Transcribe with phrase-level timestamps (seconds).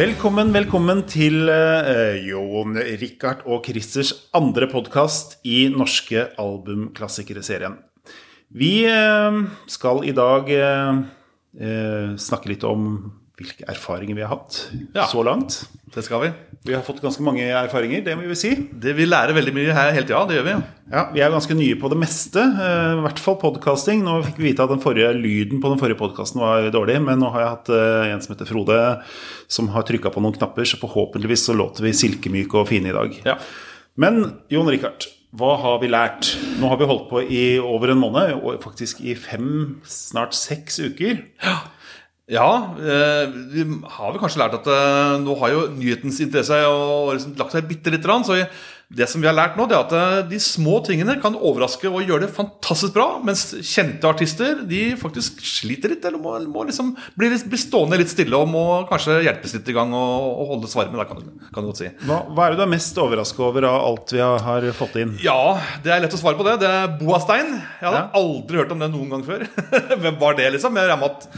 [0.00, 7.74] Velkommen, velkommen til uh, Jon Rikard og Christers andre podkast i Norske albumklassikere-serien.
[8.48, 11.02] Vi uh, skal i dag uh,
[11.52, 12.86] eh, snakke litt om
[13.40, 15.06] hvilke erfaringer vi har hatt Ja.
[15.08, 15.62] så langt.
[15.90, 16.28] Det skal vi.
[16.68, 18.50] Vi har fått ganske mange erfaringer, det må vi si.
[18.54, 20.20] Det, vi lærer veldig mye her hele tida.
[20.28, 20.54] Det gjør vi.
[20.92, 24.04] Ja, Vi er ganske nye på det meste, eh, i hvert fall podcasting.
[24.04, 27.18] Nå fikk vi vite at den forrige lyden på den forrige podkasten var dårlig, men
[27.18, 28.78] nå har jeg hatt eh, en som heter Frode,
[29.48, 32.94] som har trykka på noen knapper, så forhåpentligvis så låter vi silkemyke og fine i
[32.94, 33.16] dag.
[33.26, 33.38] Ja.
[33.96, 34.20] Men
[34.52, 36.36] Jon Rikard, hva har vi lært?
[36.60, 40.78] Nå har vi holdt på i over en måned, og faktisk i fem, snart seks
[40.86, 41.24] uker.
[41.42, 41.58] Ja,
[42.78, 47.34] eh, vi har vel kanskje lært at eh, nå har jo nyhetens interesse og liksom
[47.40, 48.26] lagt seg bitte lite grann.
[48.26, 48.38] Så
[48.90, 51.86] det som vi har lært nå, det er at eh, de små tingene kan overraske
[51.86, 53.04] og gjøre det fantastisk bra.
[53.22, 58.00] Mens kjente artister de faktisk sliter litt, eller må, må liksom bli, litt- bli stående
[58.00, 60.98] litt stille og må kanskje hjelpes litt i gang og, og holdes varme.
[60.98, 61.22] Da, kan,
[61.54, 61.92] kan du godt si.
[62.08, 64.98] Hva, hva er det du er mest overraska over av alt vi har, har fått
[65.04, 65.14] inn?
[65.22, 65.38] Ja,
[65.86, 66.58] det er lett å svare på det.
[66.64, 67.54] Det er Boastein.
[67.78, 68.10] Jeg hadde Ja.
[68.18, 69.46] aldri hørt om det noen gang før.
[70.02, 70.74] Hvem var det, liksom?
[70.82, 71.30] Jeg regner med at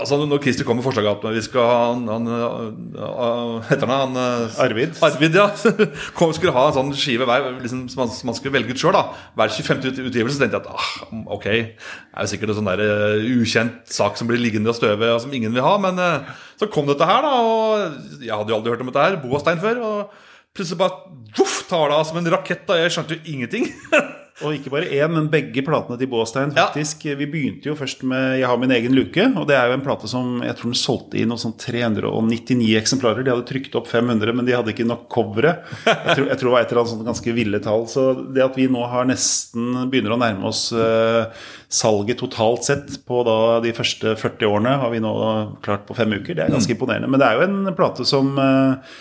[0.00, 4.16] altså, Når Christer kom med forslaget at vi skal ha han, han, uh, Heter han
[4.16, 4.96] han Arvid?
[5.04, 5.50] Arvid, ja.
[6.18, 8.82] Kom, skulle ha en sånn skive hver, liksom, som man, som man skulle velge ut
[8.82, 8.98] sjøl.
[9.38, 9.82] Hver 25.
[10.06, 10.36] utgivelse.
[10.36, 13.92] Så tenkte jeg at ah, ok, det er jo sikkert en sånn der, uh, ukjent
[13.98, 15.74] sak som blir liggende og støve, og som ingen vil ha.
[15.82, 17.34] Men uh, så kom dette her, da.
[17.42, 19.20] Og jeg hadde jo aldri hørt om dette her.
[19.22, 19.82] Boastein før.
[19.84, 20.24] og
[20.56, 22.64] Plutselig bare voff, tar det av som en rakett.
[22.66, 23.68] da Jeg skjønte jo ingenting.
[24.46, 26.52] Og ikke bare én, men begge platene til Båstein.
[26.54, 26.68] Ja.
[26.68, 27.02] faktisk.
[27.18, 29.36] Vi begynte jo først med 'Jeg har min egen luke'.
[29.36, 32.76] Og det er jo en plate som jeg tror den solgte i noe sånn 399
[32.78, 33.24] eksemplarer.
[33.24, 35.58] De hadde trykt opp 500, men de hadde ikke nok covere.
[35.84, 37.86] Jeg tror, jeg tror det var et eller annet sånt ganske ville tall.
[37.86, 41.26] Så det at vi nå har nesten begynner å nærme oss eh,
[41.68, 45.12] salget totalt sett på da de første 40 årene, har vi nå
[45.62, 46.34] klart på fem uker.
[46.34, 47.10] Det er ganske imponerende.
[47.10, 48.96] Men det er jo en plate som eh,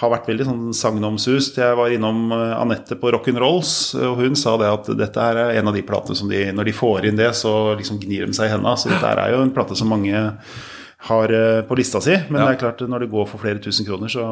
[0.00, 1.58] har vært veldig sånn sagnomsust.
[1.60, 5.68] Jeg var innom eh, Anette på Rock'n'Rolls, og hun sa det at dette er en
[5.68, 8.48] av de platene som de, når de får inn det, så liksom gnir de seg
[8.48, 8.76] i hendene.
[8.80, 10.24] Så dette er jo en plate som mange
[11.10, 12.16] har eh, på lista si.
[12.28, 12.48] Men Ja.
[12.48, 14.24] det er klart, når det går for flere tusen kroner, så,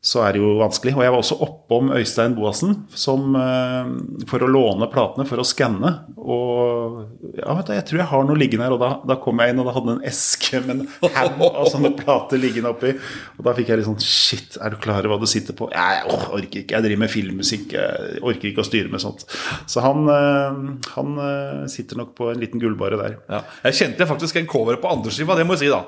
[0.00, 0.92] så er det jo vanskelig.
[0.94, 3.88] Og jeg var også oppom Øystein Boassen som, eh,
[4.30, 5.90] for å låne platene, for å skanne.
[6.16, 9.42] Og ja, vet du, jeg tror jeg har noe liggende her, og da, da kom
[9.42, 12.70] jeg inn, og da hadde han en eske med en haug av sånne plater liggende
[12.70, 12.94] oppi.
[13.38, 15.68] Og da fikk jeg litt sånn Shit, er du klar over hva du sitter på?
[15.74, 16.76] Jeg åh, orker ikke.
[16.76, 17.74] Jeg driver med filmmusikk.
[17.74, 19.26] Jeg orker ikke å styre med sånt.
[19.66, 20.62] Så han, eh,
[20.94, 23.18] han eh, sitter nok på en liten gullbare der.
[23.26, 23.42] Ja.
[23.66, 25.72] Jeg kjente faktisk en cover på andreskiva, det må jeg si.
[25.74, 25.82] da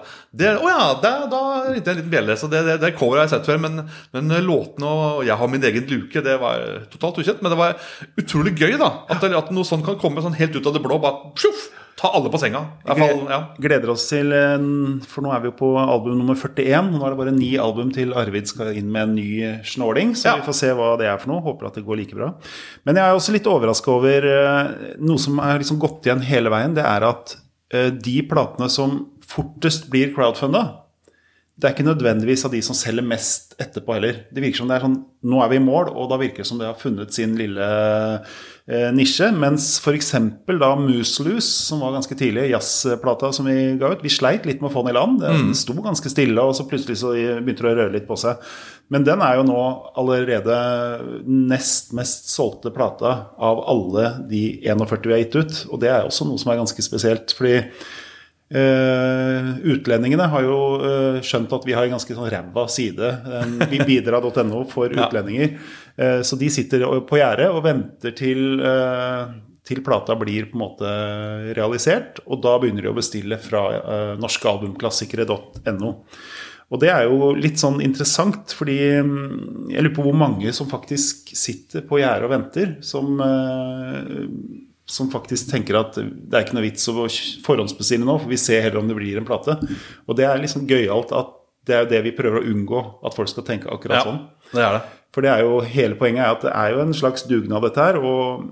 [0.50, 2.38] Å oh ja, der, da ringte jeg en liten bjelle.
[2.40, 3.62] Så det, det, det coveret har jeg sett før.
[3.62, 7.42] Men, men låtene og 'Jeg har min egen luke' det var totalt ukjent.
[7.42, 7.76] Men det var
[8.18, 10.82] utrolig gøy da at, det, at noe sånt kan komme sånn helt ut av det
[10.82, 10.98] blå.
[11.00, 12.64] Bare pjuff, ta alle på senga.
[12.88, 13.40] I fall, ja.
[13.60, 14.30] Gleder oss til
[15.06, 16.90] For nå er vi jo på album nummer 41.
[16.90, 20.14] Nå er det bare ni album til Arvid skal inn med en ny snåling.
[20.16, 20.36] Så Ja.
[20.36, 21.42] vi får se hva det er for noe.
[21.42, 22.34] Håper at det går like bra.
[22.86, 26.50] Men jeg er også litt overraska over eh, noe som er liksom gått igjen hele
[26.50, 26.74] veien.
[26.74, 27.36] Det er at
[27.72, 30.78] eh, de platene som fortest blir crowdfunda,
[31.60, 34.22] det er ikke nødvendigvis av de som selger mest etterpå heller.
[34.32, 36.48] Det virker som det er sånn Nå er vi i mål, og da virker det
[36.48, 39.26] som det har funnet sin lille eh, nisje.
[39.36, 40.14] Mens f.eks.
[40.48, 44.70] da Mooseloose, som var ganske tidlig, jazzplata som vi ga ut Vi sleit litt med
[44.70, 45.20] å få den i land.
[45.20, 48.40] Den sto ganske stille, og så plutselig så begynte det å røre litt på seg.
[48.90, 49.60] Men den er jo nå
[50.00, 50.56] allerede
[51.28, 55.64] nest mest solgte plata av alle de 41 vi har gitt ut.
[55.68, 57.36] Og det er også noe som er ganske spesielt.
[57.36, 57.60] fordi
[58.50, 63.10] Eh, utlendingene har jo uh, skjønt at vi har en ganske sånn ræva side,
[63.70, 65.54] Vi bidrar.no for utlendinger.
[65.94, 68.60] Uh, så de sitter på gjerdet og venter til,
[69.66, 70.94] til plata blir på en måte
[71.54, 72.18] realisert.
[72.26, 75.92] Og da begynner de å bestille fra uh, norskealbumklassikere.no.
[76.70, 80.70] Og det er jo litt sånn interessant, fordi um, jeg lurer på hvor mange som
[80.70, 82.74] faktisk sitter på gjerdet og venter.
[82.82, 83.14] Som,
[84.90, 86.96] som faktisk tenker at det er ikke noe vits å
[87.46, 89.56] forhåndsbestille nå, for vi ser heller om det blir en plate.
[90.06, 91.36] Og det er liksom gøyalt at
[91.68, 94.24] det er jo det vi prøver å unngå, at folk skal tenke akkurat Ja, sånn.
[94.54, 94.82] det er det.
[95.10, 97.82] For det er jo hele poenget er at det er jo en slags dugnad, dette
[97.82, 97.98] her.
[97.98, 98.44] Og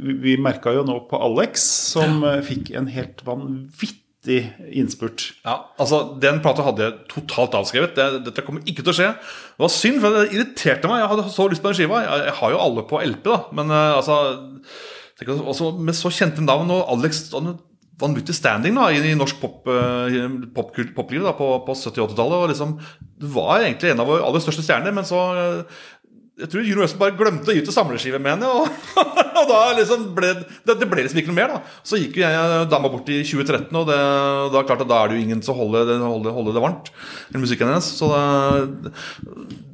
[0.00, 2.38] vi, vi merka jo nå på Alex, som ja.
[2.44, 4.38] fikk en helt vanvittig
[4.72, 5.26] innspurt.
[5.44, 7.92] Ja, altså Den plata hadde jeg totalt avskrevet.
[7.98, 9.10] Det, dette kommer ikke til å skje.
[9.18, 11.04] Det var synd, for det irriterte meg.
[11.04, 12.00] Jeg hadde så lyst på den skiva.
[12.06, 13.38] Jeg, jeg har jo alle på LP, da.
[13.60, 14.18] Men eh, altså
[15.22, 17.54] tenk også Med så kjente navn og Alex han
[18.02, 22.38] vanvittig standing da, i, norsk pop, pop, pop popliv på, på 70-80-tallet.
[22.38, 22.72] og liksom,
[23.20, 25.82] Du var egentlig en av våre aller største stjerner, men så eh,
[26.42, 28.48] jeg tror Universal bare glemte å gi ut samleskive med henne.
[28.48, 28.66] Og
[29.42, 31.54] og da liksom ble det, det ble liksom ikke noe mer.
[31.56, 33.98] da Så gikk jo jeg dama bort i 2013, og det,
[34.54, 36.92] da klart da er det jo ingen som holder, holder, holder det varmt.
[37.30, 37.90] Eller musikken hennes.
[37.98, 38.10] Så
[38.86, 38.92] det,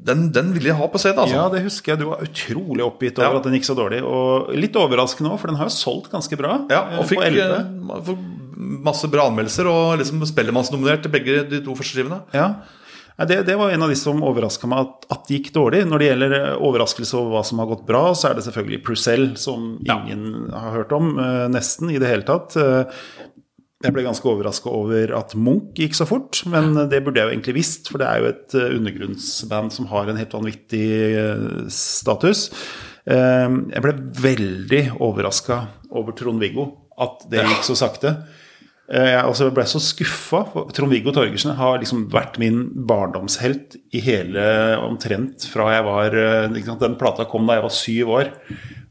[0.08, 1.19] den, den ville jeg ha på CD.
[1.20, 2.00] altså Ja, det husker jeg.
[2.02, 3.43] Du var utrolig oppgitt over Ja.
[3.43, 4.00] at den gikk så dårlig.
[4.06, 6.62] Og litt overraskende òg, for den har jo solgt ganske bra.
[6.72, 7.56] Ja, eh, og fikk eh,
[8.08, 8.26] fikk
[8.58, 12.22] masse bra anmeldelser og liksom Spellemannsnominert til begge de to første skivene.
[12.34, 12.49] Ja.
[13.26, 15.81] Det, det var en av de som overraska meg at, at det gikk dårlig.
[15.91, 18.82] Når det gjelder eh, overraskelse over hva som har gått bra, så er det selvfølgelig
[18.87, 19.97] Prucell, som Ja.
[20.05, 22.55] ingen har hørt om, eh, nesten i det hele tatt.
[22.56, 22.85] Eh,
[23.82, 27.35] Jeg ble ganske overraska over at Munch gikk så fort, men det burde jeg jo
[27.37, 32.49] egentlig visst, for det er jo et undergrunnsband som har en helt vanvittig status.
[33.06, 35.61] Jeg ble veldig overraska
[35.94, 36.67] over Trond-Viggo,
[36.99, 38.17] at det gikk så sakte.
[38.88, 40.40] Eh, Jeg altså ble så skuffa.
[40.75, 44.44] Trond-Viggo Torgersen har liksom vært min barndomshelt i hele
[44.85, 46.17] omtrent fra jeg var
[46.55, 48.31] liksom, Den plata kom da jeg var syv år.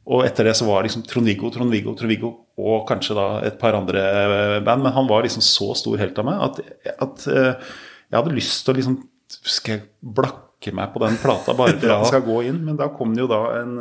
[0.07, 4.03] Og etter det så var liksom Trond-Viggo, Trond-Viggo, Trond-Viggo og kanskje da et par andre
[4.05, 4.85] eh, band.
[4.85, 6.61] Men han var liksom så stor helt av meg at,
[7.03, 11.73] at jeg hadde lyst til å liksom Skal jeg blakke meg på den plata bare
[11.81, 12.61] for at den skal gå inn?
[12.69, 13.73] Men da kom det jo da en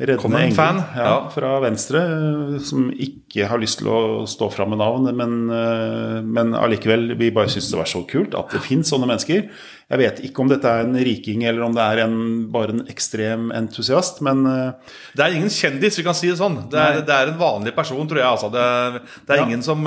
[0.00, 1.16] reddende en engel fan, ja, ja.
[1.34, 4.00] fra Venstre eh, som ikke har lyst til å
[4.30, 8.36] stå fram med navn, men, eh, men allikevel, vi bare syns det var så kult
[8.38, 9.46] at det fins sånne mennesker.
[9.90, 12.18] Jeg vet ikke om dette er en riking eller om det er en,
[12.54, 16.62] bare en ekstrem entusiast, men eh, Det er ingen kjendis, vi kan si det sånn.
[16.72, 18.28] Det er, det er en vanlig person, tror jeg.
[18.30, 18.52] Altså.
[18.54, 19.84] Det, er, det er ingen som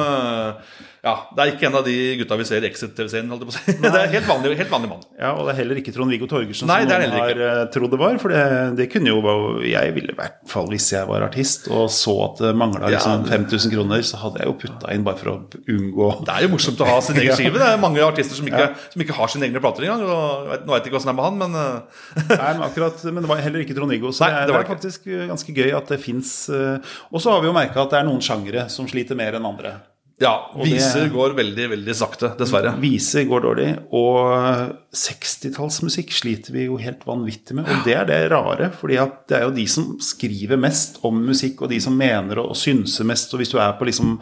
[1.03, 3.27] Ja, det er ikke en av de gutta vi ser i Exit-TV-serien.
[3.83, 5.01] Det er helt vanlig, helt vanlig mann.
[5.19, 7.91] ja, og det er heller ikke Trond-Viggo Torgersen Nei, som noen har heller eh, trodd
[7.91, 8.15] det var.
[8.21, 8.43] For det,
[8.77, 9.19] det kunne jo
[9.67, 12.93] Jeg ville i hvert fall, hvis jeg var artist og så at det mangla Ja.
[12.95, 15.35] liksom 5000 kroner, så hadde jeg jo putta inn bare for å
[15.75, 17.59] unngå Det er jo morsomt å ha sin egen skive.
[17.59, 20.07] Det er mange artister som ikke, som ikke har sine egne plater engang.
[20.07, 23.03] og Nå vet jeg ikke åssen det er med han, men eh, Nei, men akkurat,
[23.11, 24.15] men det var heller ikke Trond-Viggo.
[24.15, 27.43] Så Nei, det, det er faktisk uh, ganske gøy at det fins Og så har
[27.43, 29.81] vi jo merka at det er noen sjangere som sliter mer enn andre.
[30.23, 32.73] Ja, det- viser går veldig, veldig sakte, dessverre.
[32.81, 37.69] Viser går dårlig, og 60-tallsmusikk sliter vi jo helt vanvittig med.
[37.69, 38.99] Og det er det rare, fordi
[39.29, 43.07] det er jo de som skriver mest om musikk, og de som mener og, synser
[43.09, 43.33] mest.
[43.33, 44.17] Og hvis du er på liksom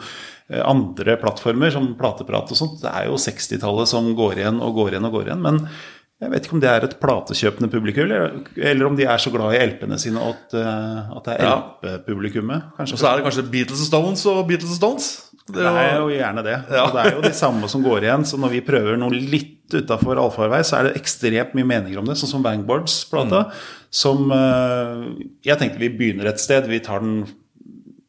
[0.50, 4.77] eh, andre plattformer, som plateprat og sånt, det er jo 60-tallet som går igjen og
[4.80, 5.44] går igjen og går igjen.
[5.45, 5.65] Men
[6.21, 9.56] jeg vet ikke om det er et platekjøpende publikum, eller, om de er så glad
[9.57, 11.48] i LP-ene sine at, eh, at det er.
[11.56, 12.75] LP-publikummet.
[12.77, 15.07] Og så er det kanskje Beatles og Stones og Beatles og Stones.
[15.51, 16.57] Det det er jo, gjerne det.
[16.71, 16.86] Ja.
[16.86, 18.25] Og det er jo de samme som går igjen.
[18.27, 22.09] Så når vi prøver noe litt utafor allfarvei, så er det ekstremt mye meninger om
[22.09, 22.18] det.
[22.19, 23.45] Sånn som Vangboards-plata.
[23.92, 25.06] Som eh,
[25.48, 26.68] Jeg tenkte vi begynner et sted.
[26.71, 27.24] Vi tar den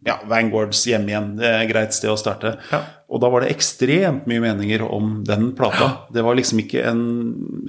[0.06, 1.32] ja, Vanguards hjemme igjen.
[1.38, 2.56] Det er et greit sted å starte.
[2.72, 2.82] Ja.
[3.12, 6.08] Og da var det ekstremt mye meninger om den plata.
[6.14, 7.02] Det var liksom ikke en,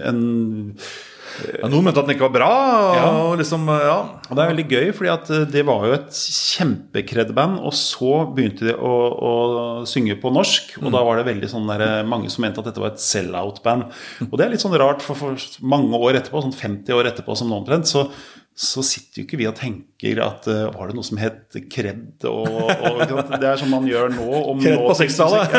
[0.02, 0.22] en
[1.60, 2.50] ja, noen mente at den ikke var bra.
[3.28, 3.96] Og liksom, ja
[4.30, 8.68] Og det er veldig gøy, fordi eh, det var jo et kjempekred-band, og så begynte
[8.70, 9.34] de å, å
[9.90, 12.84] synge på norsk, og da var det veldig sånn der, mange som mente at dette
[12.84, 13.90] var et sell-out-band.
[14.30, 17.38] Og det er litt sånn rart, for, for mange år etterpå, sånn 50 år etterpå
[17.40, 18.08] som nå omtrent, så,
[18.54, 22.22] så sitter jo ikke vi og tenker at eh, var det noe som het kred?
[22.30, 23.00] Og, og,
[23.42, 24.28] det er sånn man gjør nå.
[24.52, 25.56] Om Kred på 60-tallet.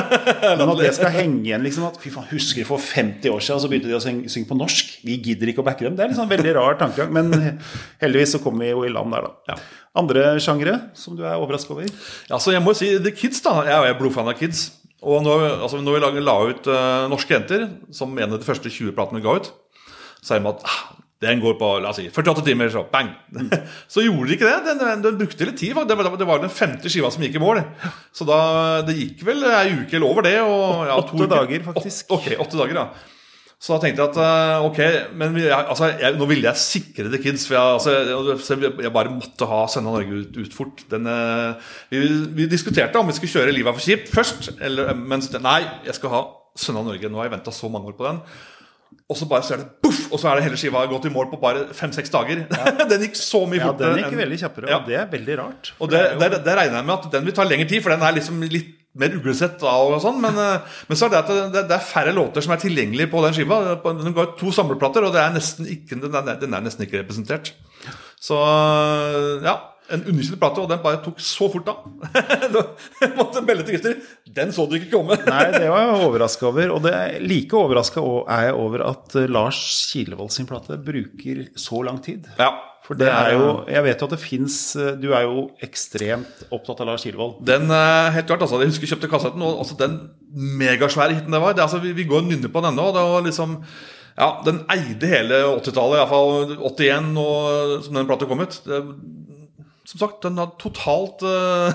[0.61, 3.43] Men at det skal henge igjen, liksom at fy faen, husker du for 50 år
[3.43, 4.95] siden, så begynte de å synge, synge på norsk.
[5.07, 5.99] Vi gidder ikke å backe dem.
[5.99, 7.59] Det er liksom en veldig rar tankegang, men
[8.05, 9.55] heldigvis så kom vi jo i land der, da.
[9.55, 9.59] Ja.
[9.99, 11.91] Andre sjangere som du er overrasket over?
[12.31, 13.61] Ja, så jeg må si The Kids, da.
[13.67, 14.69] Jeg er blodfan av Kids.
[15.05, 18.47] Og når, altså, når vi la, la ut uh, Norske jenter, som en av de
[18.47, 19.51] første 20 platene vi ga ut,
[20.25, 20.84] så er det med at ah,
[21.25, 23.11] den går på la oss si, 48 timer, så bang!
[23.95, 24.59] så gjorde de ikke det.
[24.69, 25.75] Den, den, den brukte litt tid.
[25.89, 27.63] Det var, det var den femte skiva som gikk i mål.
[28.15, 28.39] Så da,
[28.87, 30.37] det gikk vel ei uke eller over det.
[30.45, 32.07] Og, ja, Åtte dager, faktisk.
[32.13, 33.13] Åt- ok, åtte dager, ja.
[33.65, 34.79] Så da tenkte jeg at eh, ok,
[35.17, 37.47] men jeg, altså, jeg, nå ville jeg sikre The Kids.
[37.49, 40.83] For jeg, altså, jeg, jeg bare måtte ha Søndag Norge ut, ut fort.
[40.91, 42.03] Den, eh, vi,
[42.43, 44.51] vi diskuterte om vi skulle kjøre Livet er for kjipt først.
[44.61, 46.21] Eller, mens nei, jeg skal ha
[46.61, 47.09] Søndag Norge.
[47.09, 48.21] Nå har jeg venta så mange år på den.
[49.13, 51.13] Og så bare så er det boff, og så er det hele skiva gått i
[51.13, 52.47] mål på bare fem-seks dager.
[52.93, 54.79] den gikk så mye Ja, den gikk veldig kjappere, Ja.
[54.81, 55.75] og det er veldig rart.
[55.79, 58.07] og det, det, det regner jeg med at den vil ta lengre tid, for den
[58.07, 60.21] er liksom litt mer uglesett og sånn.
[60.23, 63.11] Men, eh, men så er det at det, det er færre låter som er tilgjengelige
[63.13, 63.61] på den skiva.
[63.85, 65.37] Den går to samleplater, og det er
[65.75, 67.53] ikke, den, er, den er nesten ikke representert.
[68.25, 68.39] Så
[69.45, 69.59] ja.
[69.93, 71.83] En underkjent plate, og den bare tok så fort av.
[73.19, 73.99] Måtte melde til Christer.
[74.37, 75.19] Den så du ikke komme.
[75.29, 76.71] Nei, det var jeg overraska over.
[76.73, 79.59] Og det er like overraska er jeg over at eh, Lars
[79.91, 82.31] Kilevold sin plate bruker så lang tid.
[82.41, 84.57] Ja, For det er jo Jeg vet jo at det fins
[85.01, 87.43] Du er jo ekstremt opptatt av Lars Kilevold.
[87.45, 89.99] Den eh, helt klart, altså, Jeg husker jeg kjøpte kassetten, og altså, den
[90.61, 91.53] megasvære hiten det var.
[91.53, 92.89] Det, altså, vi, vi går og nynner på den ennå.
[92.97, 93.61] Det var liksom
[94.17, 98.61] ja, Den eide hele 80-tallet, iallfall 81, og, som den plata kom ut.
[98.65, 98.81] Det,
[99.95, 101.71] som sagt, den hadde totalt uh,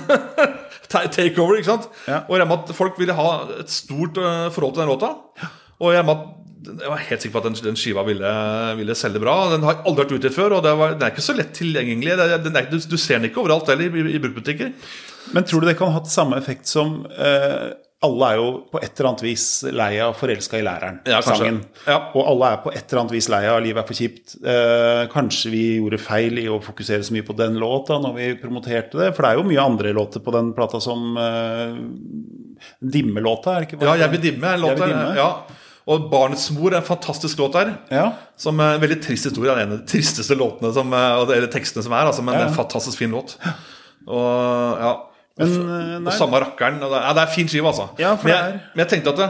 [0.89, 1.59] takeover.
[1.59, 1.88] ikke sant?
[2.09, 2.21] Ja.
[2.27, 3.29] Og jeg regner med at folk ville ha
[3.61, 5.13] et stort uh, forhold til den låta.
[5.79, 6.25] Og jeg, med at,
[6.83, 8.31] jeg var helt sikker på at den, den skiva ville,
[8.81, 9.38] ville selge bra.
[9.53, 12.17] Den har aldri vært utgitt før, og det var, den er ikke så lett tilgjengelig.
[12.19, 14.73] Det er- Den du, du ser den ikke overalt heller i, i bruktbutikker.
[15.35, 17.69] Men tror du det kan ha hatt samme effekt som eh,
[18.00, 21.58] Alle er jo på et eller annet vis lei av 'Forelska i læreren', ja, sangen.
[21.84, 21.98] Ja.
[22.15, 24.36] Og alle er på et eller annet vis lei av 'Livet er for kjipt'.
[24.39, 28.29] Eh, kanskje vi gjorde feil i å fokusere så mye på den låta når vi
[28.39, 29.10] promoterte det?
[29.15, 31.75] For det er jo mye andre låter på den plata som eh,
[32.79, 33.84] Dimmelåta, er det ikke?
[33.84, 35.15] Ja, 'Jeg vil dimme' er låta.
[35.18, 35.29] Ja.
[35.86, 37.75] Og 'Barnets mor' er en fantastisk låt der.
[37.91, 38.13] Ja.
[38.38, 39.51] Som er en veldig trist historie.
[39.51, 42.06] Det er en av de tristeste låtene som, eh, eller tekstene som er.
[42.08, 42.48] Altså, men Ja.
[42.48, 43.36] en fantastisk fin låt.
[44.08, 45.08] Og ja
[45.39, 46.81] Men, og, eh, og samme rakkeren.
[46.84, 47.89] Og det, ja, det er fin skive, altså.
[48.01, 49.29] Ja, men, jeg, men jeg tenkte at det,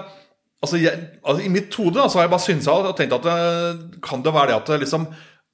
[0.63, 3.99] altså, jeg, altså, I mitt hode altså, har jeg bare synsa og tenkt at det,
[4.05, 5.07] kan det være det at det liksom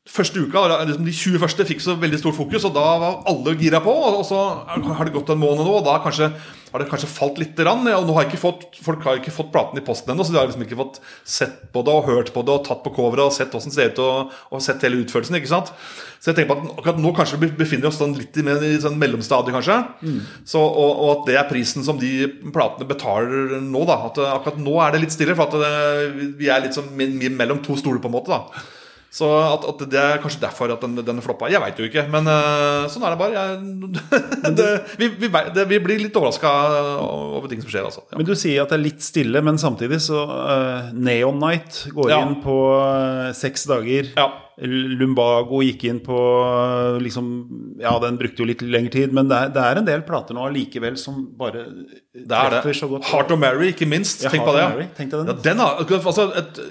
[0.06, 3.56] Første uka, liksom De 20 første fikk så veldig stort fokus, og da var alle
[3.58, 3.90] gira på.
[3.90, 4.38] Og så
[4.70, 6.28] har det gått en måned nå, og da kanskje,
[6.70, 7.56] har det kanskje falt litt.
[7.58, 7.88] grann.
[7.90, 10.38] og nå har ikke fått, Folk har ikke fått platen i posten ennå, så de
[10.38, 13.26] har liksom ikke fått sett på det og hørt på det og tatt på coveret
[13.26, 15.40] og sett hvordan det ser ut og, og sett hele utførelsen.
[15.42, 15.74] ikke sant?
[16.22, 18.78] Så jeg tenker på at akkurat nå kanskje vi befinner oss sånn litt i, i
[18.86, 19.82] sånn mellomstadiet, kanskje.
[20.46, 23.86] Så, og, og at det er prisen som de platene betaler nå.
[23.90, 26.78] da, at eh, Akkurat nå er det litt stille, for at det, vi er litt
[26.78, 28.38] sånn mellom to stoler, på en måte.
[28.38, 28.85] da.
[29.16, 31.48] Så at, at det er kanskje derfor at den, den floppa.
[31.48, 33.44] Jeg veit jo ikke, men uh, sånn er det bare.
[33.46, 34.00] Jeg,
[34.60, 34.66] det,
[35.00, 36.52] vi, vi, det, vi blir litt overraska
[37.00, 38.04] over ting som skjer, altså.
[38.12, 38.20] Ja.
[38.20, 42.12] Men du sier at det er litt stille, men samtidig så uh, Neon Night går
[42.12, 42.20] Ja.
[42.28, 44.12] inn på uh, seks dager.
[44.20, 44.28] Ja.
[44.56, 46.16] Lumbago gikk inn på
[47.04, 47.26] liksom
[47.82, 50.38] Ja, den brukte jo litt lengre tid, men det er, det er en del plater
[50.38, 51.66] nå allikevel som bare
[52.16, 52.76] Det er det.
[52.78, 53.04] så godt.
[53.12, 54.24] Heart of Mary, ikke minst.
[54.24, 54.86] Ja, Tenk Heart på det.
[54.86, 54.94] Ja.
[54.96, 55.34] Tenk deg den.
[55.34, 56.62] Ja, den har, altså et,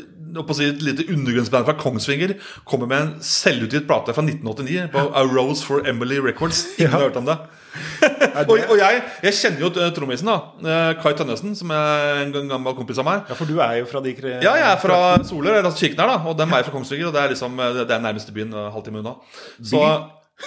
[0.42, 2.34] på å si, et lite undergrunnsband fra Kongsvinger
[2.66, 6.64] kommer med en selvutgitt plate fra 1989 på A Rose for Emily Records.
[6.78, 7.38] Ingen har hørt om det.
[8.46, 10.36] Og, og jeg, jeg kjenner jo eh, trommisen, da.
[10.62, 13.24] eh, Kai Tønnesen, som er en gammel kompis av meg.
[13.30, 14.36] Ja, for du er jo fra de kre...
[14.44, 16.20] Ja, jeg er fra Soler, altså Kirken her, da.
[16.30, 17.08] Og dem er fra Kongsvinger.
[17.10, 19.16] Og det er liksom Det er nærmeste byen, eh, halvtime unna.
[19.58, 19.82] Så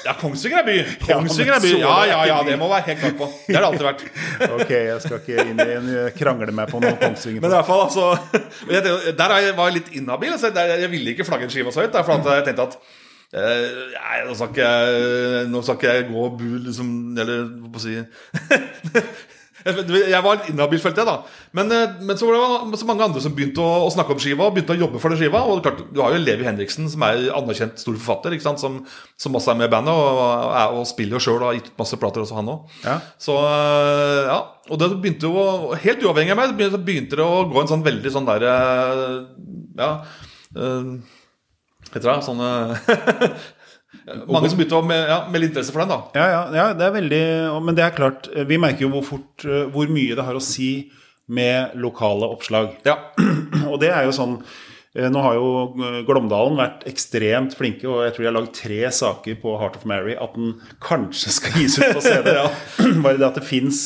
[0.03, 0.75] Ja, Kongsvinger er by!
[1.08, 1.72] Kongsvinger er by.
[1.79, 3.29] Ja, ja, ja, det må være helt klart på.
[3.48, 4.03] Det har det alltid vært.
[4.58, 7.41] Ok, jeg skal ikke inn i en eh, krangle meg på noe Kongsvinger.
[7.44, 8.12] Men i hvert fall, altså
[8.75, 10.36] jeg Der er var jeg litt inhabil.
[10.36, 11.96] Altså, jeg ville ikke flagge en skive så høyt.
[12.03, 12.77] For jeg tenkte at
[13.32, 13.65] eh,
[13.96, 17.74] nei, nå skal ikke jeg Nå skal ikke jeg gå og bu liksom Eller hva
[17.74, 19.36] på jeg si
[19.67, 21.41] Jeg var litt inhabil, følte jeg, da.
[21.57, 24.21] Men, eh, men så var det så mange andre som begynte å, å snakke om
[24.21, 25.43] skiva og begynte å jobbe for den skiva.
[25.47, 28.63] Og klart, Du har jo Levi Henriksen, som er anerkjent stor forfatter, ikke sant?
[28.63, 28.79] Som,
[29.19, 30.21] som også er med i bandet og,
[30.51, 32.79] er, og spiller jo sjøl og har gitt ut masse plater, også han òg.
[32.86, 32.97] Ja.
[33.21, 37.45] Så øh, ja, og det begynte jo Helt uavhengig av meg, så begynte, det å
[37.51, 38.55] gå en sånn veldig sånn derre
[39.79, 39.91] Ja
[40.57, 40.97] øh,
[41.93, 42.43] Heter det sånn
[44.27, 46.00] Mange som begynte med, ja, melde interesse for den, da.
[46.17, 47.22] Ja, ja, ja, det er veldig
[47.63, 50.44] Men det er klart, vi merker jo hvor fort eh, Hvor mye det har å
[50.44, 50.89] si
[51.27, 52.70] med lokale oppslag.
[52.88, 52.98] Ja,
[53.72, 54.38] Og det er jo sånn
[54.98, 55.48] Nå har jo
[55.84, 59.79] eh, Glåmdalen vært ekstremt flinke, og jeg tror de har lagd tre saker på Heart
[59.82, 62.32] of Mary at den kanskje skal gis ut på CD.
[63.06, 63.84] Bare det at det fins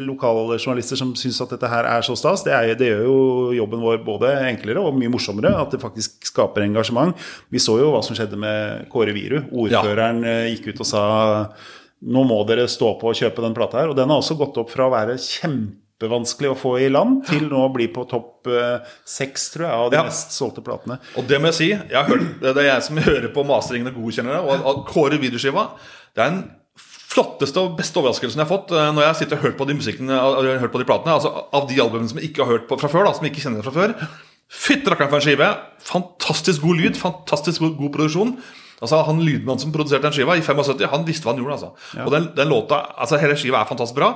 [0.00, 3.18] lokale journalister som syns at dette her er så stas, det, er, det gjør jo
[3.60, 5.52] jobben vår både enklere og mye morsommere.
[5.60, 7.16] At det faktisk skaper engasjement.
[7.52, 9.42] Vi så jo hva som skjedde med Kåre Viru.
[9.50, 11.04] Ordføreren eh, gikk ut og sa
[12.00, 13.92] nå må dere stå på og kjøpe den plata her.
[13.92, 15.18] Og den har også gått opp fra å være
[16.00, 19.74] kjempevanskelig å få i land, til nå å bli på topp eh, seks, tror jeg,
[19.74, 20.04] av de Ja.
[20.04, 20.98] mest solgte platene.
[21.16, 24.00] Og det må jeg si, jeg hørt, det er jeg som hører på masteringen og
[24.00, 24.60] godkjenner det.
[24.64, 25.70] Og Kåre videoskiva
[26.16, 26.50] Det er den
[27.10, 29.74] flotteste og beste overraskelsen jeg har fått eh, når jeg sitter og hørt på de
[29.74, 31.12] musikken, eh, hørt på de platene.
[31.18, 33.04] Altså Av de albumene som jeg ikke har hørt på fra før.
[33.04, 33.94] da Som jeg ikke kjenner fra før.
[34.50, 35.50] Fytti rakkeren for en skive!
[35.84, 38.34] Fantastisk god lyd, fantastisk god, god produksjon.
[38.80, 41.58] Altså Han lydmannen som produserte den skiva i 75, han visste hva han gjorde.
[41.60, 44.14] altså Og den, den låta, altså hele skiva er fantastisk bra.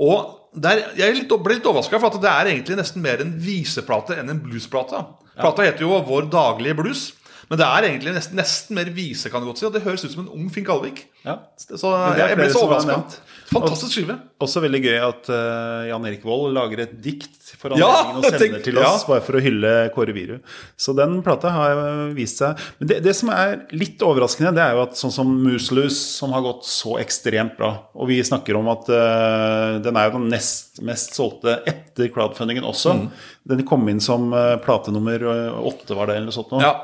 [0.00, 3.34] Og der, jeg litt, ble litt overraska, for at det er egentlig nesten mer en
[3.42, 5.00] viseplate enn en bluesplate.
[5.38, 7.02] Plata heter jo Vår daglige blues.
[7.48, 9.66] Men det er egentlig nesten, nesten mer vise, kan du godt si.
[9.68, 11.06] Og det høres ut som en ung Finn Kalvik.
[11.28, 11.36] Ja.
[11.60, 13.18] Så jeg, ble så overrasket.
[13.48, 14.14] Fantastisk skive.
[14.44, 18.42] Også veldig gøy at uh, Jan Erik Vold lager et dikt for Ja, anledningen og
[18.42, 19.08] sender til oss ja.
[19.08, 20.34] bare for å hylle Kåre Viru.
[20.76, 21.80] Så den plata har
[22.16, 25.32] vist seg Men det, det som er litt overraskende, det er jo at sånn som
[25.42, 30.10] Mooselus, som har gått så ekstremt bra Og vi snakker om at uh, den er
[30.10, 32.92] jo den nest mest solgte etter crowdfundingen også.
[32.94, 33.06] Mm.
[33.50, 35.24] Den kom inn som uh, plate nummer
[35.58, 36.52] åtte, var det, eller noe sånt.
[36.54, 36.60] nå.
[36.62, 36.76] Ja.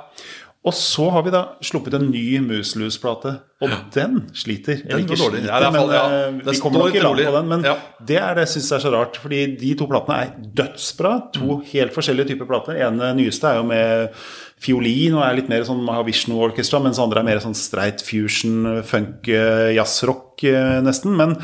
[0.65, 4.79] Og så har vi da sluppet en ny Moose-Loose-plate, og den sliter.
[4.89, 6.05] Den ikke sliter, Ja, det fall- men ja.
[6.07, 7.49] eh, Det vi kommer nok i land på den.
[7.49, 7.75] Men Ja.
[8.03, 11.33] det er det jeg syns er så rart, fordi de to platene er dødsbra.
[11.35, 12.73] To helt forskjellige typer plater.
[12.79, 14.11] Den ene nyeste er jo med
[14.59, 18.83] fiolin og er litt mer sånn Mahavishnu Orchestra, mens andre er mer sånn streit fusion,
[18.83, 21.15] funk, eh, jazzrock eh, nesten.
[21.15, 21.37] Men,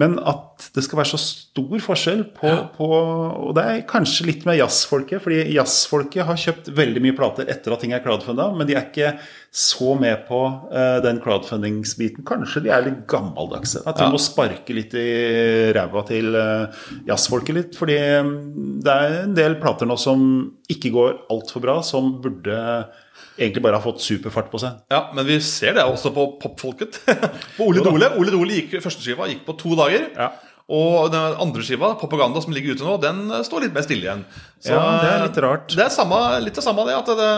[0.00, 4.46] men at det skal være så stor forskjell på, på Og det er kanskje litt
[4.48, 8.66] med jazzfolket, fordi jazzfolket har kjøpt veldig mye plater etter at ting er crowdfunda, men
[8.68, 9.12] de er ikke
[9.54, 10.38] så med på
[10.70, 12.24] uh, den crowdfundingsbiten.
[12.28, 13.82] Kanskje de er litt gammeldagse.
[13.84, 14.12] At de Ja.
[14.12, 15.08] må sparke litt i
[15.76, 17.76] ræva til uh, jazzfolket litt.
[17.78, 20.24] Fordi mm, det er en del plater nå som
[20.70, 22.58] ikke går altfor bra, som burde
[23.38, 24.82] egentlig bare har fått superfart på seg.
[24.92, 27.00] Ja, Men vi ser det også på popfolket.
[27.56, 28.12] på Ole Dole.
[28.18, 30.10] Ole Dole gikk, første skiva gikk på to dager.
[30.16, 30.32] Ja.
[30.68, 34.26] Og den andre skiva, Propaganda, som ligger ute nå, den står litt mer stille igjen.
[34.60, 35.70] Så, Ja, det er litt rart.
[35.72, 36.98] Det er samme, litt det samme, det.
[36.98, 37.30] At det,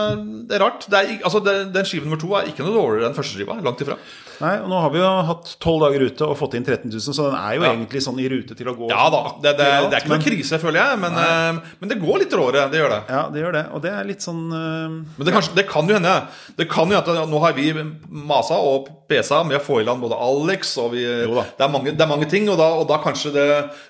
[0.50, 0.88] det er rart.
[0.90, 3.60] Det er, altså, den skive nummer to er ikke noe dårligere enn første skiva.
[3.62, 4.00] Langt ifra.
[4.40, 7.02] Nei, og Nå har vi jo hatt tolv dager ute og fått inn 13 000,
[7.12, 7.72] så den er jo Ja.
[7.74, 8.88] egentlig sånn i rute til å gå.
[8.88, 9.20] Ja da.
[9.36, 11.00] Det, det, det er ikke noen krise, føler jeg.
[11.02, 12.64] Men, uh, men det går litt råere.
[12.72, 13.00] Det gjør det.
[13.12, 13.64] Ja, det gjør det.
[13.76, 16.16] Og det er litt sånn uh, Men det, kanskje, det kan jo hende
[16.56, 17.68] Det kan jo hende at Nå har vi
[18.08, 21.92] masa og pesa med å få i land både Alex og vi, det, er mange,
[21.92, 23.46] det er mange ting, og da, og da kanskje det,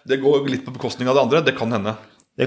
[0.09, 1.43] det går litt på bekostning av det andre.
[1.47, 1.95] Det kan hende.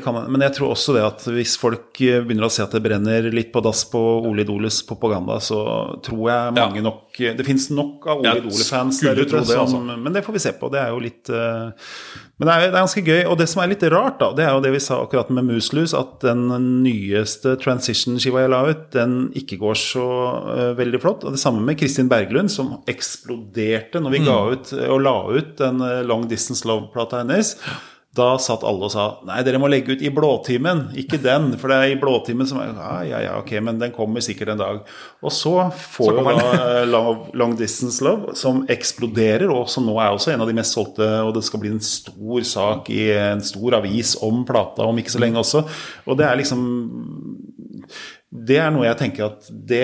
[0.02, 2.82] Man, men jeg tror også det at hvis folk eh, begynner å se at det
[2.82, 5.60] brenner litt på dass på Ole Idoles propaganda, så
[6.02, 9.38] tror jeg mange nok Det fins nok av Ole Idole-fans der ute.
[9.38, 9.68] altså.
[9.70, 10.72] som- Men det får vi se på.
[10.74, 11.70] Det er jo litt eh,
[12.40, 13.22] Men det er, det er ganske gøy.
[13.30, 15.46] Og det som er litt rart, da, det er jo det vi sa akkurat med
[15.46, 16.48] Muselus, at den
[16.84, 20.08] nyeste transition-skiva jeg la ut, den ikke går så
[20.50, 21.24] uh, veldig flott.
[21.24, 24.26] Og det samme med Kristin Berglund, som eksploderte når vi Mm.
[24.26, 27.56] ga ut eh, og la ut den uh, Long Distance Love-plata hennes.
[28.14, 31.48] Da satt alle og sa nei, dere må legge ut i blåtimen, ikke den.
[31.58, 34.52] For det er i blåtimen som er ja, ja, ja, ok, men den kommer sikkert
[34.54, 34.84] en dag.
[35.26, 39.90] Og så får Så jo da eh, Long, Long Distance Love, som eksploderer, og som
[39.90, 42.94] nå er også en av de mest solgte, og det skal bli en stor sak
[42.94, 45.66] i en stor avis om plata om ikke så lenge også.
[46.06, 46.68] Og det er liksom
[48.34, 49.84] det er noe jeg tenker at det,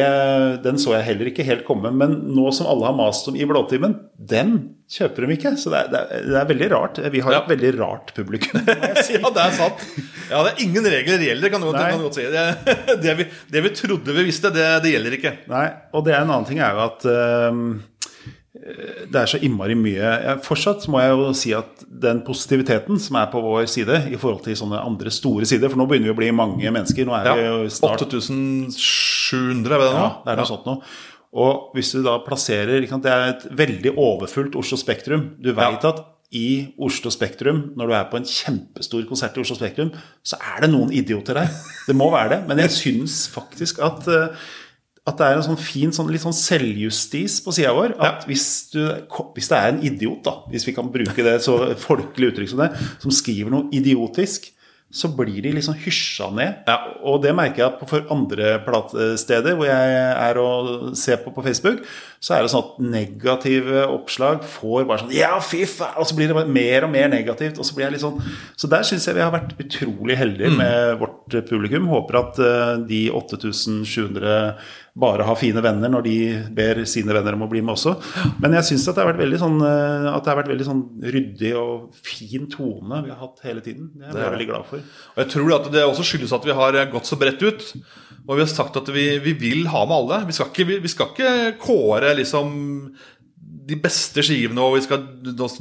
[0.64, 1.92] Den så jeg heller ikke helt komme.
[1.94, 4.56] Men nå som alle har mast om i blåtimen, den
[4.90, 5.52] kjøper de ikke.
[5.62, 6.98] Så det er, det er, det er veldig rart.
[7.14, 7.42] Vi har Ja.
[7.44, 8.64] et veldig rart publikum.
[9.06, 9.20] si.
[9.22, 9.86] Ja, det er sant.
[10.32, 12.26] Ja, det er ingen regler gjelder, kan du godt, kan du godt si.
[13.06, 15.36] Det, vi, det vi trodde vi visste, det, det gjelder ikke.
[15.54, 17.64] Nei, og det er en annen ting er jo at øhm,
[19.10, 23.18] det er så innmari mye jeg, Fortsatt må jeg jo si at den positiviteten som
[23.20, 26.16] er på vår side i forhold til sånne andre store sider For nå begynner vi
[26.16, 27.08] å bli mange mennesker.
[27.10, 30.04] Nå er vi jo snart 8700, er det nå?
[30.04, 30.84] Ja, det er noe sånt noe.
[31.40, 35.36] Og hvis du da plasserer Det er et veldig overfullt Oslo Spektrum.
[35.40, 35.90] Du veit Ja.
[35.94, 39.90] at i Oslo Spektrum, når du er på en kjempestor konsert i Oslo Spektrum,
[40.24, 41.50] så er det noen idioter der.
[41.88, 42.48] Det må være det.
[42.48, 44.28] Men jeg syns faktisk at eh,
[45.10, 47.98] at det er en sånn fin sånn, litt sånn selvjustis på sida vår.
[48.04, 48.82] At hvis, du,
[49.36, 52.64] hvis det er en idiot, da, hvis vi kan bruke det så folkelig uttrykk som
[52.64, 54.52] det, som skriver noe idiotisk,
[54.90, 56.64] så blir de liksom hysja ned.
[56.66, 56.78] Ja.
[57.06, 61.44] Og det merker jeg på for andre platesteder hvor jeg er og ser på på
[61.46, 61.84] Facebook,
[62.20, 65.96] så er det sånn at negative oppslag får bare sånn Ja, fy faen!
[66.02, 67.62] Og så blir det bare mer og mer negativt.
[67.62, 68.20] Og så blir jeg litt sånn
[68.60, 71.88] Så der syns jeg vi har vært utrolig heldige med vårt publikum.
[71.88, 74.34] Håper at eh, de 8700
[75.00, 76.18] bare har fine venner når de
[76.58, 77.96] ber sine venner om å bli med også.
[78.44, 80.68] Men jeg syns at det har vært veldig sånn eh, At det har vært veldig
[80.68, 80.84] sånn
[81.16, 83.94] ryddig og fin tone vi har hatt hele tiden.
[83.96, 84.36] Det er jeg det.
[84.36, 84.84] veldig glad for.
[85.16, 87.68] Og jeg tror at det også skyldes at vi har gått så bredt ut.
[88.30, 90.18] Og vi har sagt at vi, vi vil ha med alle.
[90.28, 91.32] Vi skal ikke, vi, vi skal ikke
[91.64, 92.96] kåre liksom
[93.70, 95.04] de beste skivene, og vi skal,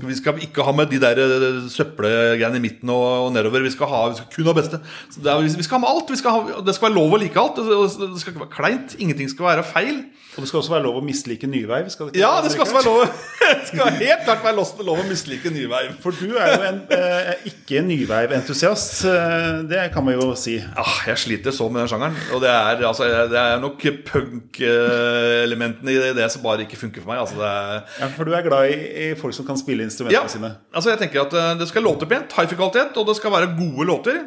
[0.09, 3.63] vi skal ikke ha med de der eh, søppelgreiene i midten og, og nedover.
[3.67, 4.81] Vi skal, ha, vi skal kun ha beste.
[5.25, 6.13] Er, vi skal ha med alt.
[6.15, 7.61] Vi skal ha, det skal være lov å like alt.
[7.61, 8.97] Det skal ikke være kleint.
[8.99, 10.07] Ingenting skal være feil.
[10.39, 11.89] Og det skal også være lov å mislike Nyveiv.
[12.15, 13.01] Ja, det skal også være lov
[13.59, 15.97] Det skal helt klart være lov, å mislike Nyveiv.
[16.05, 19.01] For du er jo en, eh, ikke en Nyveiv-entusiast.
[19.11, 20.55] eh, Det kan man jo si.
[20.61, 22.15] Ja, jeg sliter så med den sjangeren.
[22.37, 27.11] Og det er, altså, det er nok punk-elementene i det som bare ikke funker for
[27.11, 27.25] meg.
[27.25, 30.25] Altså, det er, Ja, For du er glad i, i folk som kan spille instrumentene
[30.27, 30.53] ja, sine.
[30.75, 33.87] altså jeg tenker at eh, Det skal låte pent, hifi-kvalitet, og det skal være gode
[33.89, 34.21] låter.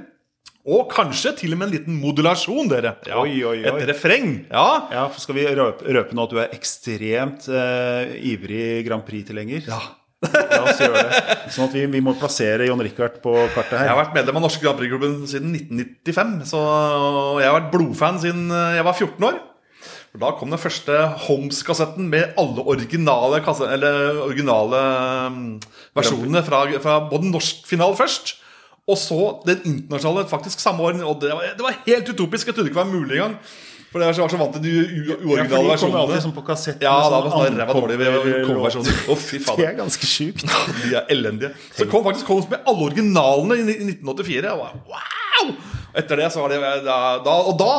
[0.62, 2.92] Og kanskje til og med en liten modulasjon, dere.
[3.10, 3.72] Ja, Oi, oi, oi.
[3.82, 4.28] Et refreng.
[4.52, 4.68] Ja.
[4.94, 9.66] Ja, for Skal vi røpe, røpe nå at du er ekstremt eh, ivrig Grand Prix-tilhenger?
[9.72, 9.80] Ja.
[10.22, 11.22] La oss gjøre det.
[11.50, 13.88] Sånn at vi, vi må plassere John Richard på kartet her.
[13.88, 16.36] Jeg har vært medlem av Norske Grand Prix-klubben siden 1995.
[16.52, 16.60] Så
[17.42, 19.40] jeg har vært blodfan siden eh, jeg var 14 år.
[20.12, 20.96] For Da kom den første
[21.26, 23.40] Homes-kassetten med alle originale,
[23.72, 24.82] eller originale
[25.32, 25.50] mm,
[25.96, 28.34] versjonene fra, fra både norsk finale først.
[28.92, 31.00] Og så den internasjonale faktisk samme år.
[31.08, 32.48] Og det var, det var helt utopisk.
[32.50, 33.38] Jeg trodde ikke det var mulig engang.
[33.92, 34.74] For jeg var så, vant til de
[35.28, 36.02] uoriginale Ja, versjonene.
[36.02, 37.98] alltid sånn på kassetten, Ja, da var sånn ræva dårlig.
[39.12, 40.46] Å, fy Det er ganske sjukt.
[40.84, 41.52] De er elendige.
[41.76, 44.48] Så kom faktisk Holmes med alle originalene i ni- 1984.
[44.48, 45.52] Jeg var, wow!
[46.00, 47.74] Etter det så var det da, da Og da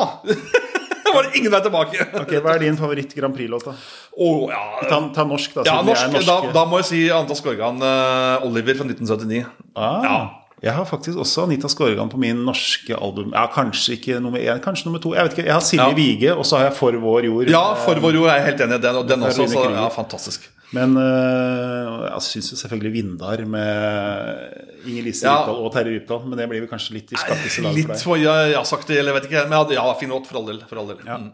[1.17, 2.07] var det ingen vei tilbake.
[2.21, 3.73] Ok, Hva er din favoritt Grand Prix-låt, da?
[4.17, 5.63] Oh, ja, Ta, ta norsk, da.
[5.69, 9.43] ja norsk, da, da må jeg si Anita Skorgan, uh, Oliver fra 1979.
[9.75, 10.21] Ah, Ja.
[10.63, 13.33] Jeg har faktisk også Anita Skorgan på min norske album.
[13.35, 15.11] Ja, Kanskje ikke nummer én, kanskje nummer to.
[15.11, 15.95] Jeg vet ikke, jeg har Silje Ja.
[15.97, 17.49] Vige, og så har jeg For vår jord.
[17.51, 18.81] Ja, For vår jord er jeg helt enig i.
[18.85, 19.47] Den, den også.
[19.51, 20.47] Så, ja, fantastisk.
[20.73, 25.35] Men øh, jeg syns selvfølgelig Vindar med Inger Lise Ja.
[25.43, 26.25] Rypdal og Terje Rypdal.
[26.25, 29.29] Men det blir vel kanskje litt i skakkeste lag Litt for ja, det, eller vet
[29.29, 29.45] ikke.
[29.47, 30.59] Men ja, ja, fin låt, for all del.
[30.69, 31.01] For all del.
[31.05, 31.31] Mm.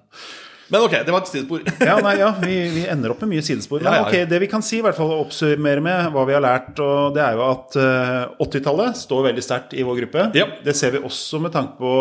[0.69, 1.63] Men ok, det var et sidespor.
[1.89, 3.81] Ja, nei, ja, vi, vi ender opp med mye sidespor.
[3.81, 4.09] Men Ja, ja, ja.
[4.09, 7.15] ok, det vi kan si, i hvert fall oppsummere med hva vi har lært, og
[7.15, 10.27] det er jo at øh, 80-tallet står veldig sterkt i vår gruppe.
[10.37, 10.45] Ja.
[10.65, 11.93] Det ser vi også med tanke på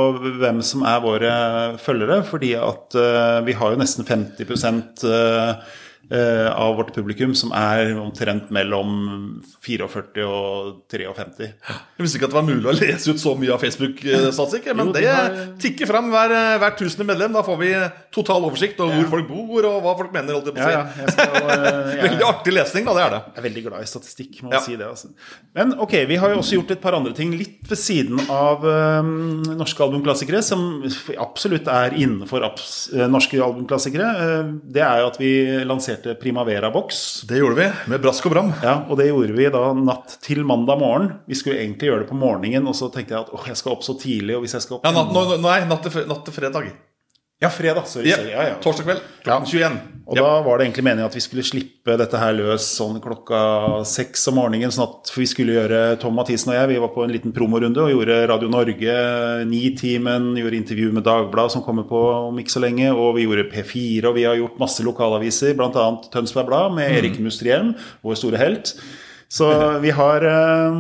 [0.43, 1.35] hvem som er våre
[1.81, 5.55] følgere, fordi at øh, vi har jo nesten 50 øh, øh,
[6.11, 11.49] av vårt publikum som er omtrent mellom 44 og 53.
[11.99, 14.87] Jeg visste ikke at det var mulig å lese ut så mye av Facebook-statistikk, men
[14.89, 17.33] Jo, de det har- tikker fram hver, hver tusende medlem.
[17.33, 17.73] Da får vi
[18.15, 20.33] total oversikt over hvor folk bor, og hva folk mener.
[20.39, 21.01] Holdt jeg på å Ja, si.
[21.01, 22.95] ja, skal, øh, jeg, Veldig artig lesning, da.
[22.95, 23.21] Det er det.
[23.35, 24.61] Jeg er veldig glad i statistikk, må Ja.
[24.61, 24.87] si det.
[24.89, 25.09] Altså.
[25.55, 28.65] Men ok, vi har jo også gjort et par andre ting litt ved siden av
[28.65, 30.83] um, norske albumklassikere, som
[31.19, 34.63] absolutt er innenfor abs øh, norske albumklassikere.
[34.73, 35.33] Det er jo at vi
[35.67, 37.23] lanserte Primavera Box.
[37.29, 38.53] Det gjorde vi, med brask og bram.
[38.63, 41.11] Ja, og det gjorde vi da natt til mandag morgen.
[41.29, 43.73] Vi skulle egentlig gjøre det på morgenen, og så tenkte jeg at åh, jeg skal
[43.77, 44.37] opp så tidlig.
[44.39, 46.71] Og hvis jeg skal opp Ja, natt, nå- nei, natt til, natt til fredag.
[47.41, 47.87] Ja, fredag.
[47.87, 48.11] Sorry.
[48.11, 48.33] Sorry.
[48.33, 48.55] Ja, ja.
[48.63, 49.77] Torsdag kveld klokken 21.
[50.09, 53.41] Og da var det egentlig meningen at vi skulle slippe dette her løs sånn klokka
[53.87, 54.73] seks om morgenen.
[54.75, 57.85] Sånn at vi skulle gjøre Tom Mathisen og jeg, vi var på en liten promorunde
[57.85, 58.97] og gjorde Radio Norge,
[59.47, 63.51] Nitimen, gjorde intervju med Dagbladet som kommer på om ikke så lenge, og vi gjorde
[63.53, 65.91] P4, og vi har gjort masse lokalaviser, bl.a.
[66.11, 68.75] Tønsberg Blad med Erik Mustriem, vår store helt.
[69.29, 69.47] Så
[69.79, 70.77] vi har, eh,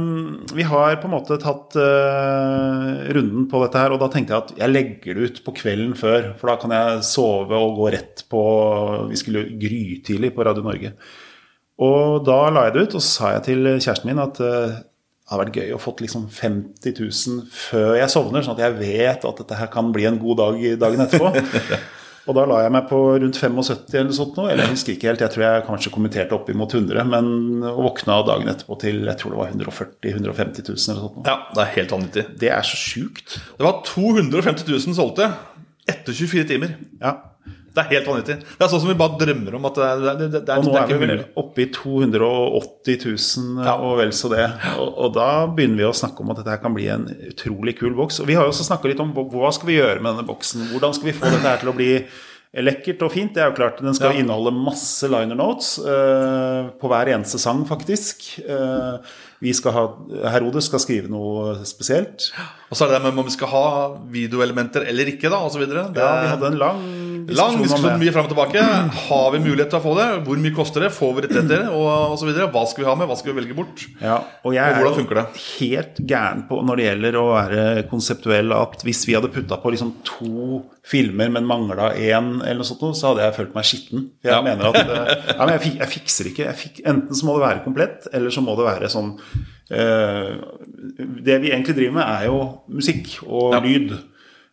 [0.55, 4.45] vi har på en måte tatt eh, runden på dette her, og da tenkte jeg
[4.45, 7.91] at jeg legger det ut på kvelden før, for da kan jeg sove og gå
[7.93, 8.45] rett på
[9.11, 10.95] Vi skulle grytidlig på Radio Norge.
[11.85, 14.79] Og da la jeg det ut, og så sa jeg til kjæresten min at eh,
[15.29, 18.79] det hadde vært gøy å fått liksom 50 000 før jeg sovner, sånn at jeg
[18.81, 21.35] vet at dette her kan bli en god dag dagen etterpå.
[22.29, 25.09] Og da la jeg meg på rundt 75 eller sånt nå, eller jeg husker ikke
[25.09, 27.31] helt, jeg tror jeg kanskje kommenterte opp imot 100, men
[27.71, 31.17] og våkna dagen etterpå til jeg tror det var 140 150 000 eller sånt.
[31.17, 31.25] nå.
[31.25, 32.27] Ja, det er helt vanvittig.
[32.45, 33.39] Det er så sjukt.
[33.57, 35.31] Det var 250 000 solgte
[35.89, 36.77] etter 24 timer.
[37.01, 37.17] Ja.
[37.79, 38.37] Det er helt vanvittig.
[38.59, 40.75] Det er sånn som vi bare drømmer om det, det, det, det, er, Og nå
[40.75, 44.47] er er vi vel oppe i 280 000 og vel så det.
[44.79, 47.95] Og, og da begynner vi å snakke om at dette kan bli en utrolig kul
[47.99, 48.19] boks.
[48.25, 50.67] Og vi har jo også snakka litt om hva- skal vi gjøre med denne boksen.
[50.75, 51.93] Hvordan skal vi få dette her til å bli
[52.65, 53.35] lekkert og fint?
[53.37, 54.19] Det er jo klart, Den skal Ja.
[54.23, 58.41] inneholde masse liner notes eh, på hver eneste sang, faktisk.
[58.43, 58.99] Eh,
[59.41, 59.83] vi skal ha,
[60.33, 62.33] Herodes skal skrive noe spesielt.
[62.71, 63.67] Og så er det det med om vi skal ha
[64.11, 65.63] videoelementer eller ikke, da, osv.
[65.71, 66.81] Ja, vi hadde en lang
[67.37, 68.63] Lang diskusjon mye frem og tilbake.
[69.09, 70.07] Har vi mulighet til å få det?
[70.25, 70.89] Hvor mye koster det?
[70.97, 71.67] Får vi rettigheter?
[71.77, 72.31] Og osv.
[72.55, 73.09] Hva skal vi ha med?
[73.11, 73.83] Hva skal vi velge bort?
[74.01, 75.27] Ja, og jeg Og hvordan funker det?
[75.59, 79.75] helt gæren på når det gjelder å være konseptuell, at hvis vi hadde putta på
[79.75, 84.09] liksom to filmer, men mangla én, eller noe sånt, så hadde jeg følt meg skitten.
[84.25, 84.41] Jeg Ja.
[84.43, 86.45] mener at eh, ja, men jeg, fik, jeg fikser ikke.
[86.49, 89.13] Jeg fik, enten så må det være komplett, eller så må det være sånn
[89.71, 90.33] eh,
[91.29, 92.39] Det vi egentlig driver med, er jo
[92.73, 93.61] musikk og Ja.
[93.61, 93.99] lyd.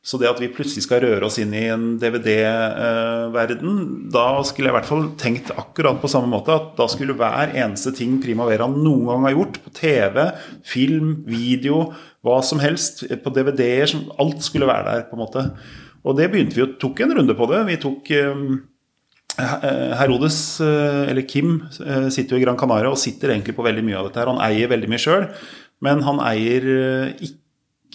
[0.05, 3.77] Så det at vi plutselig skal røre oss inn i en DVD-verden,
[4.13, 7.55] da skulle jeg i hvert fall tenkt akkurat på samme måte at da skulle hver
[7.57, 10.19] eneste ting Primavera noen gang har gjort, på TV,
[10.67, 11.87] film, video,
[12.25, 15.47] hva som helst, på DVD-er, alt skulle være der, på en måte.
[16.05, 17.63] Og det begynte vi å tok en runde på det.
[17.71, 18.43] Vi tok eh,
[19.99, 23.83] Herodes, eh, eller Kim, eh, sitter jo i Gran Canaria og sitter egentlig på veldig
[23.89, 24.29] mye av dette her.
[24.29, 25.25] Han eier veldig mye sjøl,
[25.81, 27.33] men han eier eh,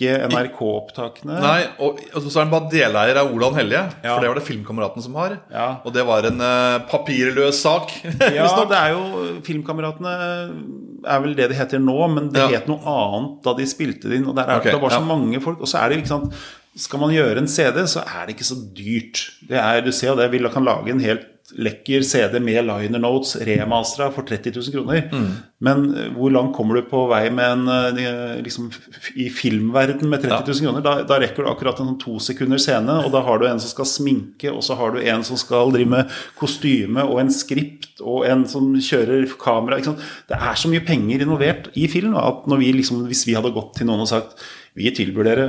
[0.00, 1.36] ikke NRK-opptakene.
[1.42, 3.82] Nei, og, og så er han bare deleier av Olan Hellige.
[4.00, 4.14] Ja.
[4.14, 5.34] For det var det Filmkameraten som har.
[5.52, 5.66] Ja.
[5.84, 7.92] Og det var en uh, papirløs sak.
[8.40, 10.12] Ja, det er jo Filmkameratene
[11.04, 12.48] er vel det det heter nå, men det Ja.
[12.58, 14.28] het noe annet da de spilte det inn.
[14.30, 15.60] Og der er, okay, det var så mange folk.
[15.60, 16.40] Og så er det ikke sant
[16.78, 19.24] Skal man gjøre en CD, så er det ikke så dyrt.
[19.48, 21.26] Det er, du ser jo det, vi kan lage en helt
[21.58, 25.06] lekker CD med liner notes, remastera, for 30 000 kroner.
[25.12, 25.30] Mm.
[25.66, 28.70] Men eh, hvor langt kommer du på vei med en eh, liksom,
[29.14, 30.84] i filmverden med 30 000 kroner?
[30.84, 33.62] Da, da rekker du akkurat en sånn to sekunder scene, og da har du en
[33.62, 37.34] som skal sminke, og så har du en som skal drive med kostyme, og en
[37.34, 39.80] skript, og en som kjører kamera.
[39.80, 43.76] Det er så mye penger involvert i film at vi liksom, hvis vi hadde gått
[43.78, 44.40] til noen og sagt
[44.78, 45.46] vi tilbyr dere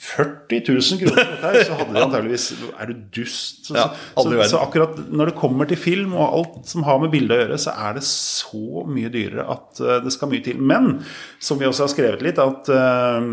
[0.00, 3.66] 40 000 kroner dette her, så hadde de antageligvis Er du dust?
[3.68, 3.86] Så, Ja,
[4.16, 7.42] så, så akkurat når det kommer til film og alt som har med bilde å
[7.42, 10.62] gjøre, så er det så mye dyrere at eh, det skal mye til.
[10.72, 11.02] Men
[11.42, 13.28] som vi også har skrevet litt, at eh,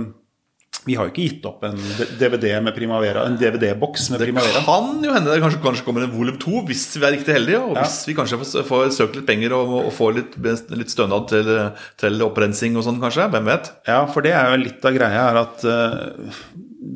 [0.88, 1.78] vi har jo ikke gitt opp en
[2.20, 4.62] DVD med Primavera, en DVD-boks med Primavera.
[4.62, 7.36] Det Kan jo hende det kanskje, kanskje kommer en volum to hvis vi er riktig
[7.36, 7.62] heldige.
[7.62, 7.84] Og Ja.
[7.86, 10.38] hvis vi kanskje får, får søkt litt penger og, og får litt,
[10.74, 11.52] litt stønad til,
[12.00, 13.28] til opprensing og sånn, kanskje.
[13.36, 13.72] Hvem vet?
[13.90, 16.32] Ja, for det er jo litt av greia er at uh,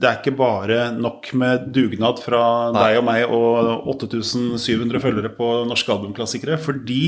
[0.02, 5.50] det er ikke bare nok med dugnad fra deg og meg og 8700 følgere på
[5.70, 6.58] norske albumklassikere.
[6.62, 7.02] Fordi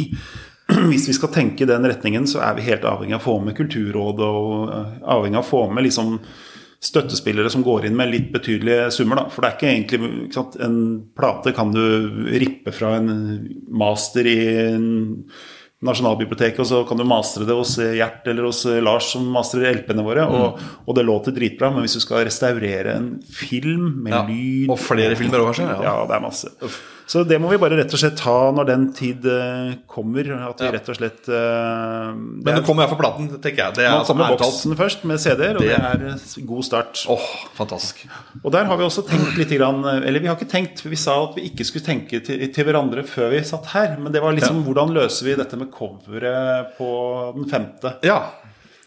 [0.89, 3.37] hvis vi skal tenke i den retningen, så er vi helt avhengig av å få
[3.45, 6.17] med Kulturrådet og eh, avhengig av å få med liksom
[6.83, 9.21] støttespillere som går inn med litt betydelige summer.
[9.21, 9.25] Da.
[9.31, 10.59] For det er ikke egentlig ikke sant?
[10.63, 10.77] En
[11.15, 11.83] plate kan du
[12.43, 13.11] rippe fra en
[13.71, 14.87] master i en
[15.83, 20.05] Nasjonalbiblioteket, og så kan du mastre det hos Gjert eller hos Lars som mastrer LP-ene
[20.05, 21.73] våre, og, og det låter dritbra.
[21.75, 25.83] Men hvis du skal restaurere en film med Ja, lyd og flere filmer også, kanskje,
[25.83, 25.97] ja.
[25.99, 26.07] Ja.
[26.07, 26.53] det er masse.
[27.05, 30.23] Så det må vi bare rett og slett ta når den tid eh, kommer.
[30.49, 30.71] At vi Ja.
[30.71, 33.75] rett og slett eh, Men det kommer iallfall platen, tenker jeg.
[33.75, 36.63] Det er altså kommer ærlig boksen først med CD-er, og det Det- er eh, god
[36.63, 37.03] start.
[37.09, 38.05] Åh, fantastisk.
[38.43, 41.17] Og der har vi også tenkt litt grann, Eller vi har ikke tenkt, vi sa
[41.29, 43.97] at vi ikke skulle tenke til, til hverandre før vi satt her.
[43.99, 47.95] Men det var liksom hvordan løser vi dette med coveret på den femte?
[48.03, 48.21] Ja.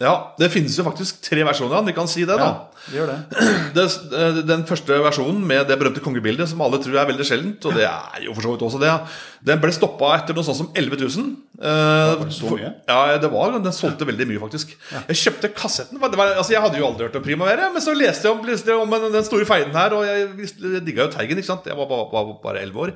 [0.01, 0.15] Ja.
[0.39, 2.51] Det finnes jo faktisk tre versjoner, vi kan si det, da.
[2.91, 3.19] vi gjør det.
[3.77, 7.65] det, eh, den første versjonen med det berømte kongebildet, som alle tror er veldig sjeldent,
[7.71, 8.93] og det er jo for så vidt også det,
[9.47, 11.35] den ble stoppa etter noe sånt som 11 000.
[11.57, 12.71] Det det så mye?
[12.91, 14.75] Ja, det var, den solgte veldig mye, faktisk.
[15.07, 15.97] Jeg kjøpte kassetten.
[16.03, 18.43] Det var, altså, jeg hadde jo aldri hørt om Primavera, men så leste jeg om,
[18.45, 21.39] leste jeg om den, store feiden her, og jeg, digga jo Teigen.
[21.41, 21.65] ikke sant?
[21.71, 22.93] Jeg var bare- bare bare elleve år.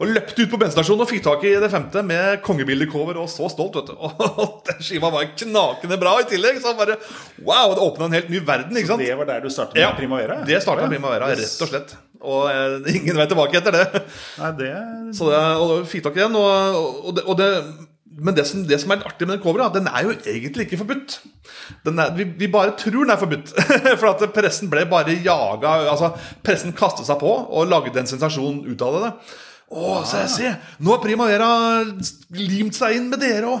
[0.00, 3.46] Og løpte ut på bensinstasjonen og fikk tak i det femte med kongebildecover, og så
[3.52, 3.96] stolt, vet du.
[4.40, 6.39] Og den skiva var knakende bra i tillegg.
[6.62, 6.96] Så bare
[7.46, 7.74] Wow!
[7.76, 9.02] Det åpna en helt ny verden, ikke sant?
[9.04, 10.40] Det var der du startet med Ja, Primavera?
[10.48, 11.94] det starta med Primavera, rett og slett.
[12.20, 13.86] Og eh, ingen vei tilbake etter det.
[14.40, 14.72] Nei, det
[15.16, 16.36] Så det, og fikk tak i den.
[16.36, 17.48] Og, og det, og det,
[18.20, 20.80] men det som, det som er artig med den coveret, den er jo egentlig ikke
[20.82, 21.14] forbudt.
[21.86, 23.54] Den er, vi, vi bare tror den er forbudt.
[24.02, 26.10] For at pressen ble bare jaga altså
[26.44, 29.12] Pressen kastet seg på og lagde en sensasjon ut av det.
[29.70, 30.48] Å, se, se!
[30.82, 31.48] Nå har Primavera
[32.34, 33.60] limt seg inn med dere li-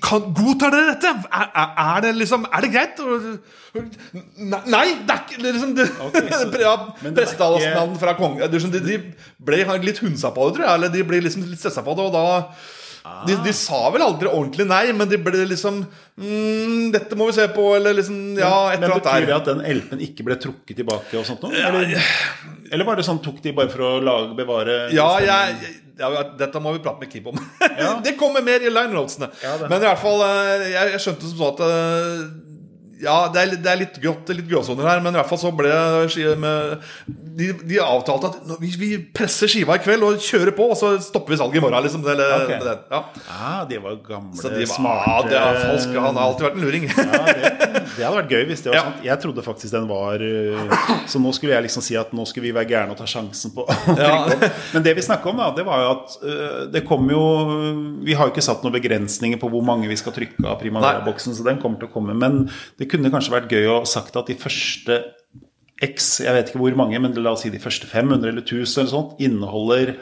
[0.00, 1.10] kan, Godtar dere dette?
[1.34, 3.02] Er, er, er det liksom Er det greit?
[4.38, 8.80] Nei, nei, det er ikke liksom, det, Ok, så- ja, Prestetalsmannen fra kongen sånn, de,
[8.86, 8.98] de
[9.44, 10.74] ble litt hunsa på det, tror jeg.
[10.78, 12.08] Eller de ble liksom litt stressa på det.
[12.08, 12.26] Og da
[13.26, 17.36] de, de sa vel aldri ordentlig nei, men de ble liksom mm, 'Dette må vi
[17.38, 19.00] se på', eller liksom Ja, et Men der.
[19.00, 21.54] betyr det at den LP-en ikke ble trukket tilbake og sånt noe?
[21.56, 21.94] Eller,
[22.72, 26.60] eller var det sånn tok de bare for å lage, bevare Ja, jeg, ja, dette
[26.62, 27.40] må vi prate med Kim om.
[27.78, 27.96] Ja.
[28.04, 29.30] det kommer mer i line roadsene.
[29.66, 32.22] Men i hvert fall, eh, jeg, jeg skjønte som sånn at eh,
[33.02, 35.52] Ja, det er, det er litt grått, litt gråsoner her, men i hvert fall så
[35.54, 35.70] ble
[36.42, 36.86] med,
[37.38, 40.94] de, de avtalte at vi, vi presser skiva i kveld og kjører på, og så
[41.02, 41.78] stopper vi salget i morgen.
[41.84, 42.58] Liksom, eller, okay.
[42.64, 43.00] det, ja.
[43.30, 45.94] Ah, de var gamle, Så de var, smarte ja, det er falsk.
[45.94, 46.88] Han har alltid vært en luring.
[46.88, 48.82] Ja, det, det hadde vært gøy hvis det var Ja.
[48.88, 49.04] sant.
[49.06, 50.74] Jeg trodde faktisk den var uh,
[51.10, 53.54] Så nå skulle jeg liksom si at nå skulle vi være gærne og ta sjansen
[53.54, 53.64] på
[53.98, 54.26] Ja.
[54.74, 57.22] Men det vi snakka om, da, det var jo at uh, det kom jo
[58.06, 61.34] Vi har jo ikke satt noen begrensninger på hvor mange vi skal trykke av Primavera-boksen,
[61.36, 62.14] så den kommer til å komme.
[62.18, 62.44] Men
[62.80, 65.02] det kunne kanskje vært gøy å sagt at de første
[65.84, 68.80] X, jeg vet ikke hvor mange, men la oss si de første 500 eller 1000
[68.82, 69.92] eller sånt, inneholder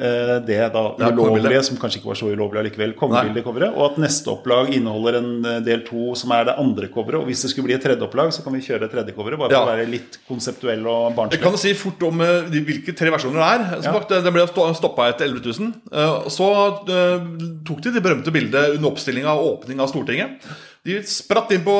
[0.00, 4.32] eh, det da ulovlige, som kanskje ikke var så ulovlig allikevel, kongebildecoveret, og at neste
[4.32, 7.20] opplag inneholder en eh, del to som er det andre coveret.
[7.20, 9.36] Og hvis det skulle bli et tredje opplag, så kan vi kjøre det tredje coveret,
[9.42, 9.66] bare for Ja.
[9.66, 13.44] å være litt konseptuell og Jeg kan si fort om eh, de, hvilke tre versjoner
[13.44, 13.82] det er.
[13.82, 14.00] Som Ja.
[14.00, 14.48] sagt, Den ble
[14.80, 15.74] stoppa etter 11 000.
[15.92, 16.48] Eh, Så
[16.88, 17.28] eh,
[17.68, 20.48] tok de det berømte bildet under oppstillinga og åpning av Stortinget.
[20.86, 21.74] De spratt inn på,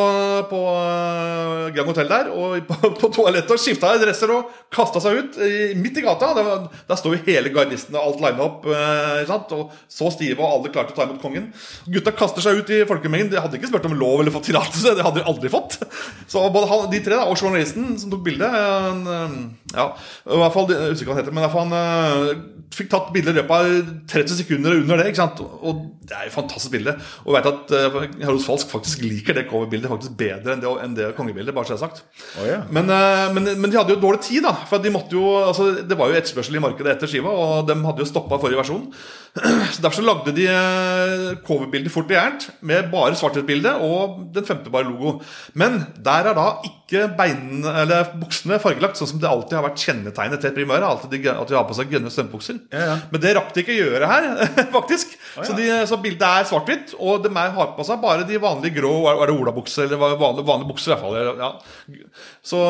[0.50, 5.22] på eh, Grand Hotel der og på, på toalettet og skifta dresser og kasta seg
[5.22, 5.38] ut
[5.80, 6.34] midt i gata.
[6.36, 8.68] Var, der sto jo hele gardisten og alt lina opp.
[8.68, 9.32] eh?
[9.56, 11.48] Og så stive, og alle klarte å ta imot kongen.
[11.88, 13.32] Gutta kaster seg ut i folkemengden.
[13.32, 14.92] De hadde ikke spurt om lov eller fått tillatelse.
[14.98, 15.78] Det hadde de aldri fått.
[16.30, 19.38] Så både de tre da, og journalisten som tok bildet en, eh,
[19.70, 19.92] Ja,
[20.26, 23.38] i hvert fall, jeg hva han heter, men fall han eh, fikk tatt bilde i
[23.40, 25.08] løpet av 30 sekunder under det.
[25.10, 25.40] ikke sant?
[25.40, 26.94] Og det er jo fantastisk bilde.
[27.24, 27.72] Og vet at
[28.26, 31.54] Haros Falsk faktisk liker det coverbildet faktisk bedre enn det, enn det kongebildet.
[31.54, 32.02] bare så jeg sagt.
[32.40, 32.66] Oh, yeah.
[32.74, 34.54] Men, eh, men, men de hadde jo dårlig tid, da.
[34.68, 37.78] For de måtte jo, altså, det var jo etterspørsel i markedet etter skiva, og de
[37.86, 38.88] hadde jo stoppa forrige versjon.
[39.74, 44.46] Så Derfor så lagde de eh, coverbildet fort og gærent, med bare svart-hvitt-bilde og den
[44.48, 45.20] femte bare logo.
[45.54, 49.84] Men der er da ikke bein, eller buksene fargelagt, sånn som det alltid har vært
[49.84, 50.86] kjennetegnet til primæret.
[50.88, 52.58] Alltid de, at de har på seg grønne strømpebukser.
[52.74, 52.98] Ja, ja.
[53.12, 54.28] Men det rakk de ikke gjøre her,
[54.76, 55.14] faktisk.
[55.36, 55.46] ja.
[55.46, 58.80] så, de, så bildet er svart-hvitt, og de er, har på seg bare de vanlige
[58.80, 61.44] grå er det olabukser, eller vanlige, vanlige bukser, i hvert fall.
[61.44, 61.52] Ja.
[62.42, 62.64] Så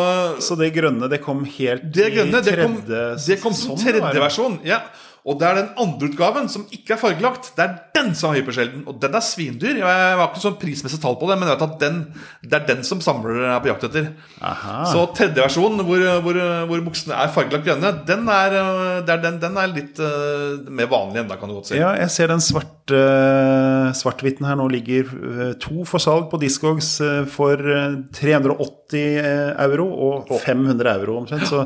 [0.44, 3.86] Så det grønne det kom helt det grønne det kom, tredje det kom som sesong,
[3.86, 4.60] tredje versjon.
[4.66, 4.84] Ja.
[5.30, 7.52] Og det er den andre utgaven, som ikke er fargelagt.
[7.56, 8.82] Det er den som er hypersjelden.
[8.90, 9.78] Og den er svindyr.
[9.78, 9.84] Jeg
[10.18, 12.00] har ikke sånn prismessig tall på det, men jeg vet at den,
[12.42, 14.10] det er den som samlere er på jakt etter.
[14.42, 14.80] Aha.
[14.90, 16.40] Så tredje versjon, hvor, hvor,
[16.72, 18.58] hvor buksene er fargelagt grønne, den er,
[19.04, 21.78] er, den, den er litt uh, mer vanlig enda, kan du godt si.
[21.78, 26.40] Ja, jeg ser den svart, uh, svart-hvitten her nå ligger uh, to for salg på
[26.40, 29.20] Discogs eh, for eh, 380
[29.60, 31.46] euro og 500 euro omtrent.
[31.50, 31.64] Så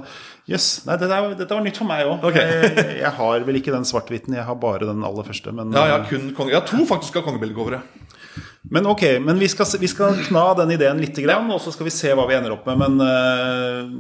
[0.50, 0.68] jøss.
[0.87, 2.24] Nei, dette, er- dette var nytt for meg òg.
[2.30, 2.48] Okay.
[2.62, 5.52] jeg, jeg har vel ikke den svart-hviten, jeg har bare den aller første.
[5.57, 6.54] Men, Ja, ja, kun konge.
[6.59, 7.83] har to faktisk av kongebildecovere.
[8.74, 11.85] men ok, men vi skal, vi skal kna den ideen litt, grann, og så skal
[11.88, 12.78] vi se hva vi ender opp med.
[12.80, 13.90] Men eh,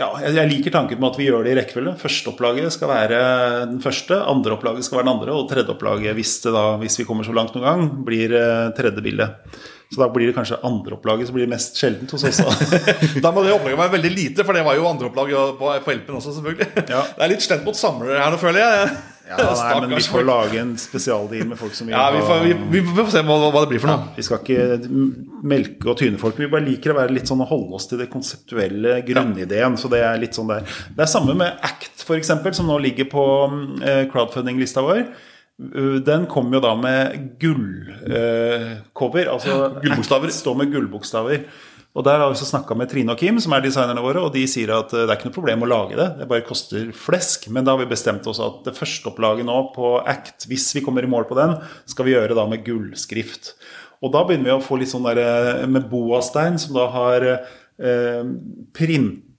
[0.00, 1.96] ja, jeg, jeg liker tanken på at vi gjør det i rekkefølge.
[2.00, 3.18] Førsteopplaget skal være
[3.70, 7.26] den første, andreopplaget skal være den andre, og tredjeopplaget, hvis, det da, hvis vi kommer
[7.26, 9.58] så langt noen gang, blir eh, tredje bildet.
[9.88, 12.40] Så da blir det kanskje andreopplaget som blir mest sjeldent hos oss.
[12.44, 13.30] da.
[13.34, 16.34] Må det opplegget være veldig lite, for det var jo andreopplag på, på LP-en også,
[16.36, 16.72] selvfølgelig.
[16.92, 17.06] Ja.
[17.14, 18.98] Det er litt slemt mot samlere her nå, føler jeg.
[19.28, 22.52] Ja, nei, men vi får lage en spesialdeal med folk som Ja, vi får, vi,
[22.78, 24.12] vi får se hva, hva det blir for noe.
[24.16, 24.92] Vi skal ikke
[25.52, 26.38] melke og tyne folk.
[26.40, 29.76] Vi bare liker å være litt sånn å holde oss til det konseptuelle grunnideen.
[29.80, 30.64] Så det er litt sånn der.
[30.96, 33.24] Det er samme med Act, f.eks., som nå ligger på
[33.84, 35.04] eh, crowdfunding-lista vår.
[35.58, 39.32] Uh, Den kom jo da med gullcover.
[39.34, 40.32] altså Gullbokstaver.
[40.34, 41.48] Står med gullbokstaver.
[41.98, 44.44] Og der har vi snakka med Trine og Kim, som er designerne våre, og de
[44.46, 46.08] sier at uh, det er ikke noe problem å lage det.
[46.20, 47.48] Det bare koster flesk.
[47.50, 50.84] Men da har vi bestemt oss at det første opplaget nå på Act, hvis vi
[50.86, 51.56] kommer i mål på den,
[51.90, 53.54] skal vi gjøre da med gullskrift.
[54.04, 57.26] Og da begynner vi å få litt sånn der eh, med boastein, som da har
[57.26, 58.20] eh,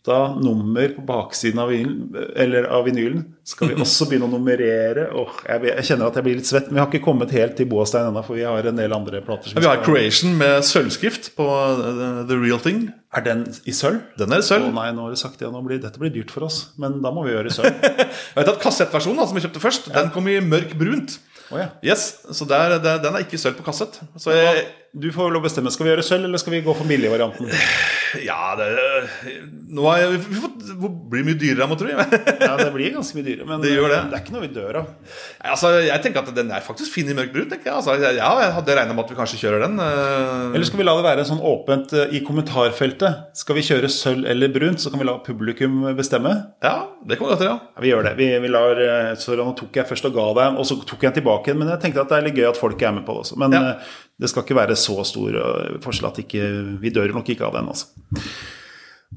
[0.09, 3.25] printa nummer på baksiden av vinylen, eller av vinylen.
[3.43, 5.09] Skal vi også begynne å nummerere?
[5.13, 7.55] Åh, jeg, jeg kjenner at jeg blir litt svett, men vi har ikke kommet helt
[7.57, 9.51] til boastein ennå, for vi har en del andre plater.
[9.51, 12.89] som Vi har Creation med sølvskrift på uh, The Real Thing.
[13.15, 14.01] Er den i sølv?
[14.19, 14.69] Den er Å sølv.
[14.75, 15.49] nei, nå har du sagt det.
[15.49, 16.69] Blir, dette blir dyrt for oss.
[16.81, 17.73] Men da må vi gjøre sølv.
[17.83, 21.17] Jeg vet at Kassettversjonen, som vi kjøpte først, den kom i mørk brunt.
[21.49, 21.71] Oh, ja.
[21.81, 23.95] Yes, Så der, der, den er ikke sølv på kassett.
[24.21, 25.71] Så jeg, Du får lov å bestemme.
[25.73, 27.49] Skal vi gjøre sølv, eller skal vi gå for billigvarianten?
[28.25, 28.67] Ja, det
[29.69, 30.75] nå er, vi får, Det
[31.11, 31.89] blir mye dyrere, må tro.
[31.89, 33.99] Ja, det blir ganske mye dyrere, men Det det.
[34.09, 34.87] det er ikke noe vi dør av.
[35.51, 37.47] altså, jeg tenker at den er faktisk fin i mørk brun.
[37.51, 38.11] tenker jeg altså, ja,
[38.43, 39.77] jeg hadde regna med at vi kanskje kjører den.
[39.83, 40.55] eh.
[40.55, 43.29] Eller skal vi la det være sånn åpent eh, i kommentarfeltet?
[43.37, 46.33] Skal vi kjøre sølv eller brunt, så kan vi la publikum bestemme?
[46.65, 47.57] Ja, det kommer godt til, ja.
[47.75, 48.15] Ja, vi gjør det.
[48.19, 51.03] Vi, vi lar, eh, så nå tok jeg først og ga deg, og så tok
[51.05, 51.61] jeg den tilbake igjen.
[51.61, 53.37] Men jeg tenkte at det er litt gøy at folk er med på det også.
[53.45, 53.65] Men Ja.
[54.19, 56.47] Det skal ikke være så stor eh, forskjell at ikke,
[56.81, 57.69] vi dør nok ikke av den.
[57.71, 57.87] altså.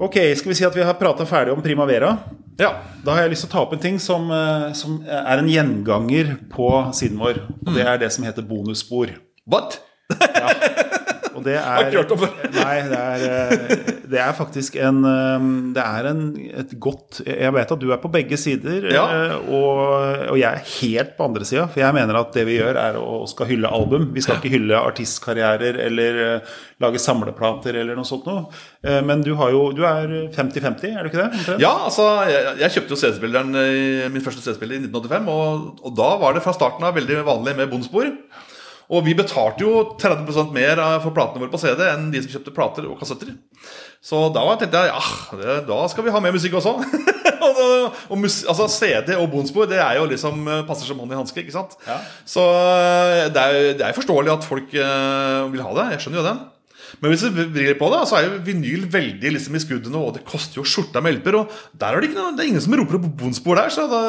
[0.01, 2.15] Ok, skal vi si at vi har prata ferdig om Primavera?
[2.61, 2.71] ja.
[3.03, 5.49] Da har jeg lyst til å ta opp en ting som, eh, som er en
[5.51, 7.43] gjenganger på siden vår.
[7.65, 9.11] Og det er det som heter bonusspor.
[9.45, 9.81] What?
[11.35, 12.29] Og det er ikke hørt om det.
[12.55, 16.21] Nei, det er, eh, det er faktisk en eh, Det er en,
[16.61, 19.05] et godt Jeg vet at du er på begge sider, Ja.
[19.07, 19.81] eh, og,
[20.33, 21.65] og jeg er helt på andre sida.
[21.73, 24.09] For jeg mener at det vi gjør, er å skal hylle album.
[24.15, 26.21] Vi skal ikke hylle artistkarrierer eller
[26.83, 28.45] lage samleplater eller noe sånt noe.
[29.07, 31.57] Men du har jo Du er 50-50, er du ikke det?
[31.63, 33.53] Ja, altså, jeg, jeg kjøpte jo CD-spilleren
[34.13, 37.55] min første CD-spiller i 1985, og, og da var det fra starten av veldig vanlig
[37.57, 38.11] med bonusspor.
[38.91, 42.55] Og vi betalte jo 30 mer for platene våre på CD enn de som kjøpte
[42.55, 43.31] plater og kassetter.
[44.03, 45.03] Så da tenkte jeg ja,
[45.39, 46.75] det, da skal vi ha mer musikk også.
[47.47, 47.73] og
[48.09, 51.19] og mus, altså CD og bonusspor det er jo liksom eh, passer som hånd i
[51.19, 51.43] hanske.
[51.43, 51.77] ikke sant?
[51.87, 51.99] Ja.
[52.27, 55.87] Så eh, det er, det er forståelig at folk eh, vil ha det.
[55.95, 56.35] Jeg skjønner jo det.
[57.01, 60.13] Men hvis du vrir på det, så er jo vinyl veldig liksom i skuddene, og
[60.17, 61.37] det koster jo skjorta med LP-er.
[61.41, 63.87] Og der er det, ikke noe, det er ingen som roper på bonspor der, så
[63.91, 64.01] da,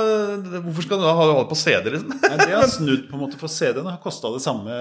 [0.64, 2.12] hvorfor skal du ha det på CD, liksom?
[2.24, 3.88] Nei, det har snudd på en måte for CD-en.
[3.88, 4.76] har kosta det samme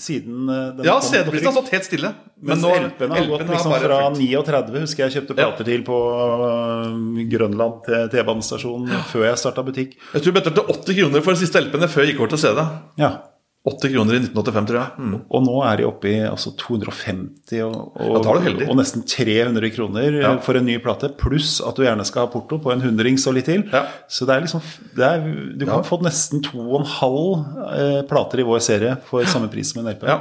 [0.00, 2.14] siden eh, den Ja, CD-prisen har stått helt stille.
[2.44, 4.18] Mens nå- LP-en har gått liksom har fra økt.
[4.20, 5.98] 39, husker jeg kjøpte plater til på
[6.48, 9.94] øh, Grønland til T-banestasjonen før jeg starta butikk.
[10.12, 12.42] Jeg tror jeg betalte 80 kroner for de siste LP-en før jeg gikk over til
[12.46, 12.64] CD.
[13.00, 13.12] Ja.
[13.64, 14.90] 80 kroner i 1985, tror jeg.
[15.00, 15.12] Mm.
[15.32, 18.26] Og nå er de oppe i altså, 250 og, og,
[18.68, 20.32] og nesten 300 kroner Ja.
[20.44, 21.08] for en ny plate.
[21.16, 23.64] Pluss at du gjerne skal ha porto på en hundrings og litt til.
[23.72, 23.86] Ja.
[24.04, 24.60] Så det er liksom
[24.98, 25.24] det er,
[25.56, 25.86] Du kan Ja.
[25.88, 27.30] få nesten to og en halv
[27.72, 30.04] eh, plater i vår serie for samme pris som en LP.
[30.12, 30.20] Ja.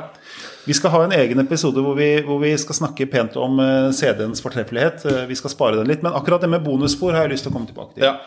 [0.63, 3.91] Vi skal ha en egen episode hvor vi, hvor vi skal snakke pent om eh,
[3.91, 5.03] CD-ens fortreffelighet.
[5.05, 7.51] Eh, vi skal spare den litt, men akkurat det med bonusspor har jeg lyst til
[7.51, 8.07] å komme tilbake til.
[8.07, 8.21] Ja.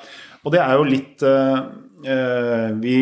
[0.44, 1.56] Og det er jo litt eh,
[2.04, 2.96] eh, vi,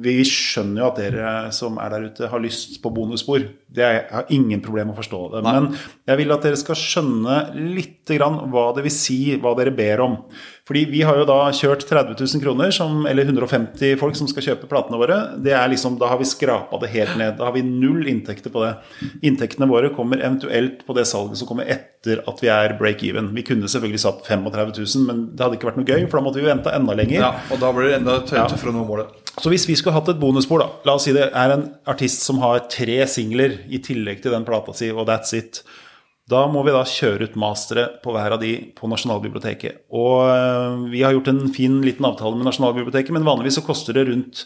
[0.00, 3.44] vi skjønner jo at dere som er der ute, har lyst på bonusspor.
[3.70, 5.42] Det er, jeg har ingen problem med å forstå det.
[5.46, 5.70] Men
[6.08, 7.36] jeg vil at dere skal skjønne
[7.76, 10.16] litt grann hva det vil si, hva dere ber om.
[10.70, 14.44] Fordi vi har jo da kjørt 30 000 kroner, som, eller 150 folk som skal
[14.44, 15.16] kjøpe platene våre.
[15.42, 17.36] Det er liksom, Da har vi skrapa det helt ned.
[17.40, 18.74] Da har vi null inntekter på det.
[19.26, 23.32] Inntektene våre kommer eventuelt på det salget som kommer etter at vi er break even.
[23.34, 26.24] Vi kunne selvfølgelig satt 35 000, men det hadde ikke vært noe gøy, for da
[26.28, 27.18] måtte vi vente enda lenger.
[27.26, 29.10] Ja, og da blir det enda tø- tøffere å nå målet.
[29.40, 32.22] Så hvis vi skulle hatt et bonusspor, da La oss si det er en artist
[32.26, 35.62] som har tre singler i tillegg til den plata si, og that's it.
[36.30, 39.86] Da må vi da kjøre ut mastere på hver av de på Nasjonalbiblioteket.
[39.90, 43.98] Og øh, vi har gjort en fin liten avtale med Nasjonalbiblioteket, men vanligvis så koster
[43.98, 44.44] det rundt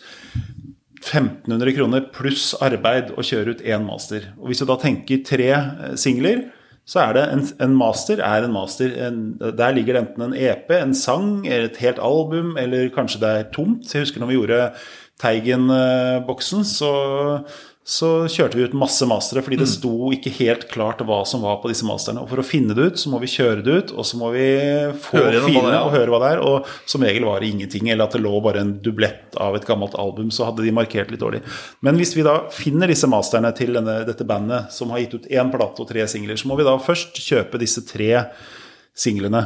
[1.04, 4.30] 1500 kroner pluss arbeid å kjøre ut én master.
[4.40, 6.46] Og hvis du da tenker tre eh, singler,
[6.88, 8.96] så er det en, en master er en master.
[9.06, 13.30] En, der ligger det enten en EP, en sang, et helt album, eller kanskje det
[13.32, 13.88] er tomt.
[13.88, 14.58] Jeg husker når vi gjorde
[15.22, 16.90] Teigen-boksen, så,
[17.84, 21.58] så kjørte vi ut masse mastere fordi det sto ikke helt klart hva som var
[21.60, 22.22] på disse masterne.
[22.24, 24.30] Og for å finne det ut, så må vi kjøre det ut, og så må
[24.32, 24.46] vi
[25.04, 26.40] få filene og høre hva det er.
[26.48, 29.66] Og som regel var det ingenting, eller at det lå bare en dublett av et
[29.68, 31.42] gammelt album, så hadde de markert litt dårlig.
[31.84, 35.28] Men hvis vi da finner disse masterne til denne, dette bandet som har gitt ut
[35.28, 38.14] én plate og tre singler, så må vi da først kjøpe disse tre
[38.96, 39.44] singlene.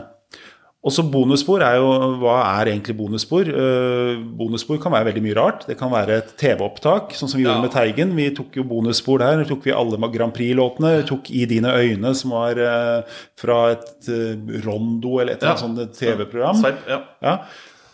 [0.87, 1.89] Og så bonusspor er jo
[2.23, 3.49] Hva er egentlig bonusspor?
[3.51, 5.65] Uh, bonusspor kan være veldig mye rart.
[5.67, 8.15] Det kan være et TV-opptak, sånn som vi gjorde med Teigen.
[8.15, 9.43] Vi tok jo bonusspor der.
[9.49, 11.03] tok vi alle Grand Prix-låtene.
[11.09, 15.67] Tok I dine øyne, som var uh, fra et uh, Rondo eller et eller Ja.
[15.67, 16.65] annet sånt TV-program.
[16.87, 17.03] Ja.
[17.27, 17.37] Ja.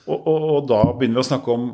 [0.04, 1.68] Og, og, og da begynner vi å snakke om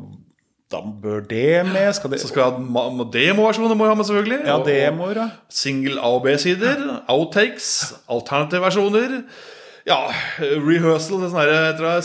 [0.71, 1.89] Da bør det med?
[1.97, 4.45] Skal det Så skal vi ha demoversjoner, må vi ha med selvfølgelig.
[4.47, 5.29] Ja, demoer, ja.
[5.51, 7.73] Single A og B-sider, outtakes,
[8.07, 9.17] alternative versjoner.
[9.87, 9.97] Ja,
[10.39, 11.51] rehearsal, sånn her,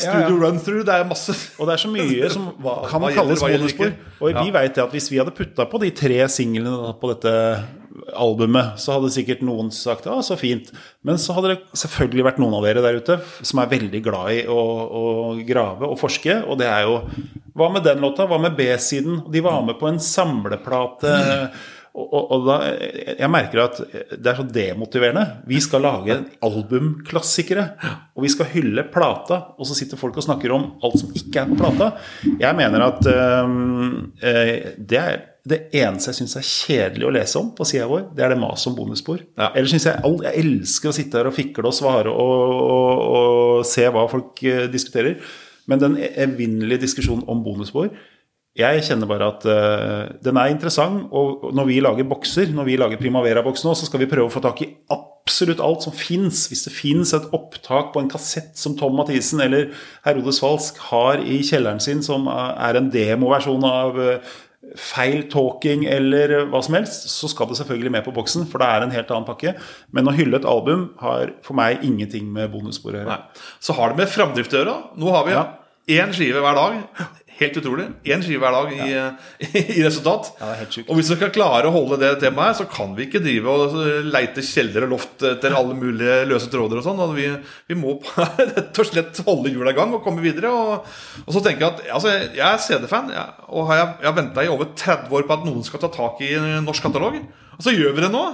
[0.01, 0.37] studio Ja, ja.
[0.41, 0.85] run-through.
[0.89, 2.47] Det er masse Og det er så mye som
[2.91, 3.93] kan hva kalles hva bonusspor.
[4.21, 4.45] Og vi Ja.
[4.63, 7.35] vet at hvis vi hadde putta på de tre singlene på dette
[8.17, 10.69] albumet, så hadde sikkert noen sagt ja, så fint.
[11.05, 14.33] Men så hadde det selvfølgelig vært noen av dere der ute som er veldig glad
[14.35, 14.57] i å,
[15.01, 15.05] å
[15.49, 16.99] grave og forske, og det er jo
[17.57, 18.27] Hva med den låta?
[18.29, 19.23] Hva med B-siden?
[19.33, 21.15] De var med på en samleplate.
[21.97, 22.57] Og, og, og da,
[23.17, 23.79] jeg merker at
[24.13, 25.25] det er så demotiverende.
[25.49, 27.65] Vi skal lage albumklassikere.
[28.17, 31.43] Og vi skal hylle plata, og så sitter folk og snakker om alt som ikke
[31.43, 31.91] er på plata.
[32.41, 37.53] Jeg mener at eh, det er det eneste jeg syns er kjedelig å lese om
[37.55, 39.21] på sida vår, det er det maset om bonusspor.
[39.39, 39.53] Ja.
[39.53, 43.05] Ellers syns jeg all, Jeg elsker å sitte her og fikle og svare og, og,
[43.21, 45.21] og se hva folk eh, diskuterer.
[45.71, 47.93] Men den evinnelige diskusjonen om bonusspor
[48.57, 52.79] jeg kjenner bare at uh, den er interessant, og når vi lager bokser, når vi
[52.81, 56.47] lager Primavera-boks nå, så skal vi prøve å få tak i absolutt alt som fins.
[56.49, 59.69] Hvis det fins et opptak på en kassett som Tom Mathisen eller
[60.07, 64.35] Herodes Falsk har i kjelleren sin, som er en demoversjon av uh,
[64.77, 68.71] feil talking eller hva som helst, så skal det selvfølgelig med på boksen, for det
[68.73, 69.53] er en helt annen pakke.
[69.95, 73.21] Men å hylle et album har for meg ingenting med bonusspor å gjøre.
[73.63, 74.77] Så har det med framdrift å gjøre.
[74.99, 75.45] Nå har vi Ja.
[76.01, 76.81] én skive hver dag.
[77.37, 77.85] Helt utrolig.
[78.09, 78.93] Én skive hver dag i,
[79.77, 80.31] i resultat.
[80.39, 80.89] Ja, det er helt sjukt.
[80.89, 83.53] Og hvis vi skal klare å holde det temaet her, så kan vi ikke drive
[83.53, 83.75] og
[84.09, 87.03] leite kjeller og loft etter alle mulige løse tråder og sånn.
[87.19, 87.29] Vi,
[87.69, 90.53] vi må rett og slett holde hjula i gang og komme videre.
[90.55, 90.89] Og,
[91.27, 93.13] og så tenker jeg at altså, jeg er CD-fan,
[93.51, 95.93] og har jeg, jeg har venta i over 30 år på at noen skal ta
[95.93, 96.33] tak i
[96.65, 97.21] norsk katalog.
[97.57, 98.25] Og så gjør vi det nå!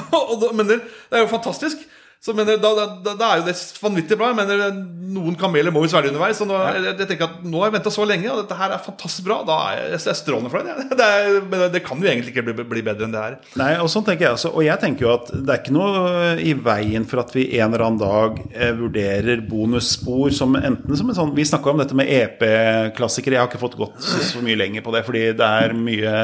[0.56, 1.80] Men det, det er jo fantastisk.
[2.20, 4.26] Så mener, da, da, da, da er jo det vanvittig bra.
[4.28, 4.74] Jeg mener,
[5.10, 6.36] Noen kameler må jo svelge underveis.
[6.38, 8.74] Så nå, jeg, jeg tenker at Nå har jeg venta så lenge, og dette her
[8.76, 9.38] er fantastisk bra.
[9.48, 10.68] Da er jeg, jeg strålende fornøyd.
[10.68, 10.84] Ja.
[11.00, 13.38] Det, er- men det kan jo egentlig ikke bli, bli bedre enn det her.
[13.56, 14.50] Nei, og sånn tenker jeg også.
[14.52, 17.70] Og jeg tenker jo at det er ikke noe i veien for at vi en
[17.72, 21.96] eller annen dag eh, vurderer bonusspor som enten som en sånn Vi snakka om dette
[21.96, 23.38] med EP-klassikere.
[23.38, 26.14] Jeg har ikke fått gått så, så mye lenger på det, fordi det er mye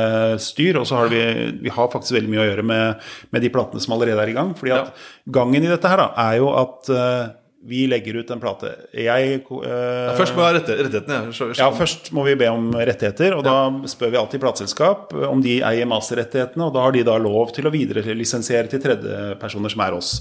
[0.44, 0.78] styr.
[0.82, 1.24] Og så har vi,
[1.64, 4.36] vi har faktisk veldig mye å gjøre med, med de platene som allerede er i
[4.36, 4.52] gang.
[4.60, 4.92] Fordi at
[5.32, 7.34] gangen i dette her da, er jo at eh,
[7.66, 8.70] vi legger ut en plate.
[8.94, 11.18] Jeg eh, Først må vi ha rettighetene.
[11.34, 11.48] Ja.
[11.58, 13.56] Ja, først må vi be om rettigheter, og da
[13.90, 17.66] spør vi alltid plateselskap om de eier masterrettighetene, og da har de da lov til
[17.66, 20.12] å viderelisensiere til tredjepersoner som er oss.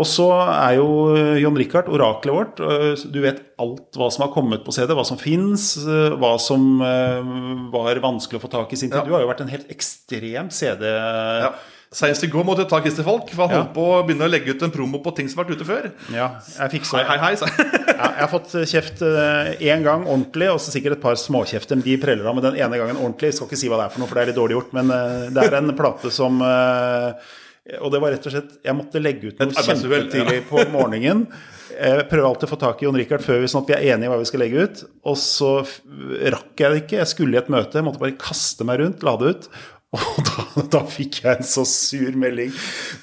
[0.00, 0.88] Og så er jo
[1.42, 2.62] John Richard oraklet vårt.
[3.12, 7.34] Du vet alt hva som har kommet på CD, hva som fins, hva som eh,
[7.74, 9.02] var vanskelig å få tak i sin tid.
[9.02, 9.04] Ja.
[9.04, 10.88] Du har jo vært en helt ekstrem CD...
[10.88, 11.52] Ja.
[11.90, 13.60] Senest i går måtte jeg ta Christer Falk, for han Ja.
[13.64, 15.66] holdt på å begynne å legge ut en promo på ting som har vært ute
[15.66, 15.88] før.
[16.14, 17.34] Ja, jeg fikk så Hei, hei, hei.
[18.00, 21.74] Ja, jeg har fått kjeft én gang ordentlig, og så sikkert et par småkjefter.
[21.74, 23.32] men De preller av med den ene gangen ordentlig.
[23.32, 24.72] Jeg skal ikke si hva det er for noe, for det er litt dårlig gjort.
[24.78, 27.34] Men eh, det er en plate som eh,
[27.82, 30.46] Og det var rett og slett Jeg måtte legge ut noe kjempetidlig ja.
[30.48, 31.26] på morgenen.
[31.74, 33.84] Jeg prøver alltid å få tak i Jon Rikard før vi sånn at vi er
[33.96, 34.80] enige i hva vi skal legge ut.
[35.10, 37.02] Og så rakk jeg det ikke.
[37.02, 39.50] Jeg skulle i et møte, jeg måtte bare kaste meg rundt, la det ut.
[39.90, 42.52] Og da, da fikk jeg en så sur melding.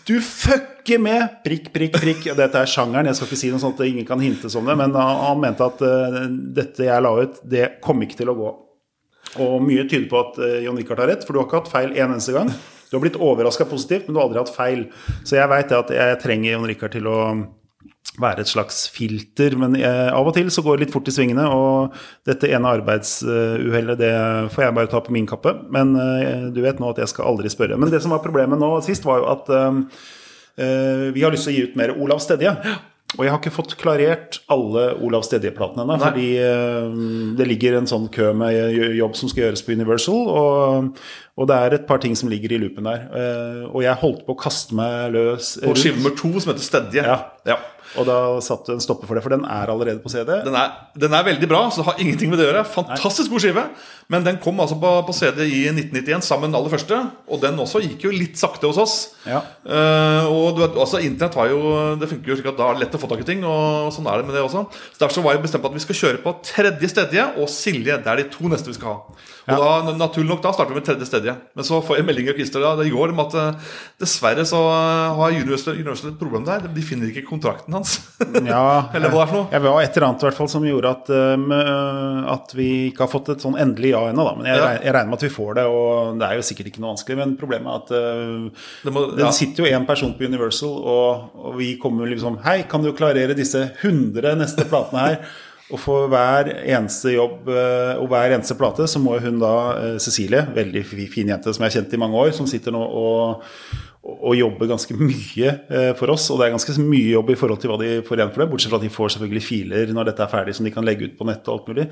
[0.08, 1.42] Du fucker med!
[1.44, 2.30] Prikk, prikk, prikk.
[2.38, 4.78] Dette er sjangeren, jeg skal ikke si noe sånt at ingen kan hintes om det,
[4.80, 6.22] men han mente at uh,
[6.56, 8.54] dette jeg la ut, det kom ikke til å gå.
[9.44, 11.74] Og mye tyder på at uh, Jon Richard har rett, for du har ikke hatt
[11.76, 12.54] feil en eneste gang.
[12.88, 14.88] Du har blitt overraska positivt, men du har aldri hatt feil.
[15.28, 17.20] Så jeg veit at jeg trenger Jon Richard til å
[18.18, 19.56] være et slags filter.
[19.60, 21.96] Men jeg, av og til så går det litt fort i svingene, og
[22.28, 24.14] dette ene arbeidsuhellet det
[24.54, 25.54] får jeg bare ta på min kappe.
[25.74, 27.80] Men uh, du vet nå at jeg skal aldri spørre.
[27.80, 29.82] Men det som var problemet nå sist, var jo at uh,
[30.60, 32.58] uh, vi har lyst til å gi ut mer Olav Stedje.
[33.16, 35.96] Og jeg har ikke fått klarert alle Olav Stedje-platene ennå.
[36.02, 36.26] Fordi
[37.40, 40.26] det ligger en sånn kø med jobb som skal gjøres på Universal.
[40.28, 41.00] Og,
[41.40, 43.08] og det er et par ting som ligger i loopen der.
[43.72, 45.54] Og jeg holdt på å kaste meg løs.
[45.64, 47.08] På skive nummer to, som heter Stedje.
[47.08, 47.18] Ja.
[47.48, 47.58] ja.
[47.98, 50.30] Og da satte du en stopper for det, for den er allerede på CD.
[50.46, 52.64] Den er, den er, veldig bra, så det har ingenting med det å gjøre.
[52.70, 53.64] Fantastisk god skive.
[54.14, 57.00] Men den kom altså på, på, CD i 1991 sammen med den aller første.
[57.28, 58.96] Og den også gikk jo litt sakte hos oss.
[59.28, 59.42] Ja.
[59.66, 61.60] Uh, og du vet, altså Internett har jo
[62.00, 63.42] Det funker jo slik at da er det lett å få tak i ting.
[63.48, 64.68] Og sånn er det med det også.
[64.94, 67.52] Så Derfor så var jeg bestemt på at vi skal kjøre på tredje stedje og
[67.52, 67.98] Silje.
[68.04, 69.18] Det er de to neste vi skal ha.
[69.48, 71.34] Og da, naturlig nok da starter vi med tredje stedje.
[71.56, 73.70] Men så får jeg melding av Christer da, i går om at uh,
[74.02, 74.60] dessverre så
[75.16, 76.66] har Universal, Universal et problem der.
[76.76, 77.94] De finner ikke kontrakten hans.
[78.44, 79.48] ja, eller hva det er for noe.
[79.56, 83.06] Jeg var et eller annet i hvert fall som gjorde at, uh, at vi ikke
[83.06, 84.28] har fått et sånn endelig ja ennå.
[84.42, 84.70] Men jeg, ja.
[84.82, 87.20] jeg, regner med at vi får det, og det er jo sikkert ikke noe vanskelig.
[87.24, 91.42] Men problemet er at uh, det, må, det sitter jo én person på Universal, og,
[91.48, 95.22] og vi kommer liksom Hei, kan du klarere disse 100 neste platene her?
[95.68, 99.56] Og for hver eneste jobb og hver eneste plate, så må hun da,
[100.00, 103.44] Cecilie, veldig fin jente som jeg har kjent i mange år, som sitter nå og
[104.08, 106.30] og jobber ganske mye eh, for oss.
[106.32, 108.50] Og det er ganske mye jobb i forhold til hva de får igjen for det.
[108.52, 111.10] Bortsett fra at de får selvfølgelig filer når dette er ferdig som de kan legge
[111.10, 111.88] ut på nettet og alt mulig.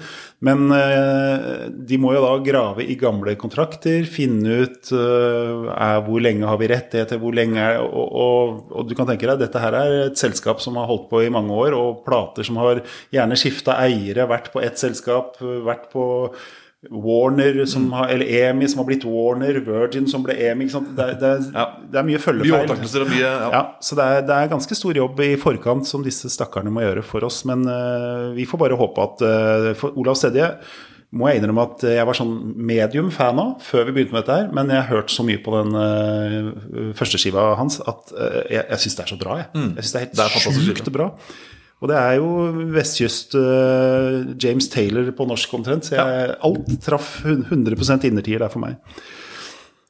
[0.47, 6.47] Men eh, de må jo da grave i gamle kontrakter, finne ut er, hvor lenge
[6.47, 9.61] har vi rett til, hvor lenge er og, og, og, du kan tenke deg dette
[9.61, 12.83] her er et selskap som har holdt på i mange år, og plater som har
[13.13, 16.05] gjerne skifta eiere, vært på ett selskap, vært på
[16.91, 20.67] Warner, som har, eller EMI som har blitt Warner, Virgin som ble EMI.
[20.69, 21.67] Det, det, ja.
[21.81, 22.73] det, er mye følgefeil.
[23.09, 23.35] Mye ja.
[23.53, 23.61] ja.
[23.81, 27.05] så det er, det er, ganske stor jobb i forkant som disse stakkarene må gjøre
[27.05, 27.41] for oss.
[27.49, 30.51] Men uh, vi får bare håpe at uh, For Olav Stedje
[31.15, 32.33] må jeg innrømme at jeg var sånn
[32.67, 34.53] medium fan av før vi begynte med dette her.
[34.53, 38.13] Men jeg har hørt så mye på den uh, første skiva hans at
[38.51, 39.41] jeg, jeg syns det er så bra.
[39.41, 39.69] Jeg, mm.
[39.79, 41.11] jeg syns det er helt sjukt bra.
[41.83, 42.29] Og det er jo
[42.73, 45.87] vestkyst uh, James Taylor på norsk omtrent.
[45.87, 46.35] Så jeg, ja.
[46.47, 48.79] alt traff 100% innertier der for meg.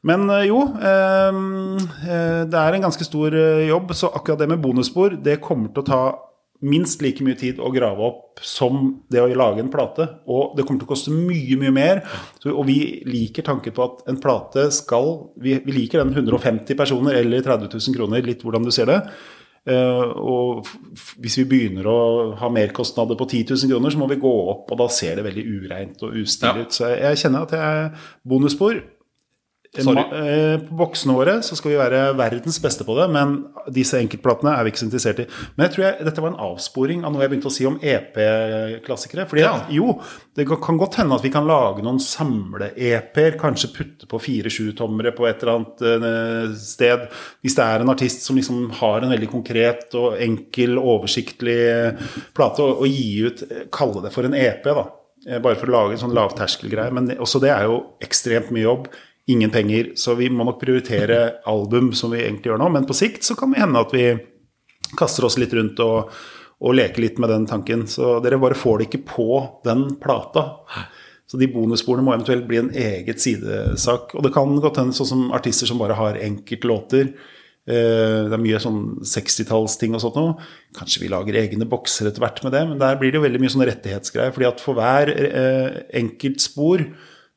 [0.05, 3.37] Men uh, jo, uh, det er en ganske stor
[3.69, 3.93] jobb.
[3.97, 6.01] Så akkurat det med bonusspor, det kommer til å ta
[6.65, 10.07] minst like mye tid å grave opp som det å lage en plate.
[10.31, 12.01] Og det kommer til å koste mye, mye mer.
[12.41, 15.11] Så, og vi liker tanken på at en plate skal
[15.41, 18.99] Vi, vi liker den 150 personer eller 30 000 kroner, litt hvordan du ser det.
[19.65, 20.67] Uh, og
[21.23, 21.99] hvis vi begynner å
[22.37, 25.25] ha merkostnader på 10 000 kroner, så må vi gå opp, og da ser det
[25.25, 26.67] veldig ureint og ustilig ut.
[26.69, 26.75] Ja.
[26.77, 27.87] Så jeg, kjenner at jeg
[28.29, 28.77] bonusspor.
[29.77, 33.35] Eh, på boksene våre så skal vi være verdens beste på det, men
[33.73, 35.27] disse enkeltplatene er vi ikke så interessert i.
[35.55, 37.77] Men jeg tror jeg, dette var en avsporing av noe jeg begynte å si om
[37.81, 39.27] EP-klassikere.
[39.29, 39.53] fordi ja.
[39.73, 39.97] jo,
[40.37, 45.27] det kan godt hende at vi kan lage noen samle-EP-er, kanskje putte på fire-sju-tommere på
[45.29, 47.07] et eller annet uh, sted.
[47.43, 51.59] Hvis det er en artist som liksom har en veldig konkret og enkel, oversiktlig
[52.35, 53.43] plate, og, og gi ut
[53.75, 54.85] Kalle det for en EP, da.
[55.41, 56.93] Bare for å lage en sånn lavterskelgreie.
[56.93, 58.89] Men også det er jo ekstremt mye jobb
[59.31, 59.91] ingen penger.
[59.95, 61.19] Så vi må nok prioritere
[61.49, 62.71] album, som vi egentlig gjør nå.
[62.73, 64.07] Men på sikt så kan det hende at vi
[64.99, 66.11] kaster oss litt rundt og,
[66.61, 67.87] og leker litt med den tanken.
[67.89, 69.29] Så dere bare får det ikke på
[69.65, 70.45] den plata.
[71.25, 74.13] Så de bonussporene må eventuelt bli en eget sidesak.
[74.13, 77.09] Og det kan godt hende sånn som artister som bare har enkeltlåter.
[77.65, 80.35] Eh, det er mye sånn 60-tallsting og sånt noe.
[80.77, 83.41] Kanskje vi lager egne bokser etter hvert med det, men der blir det jo veldig
[83.41, 84.35] mye sånn rettighetsgreier.
[84.35, 86.85] fordi at for hver eh, enkeltspor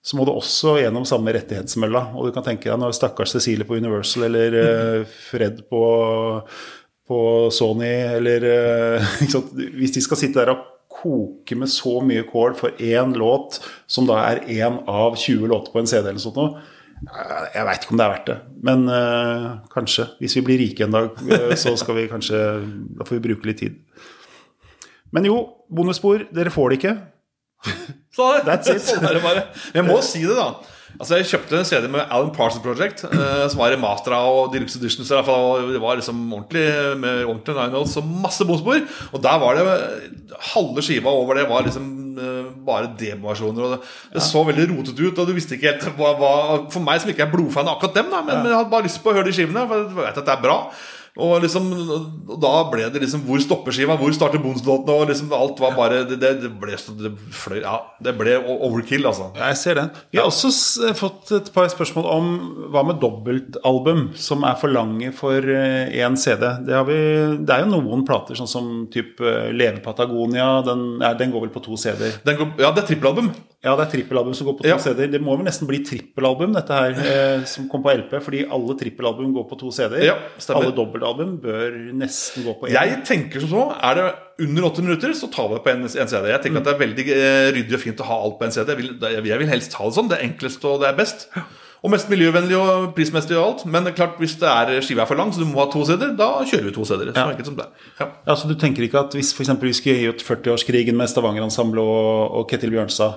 [0.09, 2.01] så må du også gjennom samme rettighetsmølla.
[2.17, 5.83] Og du kan tenke deg når stakkars Cecilie på Universal eller uh, Fred på,
[7.09, 7.19] på,
[7.53, 8.47] Sony eller
[9.03, 9.19] uh,
[9.77, 10.65] Hvis de skal sitte der og
[10.99, 15.75] koke med så mye kål for én låt, som da er én av 20 låter
[15.75, 16.65] på en CD eller sånt noe,
[17.53, 18.39] jeg veit ikke om det er verdt det.
[18.65, 20.09] Men uh, kanskje.
[20.23, 21.21] Hvis vi blir rike en dag,
[21.61, 22.41] så skal vi kanskje
[22.97, 23.77] Da får vi bruke litt tid.
[25.15, 25.37] Men jo,
[25.69, 26.27] bonusspor.
[26.35, 26.97] Dere får det ikke.
[28.19, 29.47] Sånn, er det bare.
[29.75, 30.51] Jeg må si det, da.
[30.99, 34.81] Altså Jeg kjøpte en CD med Alan Parsons Project, eh, som var remastera og deluxe
[34.81, 35.11] editions.
[35.13, 36.65] I det var liksom ordentlig
[36.99, 38.89] med ordentlig nine og masse bonusbord.
[39.13, 39.77] Og der var det
[40.55, 41.87] halve skiva over det var liksom
[42.19, 43.77] eh, bare demoversjoner.
[43.77, 44.27] Det, Det, ja.
[44.27, 46.35] så veldig rotete ut, og du visste ikke helt hva, hva
[46.73, 48.89] For meg som ikke er blodfan av akkurat dem, da, men, men jeg hadde bare
[48.89, 50.63] lyst på å høre de skivene, for jeg vet at det er bra.
[51.19, 51.67] Og liksom,
[52.31, 53.97] og da ble det liksom Hvor stopper skiva?
[53.99, 54.95] Hvor starter Bondeslåtene?
[54.95, 59.31] Og liksom alt var bare Det, det, ble det fløy Ja, det ble overkill, altså.
[59.39, 59.91] Jeg ser den.
[60.13, 62.29] Vi har også fått et par spørsmål om
[62.73, 66.45] hva med dobbeltalbum, som er for lange for én CD.
[66.67, 66.99] Det, har vi,
[67.43, 70.49] det er jo noen plater, sånn som typ eh, Leve Patagonia.
[70.67, 70.87] Den,
[71.19, 72.21] den går vel på to CD-er.
[72.61, 73.33] Ja, det er trippelalbum.
[73.65, 74.77] Ja, det er trippelalbum som går på to Ja.
[74.79, 75.09] CD-er.
[75.11, 78.77] Det må vel nesten bli trippelalbum, dette her, eh, som kom på LP, fordi alle
[78.79, 80.05] trippelalbum går på to CD-er.
[80.05, 80.15] Ja,
[80.55, 82.77] alle dobbeltalbum bør nesten gå på én.
[82.77, 84.15] Jeg tenker som så Er det
[84.47, 86.29] under åtte minutter, så tar vi det på en, en CD.
[86.31, 88.53] Jeg tenker at det er veldig eh, ryddig og fint å ha alt på en
[88.55, 88.69] CD.
[88.69, 90.09] Jeg vil, jeg vil helst ha det sånn.
[90.09, 91.29] Det er enklest og det er best.
[91.85, 93.61] Og mest miljøvennlig og prismessig og alt.
[93.71, 96.17] Men klart, hvis det er skiva er for lang, så du må ha to CD-er,
[96.19, 97.13] da kjører vi to CD-er.
[97.15, 97.31] Så Ja.
[97.31, 97.67] enkelt som det.
[98.01, 98.07] Ja.
[98.27, 101.79] Ja, så du tenker ikke at hvis for vi skulle gi ut 40-årskrigen med Stavanger-ensemblet
[101.83, 103.13] og, og Ketil Bjørnstad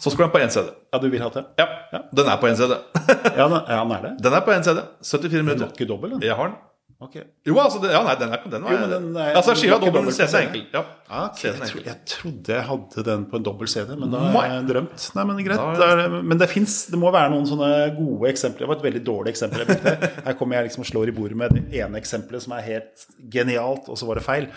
[0.00, 0.70] Så skal den på én CD.
[0.92, 1.44] Ja, du vil ha det?
[1.58, 1.66] Ja,
[2.14, 2.76] Den er på én CD.
[3.36, 4.12] Ja, den, ja, den er det.
[4.22, 4.78] Den er på én CD.
[5.02, 5.66] 74 Den minutter.
[5.66, 6.22] var ikke dobbel, den.
[6.22, 6.56] Jeg har den.
[7.02, 7.20] Okay.
[7.46, 9.76] Jo, altså, det, ja, nei, den er den var, Jo, men den er- Altså, skiva
[9.82, 10.62] dobbel, CD er enkel.
[10.72, 10.82] Ja.
[11.14, 11.38] Ja, ok.
[11.38, 14.22] CD er jeg, tro, jeg trodde jeg hadde den på en dobbel CD, men da
[14.34, 15.04] har jeg drømt.
[15.14, 15.60] Nei, Men greit.
[15.78, 18.64] Da- er det, men det fins Det må være noen sånne gode eksempler.
[18.66, 19.70] Det var et veldig dårlig eksempel.
[20.26, 23.06] Her kommer jeg liksom og slår i bordet med det ene eksempelet som er helt
[23.30, 24.48] genialt, og så var det feil.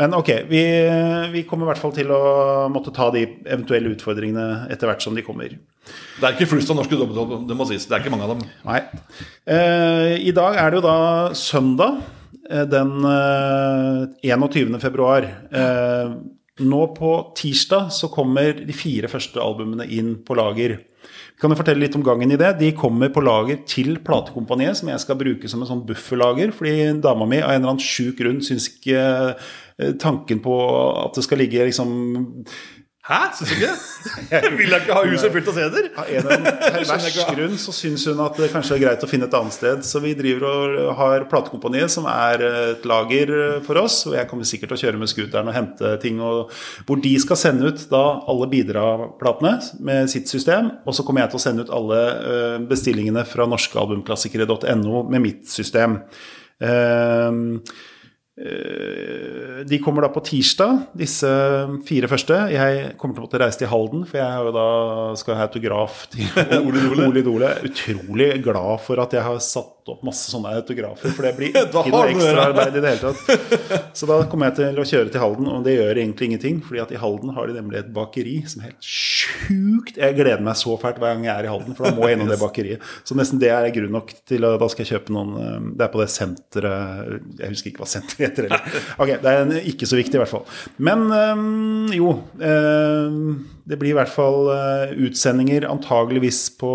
[0.00, 0.62] Men ok, vi,
[1.36, 2.22] vi kommer i hvert fall til å
[2.72, 5.58] måtte ta de eventuelle utfordringene etter hvert som de kommer.
[6.18, 7.86] Det er ikke flust av norske dobbeltalbum, det må sies.
[7.88, 8.46] Det er ikke mange av dem.
[8.68, 8.80] Nei.
[9.48, 10.96] Eh, I dag er det jo da
[11.38, 12.00] søndag
[12.48, 14.80] den eh, 21.
[14.80, 15.26] februar.
[15.52, 16.12] Eh,
[16.58, 20.78] nå på tirsdag så kommer de fire første albumene inn på lager.
[21.38, 22.56] Kan jo fortelle litt om gangen i det.
[22.58, 26.88] De kommer på lager til platekompaniet, som jeg skal bruke som en sånn bufferlager, fordi
[27.04, 30.56] dama mi av en eller annen sjuk grunn syns ikke eh, tanken på
[31.04, 31.92] at det skal ligge liksom
[33.08, 33.18] Hæ?
[33.38, 34.48] Syns du ikke?
[34.58, 35.86] Vil jeg ikke ha huset fullt av CD-er?
[35.96, 39.08] Av en eller annen pervers grunn så syns hun at det kanskje er greit å
[39.08, 39.80] finne et annet sted.
[39.88, 43.32] Så vi driver og har platekompaniet, som er et lager
[43.64, 44.02] for oss.
[44.10, 46.20] Og jeg kommer sikkert til å kjøre med scooteren og hente ting.
[46.20, 46.52] Og,
[46.84, 49.56] hvor de skal sende ut da alle bidragplatene
[49.88, 50.74] med sitt system.
[50.84, 55.48] Og så kommer jeg til å sende ut alle eh, bestillingene fra norskealbumklassikere.no med mitt
[55.48, 56.02] system.
[56.60, 57.40] Eh,
[59.68, 61.28] De kommer da på tirsdag, disse
[61.88, 62.36] fire første.
[62.52, 64.68] Jeg kommer til å måtte reise til Halden, for jeg da
[65.18, 66.28] skal ha autograf til
[67.08, 67.50] Ole Dole.
[67.66, 71.64] Utrolig glad for at jeg har satt opp masse sånne autografer, for det blir ikke
[71.92, 73.88] noe ekstraarbeid ekstra arbeid i det hele tatt.
[73.98, 76.82] Så da kommer jeg til å kjøre til Halden, og det gjør egentlig ingenting, fordi
[76.84, 80.58] at i Halden har de nemlig et bakeri som er helt sjukt Jeg gleder meg
[80.58, 82.84] så fælt hver gang jeg er i Halden, for da må jeg innom det bakeriet.
[83.08, 85.86] Så nesten det er grunn nok til å Da skal jeg kjøpe noen eh, Det
[85.86, 88.80] er på det senteret Jeg husker ikke hva senteret heter heller.
[88.98, 90.46] Ok, det er ikke så viktig i hvert fall.
[90.82, 96.70] Men øhm, jo Øhm, Det blir i hvert fall eh, utsendinger antageligvis på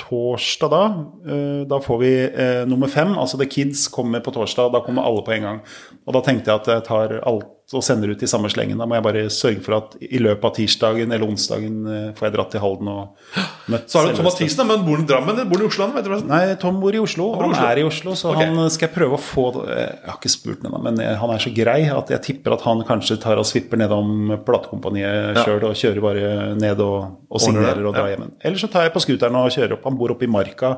[0.00, 0.84] torsdag da.
[1.28, 4.72] Eh, Da får vi eh, nummer fem, altså The Kids, kommer på torsdag.
[4.72, 5.60] Da kommer alle på en gang.
[6.06, 8.76] Og da tenkte jeg at jeg tar alt og sender ut i samme slengen.
[8.76, 12.26] Da må jeg bare sørge for at i løpet av tirsdagen eller onsdagen eh, får
[12.28, 13.30] jeg dratt til Halden og
[13.72, 15.70] møtt Så har du Thomas Mathisen, men bor han i Drammen eller bor han i
[15.70, 15.88] Oslo?
[15.94, 16.14] Vet du?
[16.28, 17.30] Nei, Tom bor i Oslo.
[17.32, 17.70] Han, Han Oslo.
[17.70, 18.50] er i Oslo, så okay.
[18.52, 21.54] han skal jeg prøve å få Jeg har ikke spurt ham men han er så
[21.56, 25.44] grei at jeg tipper at han kanskje tar og svipper nedom platekompaniet Ja.
[25.46, 28.18] sjøl og kjører bare ned og, og signerer og drar ja.
[28.18, 28.34] hjem.
[28.44, 29.86] Eller så tar jeg på scooteren og kjører opp.
[29.88, 30.76] Han bor oppe i Marka.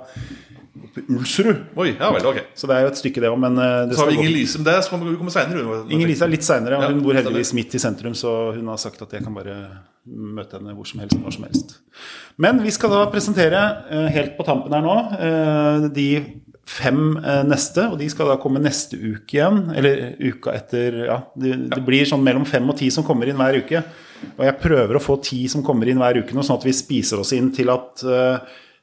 [1.08, 1.58] Ulsrud.
[1.76, 2.38] Oi, ja vel, ok.
[2.56, 4.68] Så det er jo et stykke, det òg, eh, Så har vi Inger Lise, men
[4.68, 5.82] det skal vi komme seinere.
[5.92, 9.02] Inger Lise er litt seinere, hun bor heldigvis midt i sentrum, så hun har sagt
[9.02, 9.56] at jeg kan bare
[10.06, 11.76] møte henne hvor som helst, når som helst.
[12.38, 16.10] Men vi skal da presentere, eh, helt på tampen her nå, eh, de
[16.66, 17.14] fem
[17.46, 19.60] neste, og de skal da komme neste uke igjen.
[19.78, 23.38] Eller uka etter Ja, det, det blir sånn mellom fem og ti som kommer inn
[23.38, 23.84] hver uke.
[24.34, 26.74] Og jeg prøver å få ti som kommer inn hver uke nå, sånn at vi
[26.74, 28.02] spiser oss inn til at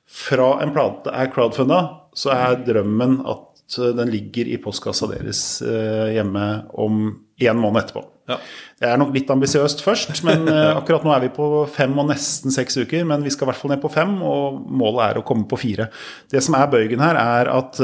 [0.09, 1.81] fra en plate er crowdfunda,
[2.17, 6.47] så er drømmen at eh, den ligger i postkassa deres eh, hjemme
[6.79, 7.05] om
[7.41, 8.03] én måned etterpå.
[8.29, 8.37] Ja.
[8.79, 12.07] Det er nok litt ambisiøst først, men eh, akkurat nå er vi på fem og
[12.11, 13.07] nesten seks uker.
[13.09, 15.59] Men vi skal i hvert fall ned på fem, og målet er å komme på
[15.63, 15.89] fire.
[16.31, 17.81] Det som er bøygen her, er at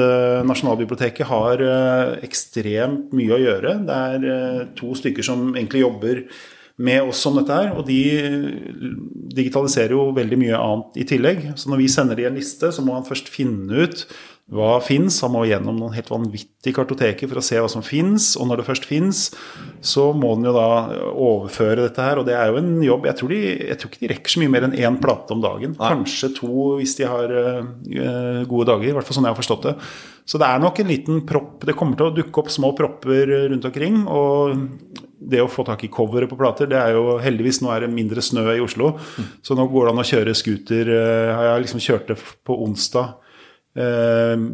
[0.47, 1.65] Nasjonalbiblioteket har
[2.25, 3.75] ekstremt mye å gjøre.
[3.89, 6.23] Det er to stykker som egentlig jobber
[6.79, 7.99] med oss om dette her, og de
[9.35, 11.45] digitaliserer jo veldig mye annet i tillegg.
[11.59, 14.05] Så når vi sender de en liste, så må han først finne ut
[14.49, 15.19] hva fins.
[15.21, 18.31] Han må gjennom noen helt vanvittige kartoteker for å se hva som fins.
[18.39, 19.19] Og når det først fins,
[19.85, 20.69] så må den jo da
[21.11, 22.21] overføre dette her.
[22.21, 24.43] Og det er jo en jobb Jeg tror, de, jeg tror ikke de rekker så
[24.43, 25.75] mye mer enn én plate om dagen.
[25.77, 28.89] Kanskje to hvis de har øh, gode dager.
[28.89, 29.75] I hvert fall sånn jeg har forstått det.
[30.29, 31.67] Så det er nok en liten propp.
[31.67, 34.01] Det kommer til å dukke opp små propper rundt omkring.
[34.09, 37.83] Og det å få tak i coveret på plater, det er jo heldigvis Nå er
[37.85, 38.93] det mindre snø i Oslo,
[39.43, 40.91] så nå går det an å kjøre scooter.
[40.95, 42.15] eh, Jeg liksom kjørte
[42.47, 43.15] på onsdag
[43.75, 44.45] eh,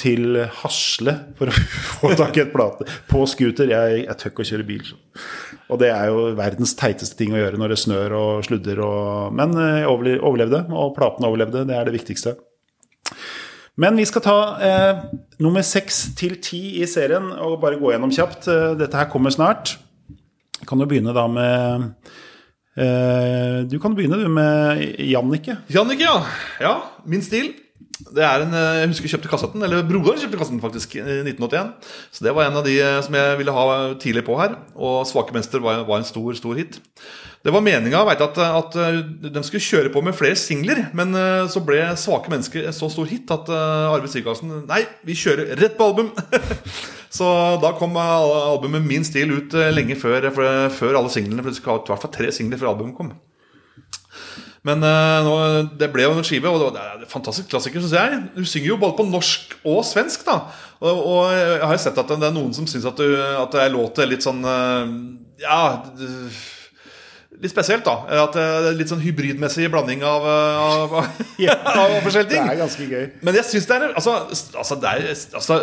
[0.00, 1.54] til Hasle for å
[2.00, 3.70] få tak i et plate på scooter.
[3.70, 4.90] Jeg, jeg tør ikke å kjøre bil.
[5.70, 8.80] Og det er jo verdens teiteste ting å gjøre når det snør og sludder.
[8.82, 11.62] Og, men eh, jeg overlevde, og platene overlevde.
[11.70, 12.34] Det er det viktigste.
[13.80, 14.34] Men vi skal ta
[14.66, 15.04] eh,
[15.40, 18.50] nummer seks til ti i serien og bare gå gjennom kjapt.
[18.50, 19.76] Eh, Dette her kommer snart.
[20.66, 21.86] Kan du begynne da med
[22.76, 25.56] eh, Du kan begynne du med Jannicke.
[25.72, 26.20] Jannicke, ja.
[26.60, 26.74] ja.
[27.04, 27.52] Min stil.
[28.00, 31.02] Det er en, eh, Jeg husker jeg kjøpte kassetten, eller broderen kjøpte kassetten faktisk i
[31.04, 31.72] 1981.
[32.10, 34.56] Så det var en av de eh, som jeg ville ha tidlig på her.
[34.74, 36.80] Og 'Svake mester' var, var en stor stor hit.
[37.40, 39.00] Det var meninga at, at eh,
[39.32, 42.90] de skulle kjøre på med flere singler, men eh, så ble 'Svake mennesker' en så
[42.92, 46.10] stor hit at eh, Arve Sigardsen Nei, vi kjører rett på album!
[47.18, 50.28] så da kom eh, albumet Min stil ut eh, lenge før,
[50.68, 51.40] før alle singlene.
[51.40, 53.14] For det skal ha i hvert fall tre singler før albumet kom.
[54.68, 55.36] Men eh, nå,
[55.80, 58.18] det ble jo en skive, og det er en fantastisk klassiker, syns jeg.
[58.34, 60.42] Du synger jo både på norsk og svensk, da.
[60.82, 63.56] Og, og jeg har jo sett at det er noen som syns at, du, at
[63.56, 64.92] det låter litt sånn eh,
[65.40, 65.60] Ja
[67.40, 67.94] Litt spesielt, da.
[68.26, 72.50] At det er litt sånn hybridmessig blanding av, eh, av, av forskjellige Det ting.
[72.52, 73.06] er ganske gøy.
[73.24, 74.16] Men jeg syns det er altså,
[74.60, 75.08] altså, det er
[75.40, 75.56] altså,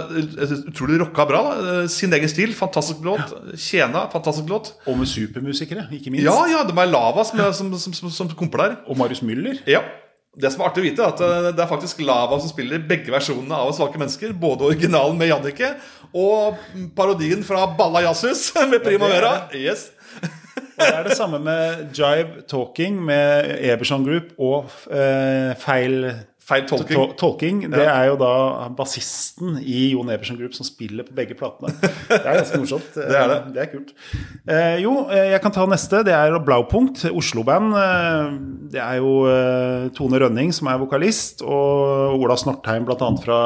[0.71, 1.43] utrolig rocka bra.
[1.59, 1.77] Da.
[1.93, 2.55] Sin egen stil.
[2.57, 3.35] Fantastisk låt.
[3.61, 4.73] Tjena, fantastisk låt.
[4.89, 6.25] Og med supermusikere, ikke minst.
[6.25, 8.77] Ja, ja, det var Lava som, som, som, som, som komper der.
[8.89, 9.61] Og Marius Müller.
[9.69, 9.83] Ja.
[10.37, 12.81] Det som er artig å vite, er at eh, det er faktisk Lava som spiller
[12.89, 14.33] begge versjonene av Svake mennesker.
[14.37, 15.71] Både originalen med Jannicke
[16.13, 16.57] og
[16.97, 19.47] parodien fra Balla Jazzhus med Primavera.
[19.57, 19.87] Yes.
[20.77, 26.03] Det er det samme med Jive Talking med Eberson Group og eh, Feil
[26.47, 26.95] Feil tolking.
[26.95, 27.57] to- tolking.
[27.73, 28.27] Det er jo da
[28.71, 31.73] bassisten i Jon Eberson Group som spiller på begge platene.
[32.07, 32.87] Det er ganske morsomt.
[32.95, 33.39] Det er det.
[33.57, 33.91] Det er kult.
[34.47, 36.05] Eh, jo, eh, jeg kan ta neste.
[36.07, 37.75] Det er Blaupunkt, Oslo-band.
[37.81, 38.31] Eh,
[38.77, 43.11] det er jo eh, Tone Rønning som er vokalist, og Ola Snortheim bl.a.
[43.25, 43.41] fra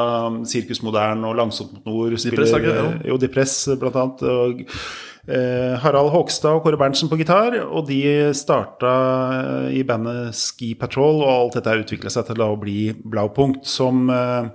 [0.46, 2.14] Sirkus Modern og Langsomt mot nord.
[2.22, 4.06] Depress, er ikke jo, Depress bl.a.
[4.30, 4.62] Og
[5.30, 7.54] Harald Håkstad og Kåre Berntsen på gitar.
[7.68, 8.00] Og de
[8.34, 8.92] starta
[9.38, 14.08] eh, i bandet Ski Patrol, og alt dette utvikla seg til å bli Blaupunkt, som
[14.10, 14.48] eh,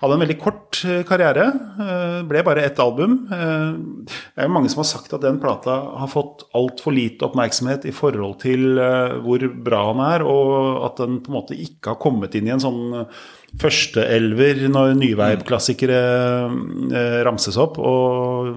[0.00, 1.46] hadde en veldig kort eh, karriere.
[1.80, 3.16] eh, Ble bare ett album.
[3.32, 3.72] Eh,
[4.36, 7.88] Det er jo mange som har sagt at den plata har fått altfor lite oppmerksomhet
[7.88, 11.94] i forhold til eh, hvor bra han er, og at den på en måte ikke
[11.94, 12.82] har kommet inn i en sånn
[13.58, 16.00] førsteelver når nyveib-klassikere
[16.94, 17.80] eh, ramses opp.
[17.82, 18.54] Og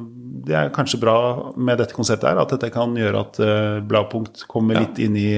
[0.48, 1.18] det er kanskje bra
[1.56, 5.30] med dette konseptet her, at dette kan gjøre at eh, Bladpunkt kommer litt inn i,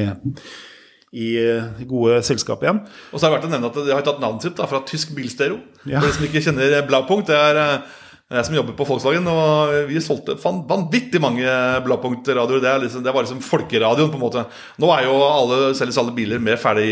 [1.16, 2.82] i eh, gode selskap igjen.
[3.12, 4.82] Og så har det vært å nevne at de har tatt navnet sitt da, fra
[4.88, 5.62] tysk bilstereo.
[5.86, 6.02] Ja.
[6.02, 9.74] For de som ikke kjenner Bladpunkt, det er eh, jeg som jobber på Volkswagen, og
[9.86, 11.46] vi solgte vanvittig mange
[11.86, 12.64] Blaupunkt-radioer.
[12.64, 14.46] Det, liksom, det var liksom folkeradioen, på en måte.
[14.82, 16.88] Nå er jo alle, selges alle biler med ferdig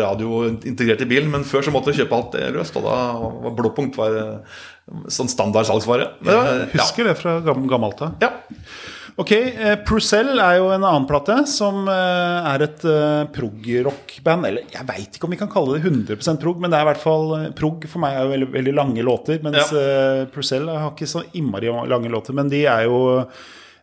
[0.00, 2.96] radio integrert i bilen, men før så måtte du kjøpe alt løst, og da
[3.44, 4.58] var Blåpunkt var eh,
[5.12, 6.14] sånn standard salgsvare.
[6.24, 6.80] Men, Jeg ja.
[6.80, 8.16] husker det fra gammelt av.
[8.24, 8.32] Ja.
[9.16, 14.48] Ok, eh, Prucell er jo en annen plate som eh, er et eh, prog-rock-band.
[14.48, 16.88] Eller jeg veit ikke om vi kan kalle det 100 prog, men det er i
[16.90, 19.38] hvert fall eh, prog for meg er jo veldig, veldig lange låter.
[19.46, 19.84] Mens Ja.
[19.84, 22.98] eh, Prucell har ikke så innmari lange låter, men de er jo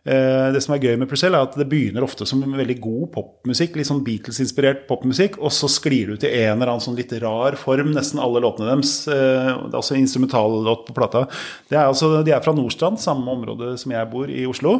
[0.02, 3.04] det som er gøy med Prucell, er at det begynner ofte som en veldig god
[3.14, 3.76] popmusikk.
[3.78, 7.14] Litt sånn Beatles-inspirert popmusikk, og så sklir det ut i en eller annen sånn litt
[7.22, 8.96] rar form, nesten alle låtene deres.
[9.06, 11.28] Eh, også instrumentallåt på plata.
[11.70, 14.74] Det er altså, de er fra Nordstrand, samme område som jeg bor i Oslo.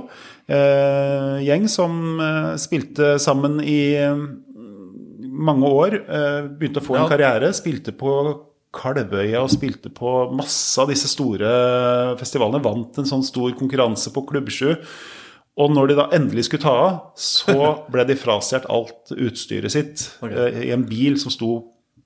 [0.51, 4.25] Eh, gjeng som eh, spilte sammen i eh,
[5.23, 6.01] mange år.
[6.03, 7.53] Eh, begynte å få en karriere.
[7.57, 8.17] Spilte på
[8.73, 11.51] Kalvøya og spilte på masse av disse store
[12.21, 12.63] festivalene.
[12.65, 14.73] Vant en sånn stor konkurranse på Klubbsju.
[15.61, 20.07] Og når de da endelig skulle ta av, så ble de frastjålet alt utstyret sitt
[20.25, 21.59] eh, i en bil som sto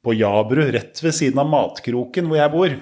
[0.07, 2.75] på Jabru, rett ved siden av matkroken hvor jeg bor.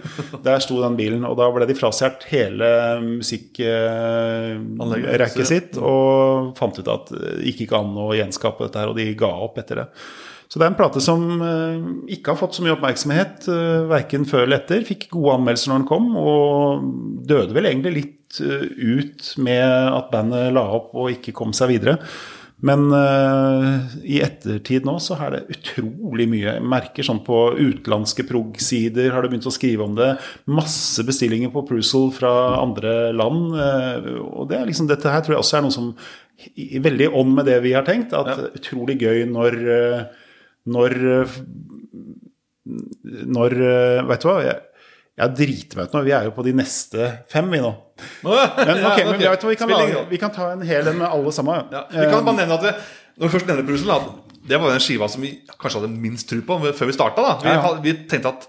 [0.44, 2.68] Der sto den bilen, og da ble de frastjålet hele
[3.00, 8.92] Anlegget, musikkrekket sitt og fant ut at det gikk ikke an å gjenskape dette her,
[8.92, 9.86] og de ga opp etter det.
[10.54, 14.22] Så det er en plate som eh, ikke har fått så mye oppmerksomhet, uh, verken
[14.22, 14.84] før eller etter.
[14.86, 16.84] Fikk gode anmeldelser når den kom, og
[17.26, 21.72] døde vel egentlig litt eh, ut med at bandet la opp og ikke kom seg
[21.72, 21.96] videre.
[22.62, 26.46] Men uh, i ettertid nå så er det utrolig mye.
[26.46, 30.12] Jeg merker sånn på utenlandske prog-sider har du begynt å skrive om det.
[30.46, 32.30] Masse bestillinger på Prusel fra
[32.62, 33.58] andre land.
[33.58, 35.96] Uh, og det er liksom, dette her tror jeg også er noe som
[36.54, 38.14] i, i veldig ånd med det vi har tenkt.
[38.14, 38.52] At Ja.
[38.54, 40.04] utrolig gøy når eh,
[40.70, 41.36] når eh,
[42.64, 44.38] når eh, Vet du hva?
[44.44, 44.88] Jeg,
[45.20, 46.02] jeg driter meg ut nå.
[46.06, 47.72] Vi er jo på de neste fem, vi nå.
[48.24, 50.96] Men, Ja, ok, men vet du, vi, kan lage, vi kan ta en hel en
[50.98, 51.68] med alle sammen.
[51.70, 52.72] Ja, vi kan bare nevne at det,
[53.14, 56.26] Når vi først nevner Brussel, da, det var den skiva som vi kanskje hadde minst
[56.30, 57.28] tro på før vi starta.
[57.44, 57.52] Vi,
[57.84, 58.48] vi tenkte at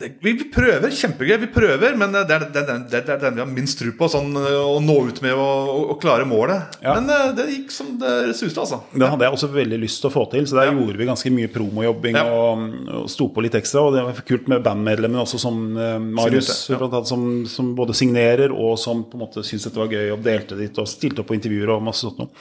[0.00, 3.48] vi, vi prøver, kjempegøy, vi prøver, men det er den, det er den vi har
[3.50, 4.08] minst tro på.
[4.10, 6.78] Sånn å nå ut med å, klare målet.
[6.84, 6.94] Ja.
[6.96, 8.78] Men eh, det gikk som det suste, altså.
[8.94, 10.74] Det hadde jeg også veldig lyst til å få til, så der Ja.
[10.76, 12.24] gjorde vi ganske mye promojobbing Ja.
[12.32, 12.64] og,
[13.02, 13.82] og sto på litt ekstra.
[13.88, 18.54] Og det var kult med bandmedlemmene også, som eh, Marius, annet, som, som både signerer
[18.54, 21.30] og som på en måte syntes dette var gøy og delte ditt og stilte opp
[21.30, 22.32] på intervjuer og masse sånt noe.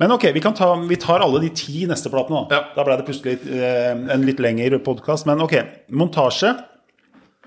[0.00, 2.44] Men ok, vi, kan ta, vi tar alle de ti neste platene.
[2.50, 2.62] Da, Ja.
[2.76, 5.26] da ble det plutselig eh, en litt lengre podkast.
[5.28, 5.56] Men ok,
[5.96, 6.52] montasje.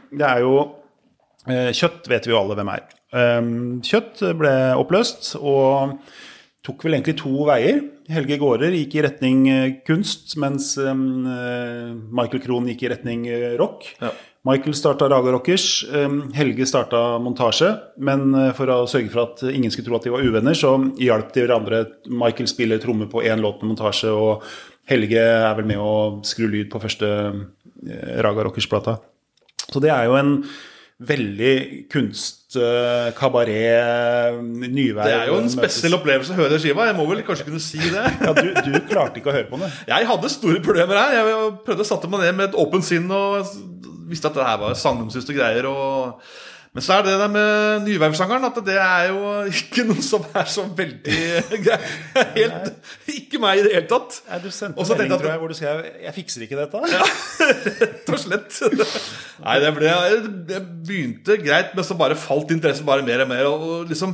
[0.09, 0.55] Det er jo
[1.49, 2.87] eh, Kjøtt vet vi jo alle hvem er.
[3.09, 5.97] Um, kjøtt ble oppløst og
[6.65, 7.81] tok vel egentlig to veier.
[8.09, 13.25] Helge Gårder gikk i retning eh, kunst, mens um, eh, Michael Krohn gikk i retning
[13.61, 13.87] rock.
[14.01, 14.13] Ja.
[14.47, 17.73] Michael starta Raga Rockers, um, Helge starta montasje.
[18.05, 21.33] Men for å sørge for at ingen skulle tro at de var uvenner, så hjalp
[21.35, 21.83] de hverandre.
[22.07, 24.45] Michael spiller tromme på én låt med montasje, og
[24.89, 25.93] Helge er vel med å
[26.25, 27.09] skru lyd på første
[28.23, 28.99] Raga Rockers-plata.
[29.69, 30.33] Så det er jo en
[30.99, 31.53] veldig
[31.91, 36.89] kunst, eh, kabaret, nyvær Det er jo en spesiell opplevelse å høre den skiva.
[36.89, 38.03] Jeg må vel kanskje kunne si det.
[38.19, 39.71] Ja, du, du klarte ikke å høre på den.
[39.87, 41.15] Jeg hadde store problemer her.
[41.15, 43.47] Jeg prøvde å satte meg ned med et åpent sinn og
[44.09, 45.69] visste at det her var sagnomsuste greier.
[45.71, 46.19] Og...
[46.69, 50.49] Men så er det det med nyvervsangeren at det er jo ikke noe som er
[50.53, 51.15] så veldig.
[52.35, 54.19] Helt Ikke meg i det hele tatt.
[54.29, 56.83] Nei, du sendte en melding, at- tror jeg, hvor du skrev 'Jeg fikser ikke dette'.
[57.81, 58.59] Rett og slett.
[59.41, 59.95] Nei, det, ble,
[60.51, 63.49] det begynte greit, men så bare falt interessen bare mer og mer.
[63.49, 64.13] Og liksom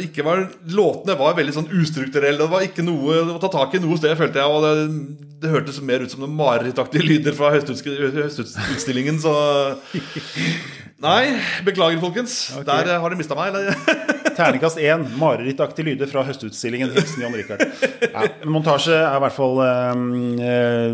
[0.00, 2.40] ikke var, Låtene var veldig sånn ustrukturelle.
[2.40, 4.48] Det var ikke noe å ta tak i noe sted, følte jeg.
[4.48, 4.72] Og det,
[5.42, 9.20] det hørtes mer ut som noen marerittaktige lyder fra høstutstillingen.
[9.20, 9.34] Så
[11.02, 11.34] Nei,
[11.66, 12.52] beklager, folkens.
[12.54, 12.66] Okay.
[12.68, 13.56] Der eh, har de mista meg.
[14.36, 16.92] Terningkast én, marerittaktige lyder fra høstutstillingen.
[16.94, 17.64] Hilsen Jan Rikard.
[18.06, 20.92] Ja, montasje er i hvert fall eh,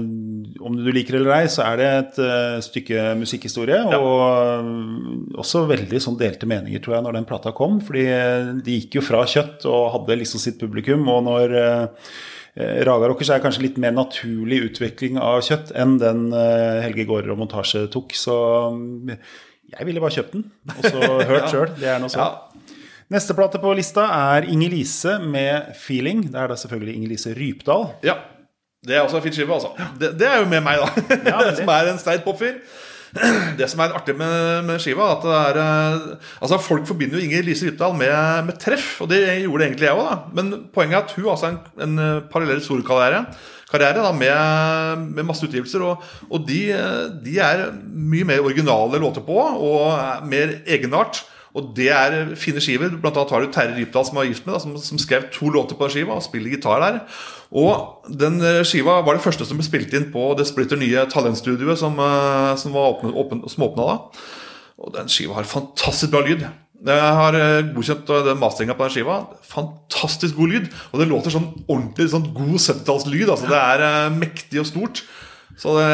[0.65, 3.83] Om du liker det eller ei, så er det et eh, stykke musikkhistorie.
[3.99, 4.71] Og eh,
[5.45, 7.77] også veldig sånn delte meninger, tror jeg, når den plata kom.
[7.85, 8.07] Fordi
[8.65, 11.05] de gikk jo fra kjøtt og hadde liksom sitt publikum.
[11.13, 11.59] Og når
[12.89, 17.43] Raga Rockers er kanskje litt mer naturlig utvikling av kjøtt enn den Helge Gårder og
[17.45, 18.17] montasje tok.
[18.19, 18.39] Så
[19.75, 20.45] jeg ville bare kjøpt den,
[20.77, 21.51] og så hørt Ja.
[21.53, 21.69] sjøl.
[21.79, 22.25] Det er noe sånt.
[22.25, 22.75] Ja.
[23.13, 26.27] Neste plate på lista er Inger-Lise med 'Feeling'.
[26.33, 27.87] Det er da selvfølgelig Inger-Lise Rypdal.
[28.05, 28.15] Ja.
[28.87, 29.73] Det er også en fin skive, altså.
[30.01, 31.17] Det, det er jo med meg, da.
[31.31, 32.61] Ja, det som er en streit popfyr.
[33.59, 37.25] Det som er artig med, med skiva, at det er eh, Altså Folk forbinder jo
[37.25, 40.29] Inger Lise Rypdal med, med treff, og det gjorde egentlig jeg òg.
[40.37, 43.25] Men poenget er at hun har altså en, en eh, parallell solokarriere
[43.73, 45.85] karriere da, med, med masse utgivelser.
[45.85, 46.61] Og, og de,
[47.25, 51.25] de er mye mer originale låter på, og er mer egenart.
[51.57, 52.93] Og det er fine skiver.
[53.01, 55.51] Blant annet har du Terje Rypdal som var gift med, da, som, som skrev to
[55.53, 57.01] låter på den skiva og spiller gitar der.
[57.57, 61.07] Og den eh, skiva var det første som ble spilt inn på det splitter nye
[61.11, 64.25] talentstudioet som, eh, som, var åpnet, som åpna da.
[64.79, 66.45] Og den skiva har fantastisk bra lyd.
[66.87, 69.17] Jeg har eh, godkjent eh, den masteringa på den skiva.
[69.51, 70.69] Fantastisk god lyd.
[70.93, 73.33] Og det låter sånn ordentlig sånn god 70-tallslyd.
[73.33, 75.03] Altså, det er eh, mektig og stort.
[75.59, 75.87] Så det,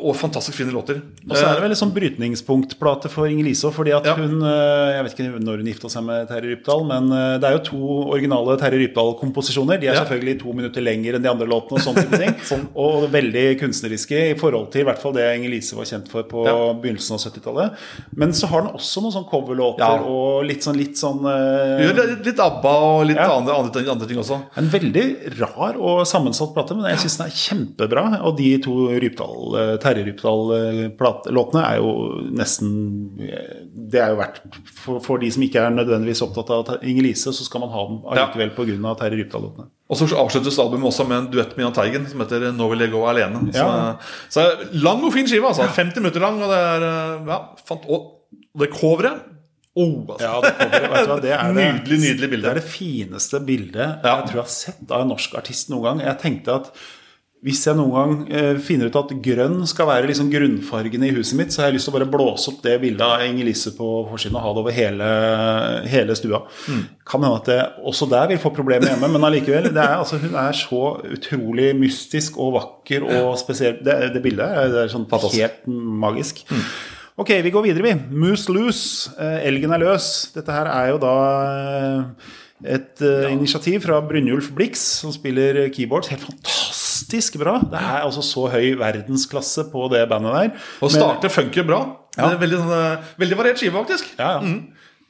[0.00, 1.02] og fantastisk fine låter.
[1.28, 4.14] Og så er det vel en sånn brytningspunktplate for Inger-Lise òg, fordi at Ja.
[4.16, 7.44] hun eh, Jeg vet ikke når hun gifta seg med Terje Rypdal, men eh, det
[7.44, 7.80] er jo to
[8.14, 9.78] originale Terje Rypdal-komposisjoner.
[9.80, 10.04] De er Ja.
[10.04, 12.34] selvfølgelig to minutter lenger enn de andre låtene, og sånne ting.
[12.50, 12.66] Sånn.
[12.74, 16.46] Og veldig kunstneriske i forhold til i hvert fall det Inger-Lise var kjent for på
[16.46, 16.56] Ja.
[16.72, 17.76] begynnelsen av 70-tallet.
[18.16, 22.24] Men så har den også noen sånn coverlåter og litt sånn, litt sånn eh, Gjør
[22.24, 24.40] litt, ABBA og litt andre, andre, ting- andre ting også.
[24.56, 28.06] En veldig rar og sammensatt plate, men jeg syns den er kjempebra.
[28.24, 31.90] Og de to Rypdal, eh, Terje Rypdal-låtene er jo
[32.36, 32.70] nesten
[33.22, 37.34] eh, Det er jo verdt for, for de som ikke er nødvendigvis opptatt av Inger-Lise,
[37.34, 38.94] så skal man ha dem allikevel pga.
[39.00, 39.70] Terje Rypdal-låtene.
[39.86, 42.84] Og så avsluttes albumet også med en duett med Jahn Teigen som heter 'Nå vil
[42.86, 43.54] jeg gå alene'.
[43.54, 43.96] Ja.
[44.28, 45.46] Så, så lang og fin skive.
[45.46, 46.42] altså 50 minutter lang.
[46.42, 48.12] Og det er eh, ja, fant, Og
[48.58, 49.22] det coveret
[49.76, 50.24] oh, altså.
[50.24, 52.44] Ja, det, kommer, du det er det, Nydelig, nydelig bilde.
[52.48, 54.16] Det er det fineste bildet Ja.
[54.16, 56.06] jeg tror jeg har sett av en norsk artist noen gang.
[56.08, 56.72] Jeg tenkte at
[57.44, 61.36] hvis jeg noen gang eh, finner ut at grønn skal være liksom grunnfargen i huset
[61.38, 63.90] mitt, så har jeg lyst til å bare blåse opp det bildet av Inger-Lise på
[64.08, 65.10] forsiden og ha det over hele,
[65.92, 66.40] hele stua.
[66.66, 66.82] Mm.
[67.06, 69.68] Kan hende at jeg også der vil få problemer hjemme, men allikevel.
[69.76, 70.82] Altså, hun er så
[71.12, 73.78] utrolig mystisk og vakker og spesiell.
[73.84, 75.06] Det, det bildet er, det er sånn
[75.36, 75.64] helt
[76.06, 76.42] magisk.
[76.50, 76.66] Mm.
[77.16, 77.94] Ok, vi går videre, vi.
[78.12, 79.12] Moose loose.
[79.20, 80.32] Eh, elgen er løs.
[80.34, 81.16] Dette her er jo da
[81.46, 82.30] eh,
[82.76, 86.10] et eh, initiativ fra Brynjulf Blix, som spiller keyboards.
[86.12, 86.65] Helt fantastisk
[86.96, 87.58] fantastisk bra.
[87.70, 90.50] Det er altså så høy verdensklasse på det bandet der.
[90.82, 91.80] Og starter funker bra.
[92.16, 92.28] Ja.
[92.30, 94.14] Det er veldig, sånn, eh, veldig variert skive, faktisk.
[94.18, 94.40] Ja, ja.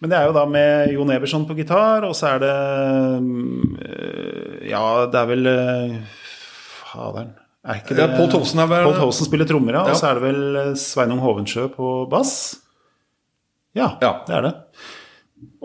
[0.01, 2.55] Men det er jo da med Jon Eberson på gitar, og så er det
[3.22, 3.78] mm,
[4.68, 5.95] Ja, det er vel eh,
[6.93, 7.30] Faderen.
[7.66, 9.87] Er ikke Det ja, Paul Thomsen er vel- Pål Thomsen spiller trommer, ja.
[9.89, 12.34] Og så er det vel eh, Sveinung Hovensjø på bass.
[13.74, 14.20] Ja, Ja.
[14.26, 14.55] det er det.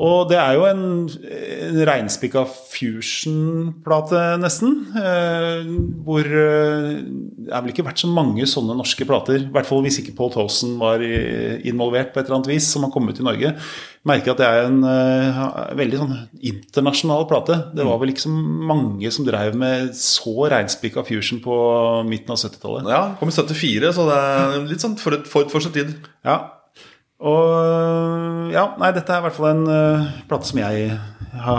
[0.02, 2.42] Og det er jo en, en reinspikka
[2.72, 4.74] fusion-plate, nesten.
[4.98, 5.70] Eh,
[6.04, 9.46] hvor eh, Det har vel ikke vært så mange sånne norske plater.
[9.46, 12.88] I hvert fall hvis ikke Paul Towson var involvert på et eller annet vis, som
[12.88, 13.54] har kommet til Norge.
[14.10, 15.42] Merker at det er en eh,
[15.78, 16.16] veldig sånn
[16.52, 17.60] internasjonal plate.
[17.78, 21.60] Det var vel ikke så mange som drev med så reinspikka fusion på
[22.10, 22.90] midten av 70-tallet.
[22.90, 25.94] Ja, kom i 74, så det er litt sånn forut for, for sin tid.
[26.26, 26.42] Ja.
[27.22, 30.88] Og ja, nei, dette er i hvert fall en uh, plate som jeg
[31.46, 31.56] ha,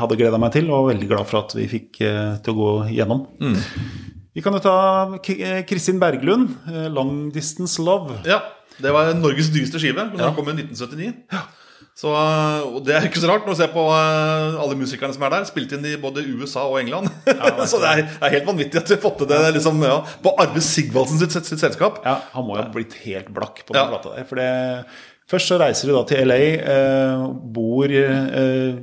[0.00, 2.70] hadde gleda meg til, og veldig glad for at vi fikk uh, til å gå
[2.96, 3.26] gjennom.
[4.34, 4.76] Vi kan jo ta
[5.22, 5.36] K
[5.68, 8.22] Kristin Berglund, uh, 'Long Distance Love'.
[8.26, 8.40] Ja,
[8.80, 10.08] Det var Norges dyreste skive.
[10.10, 10.32] men Ja.
[10.32, 11.14] Den kom i 1979.
[11.94, 15.22] Så, og det er ikke så rart når du ser på eh, alle musikerne som
[15.28, 15.44] er der.
[15.46, 17.06] Spilt inn i både USA og England.
[17.70, 20.00] så det er, det er helt vanvittig at vi har fått til det liksom, ja,
[20.24, 22.00] på Arve Sigvaldsen sitt, sitt, sitt selskap.
[22.02, 23.86] Ja, Han må jo ha blitt helt blakk på den Ja.
[23.94, 24.26] plata der.
[24.26, 24.48] For det,
[25.30, 26.40] først så reiser du da til LA,
[26.74, 27.24] eh,
[27.54, 28.74] bor eh,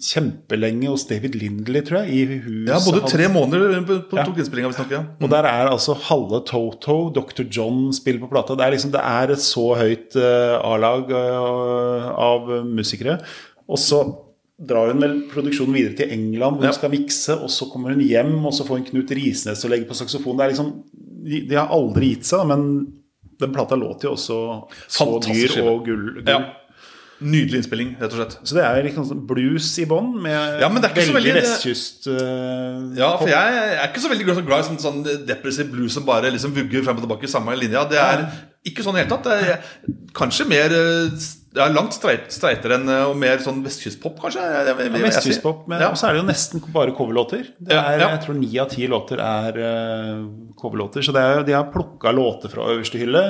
[0.00, 4.24] kjempelenge hos David Lindley, tror jeg, i huset Ja, Både tre måneder på, på Ja.
[4.24, 4.90] tok innspillinga, visstnok.
[4.94, 5.02] Ja.
[5.20, 7.44] Og der er altså halve Toto, Dr.
[7.52, 8.56] John spiller på plata.
[8.56, 13.18] Det er liksom, det er et så høyt uh, A-lag uh, av musikere.
[13.68, 14.00] Og så
[14.62, 16.72] drar hun vel produksjonen videre til England, hvor Ja.
[16.72, 17.36] hun skal mikse.
[17.42, 19.98] Og så kommer hun hjem, og så får hun Knut Risnes til å legge på
[19.98, 20.36] saksofon.
[20.40, 20.72] Det er liksom,
[21.28, 22.66] de, de har aldri gitt seg, men
[23.42, 24.36] den plata låter jo også
[24.88, 26.04] så Fantastisk dyr og gull.
[26.14, 26.28] gull.
[26.30, 26.40] Ja.
[27.22, 28.36] Nydelig innspilling, rett og slett.
[28.42, 31.16] Så det er liksom sånn blues i bånn, med Ja, men det er ikke så
[31.16, 34.80] veldig veldig- vestkyst uh, Ja, for jeg, jeg er ikke så veldig glad i sånn,
[34.82, 37.84] sånn depressiv blues som bare liksom vugger frem og tilbake i samme linja.
[37.90, 38.26] Det er
[38.66, 39.30] ikke sånn i det hele tatt.
[39.30, 41.24] Det er kanskje mer eh,
[41.58, 44.38] ja, langt streit, streitere enn eh, og mer sånn vestkystpop, kanskje.
[44.44, 45.88] Jeg, jeg, Ja, Vestkystpop, men Ja.
[45.98, 47.48] så er det jo nesten bare coverlåter.
[47.58, 48.12] Det er, ja.
[48.14, 50.22] Jeg tror ni av ti låter er uh,
[50.62, 51.02] coverlåter.
[51.02, 53.24] Så det er, de har plukka låter fra øverste hylle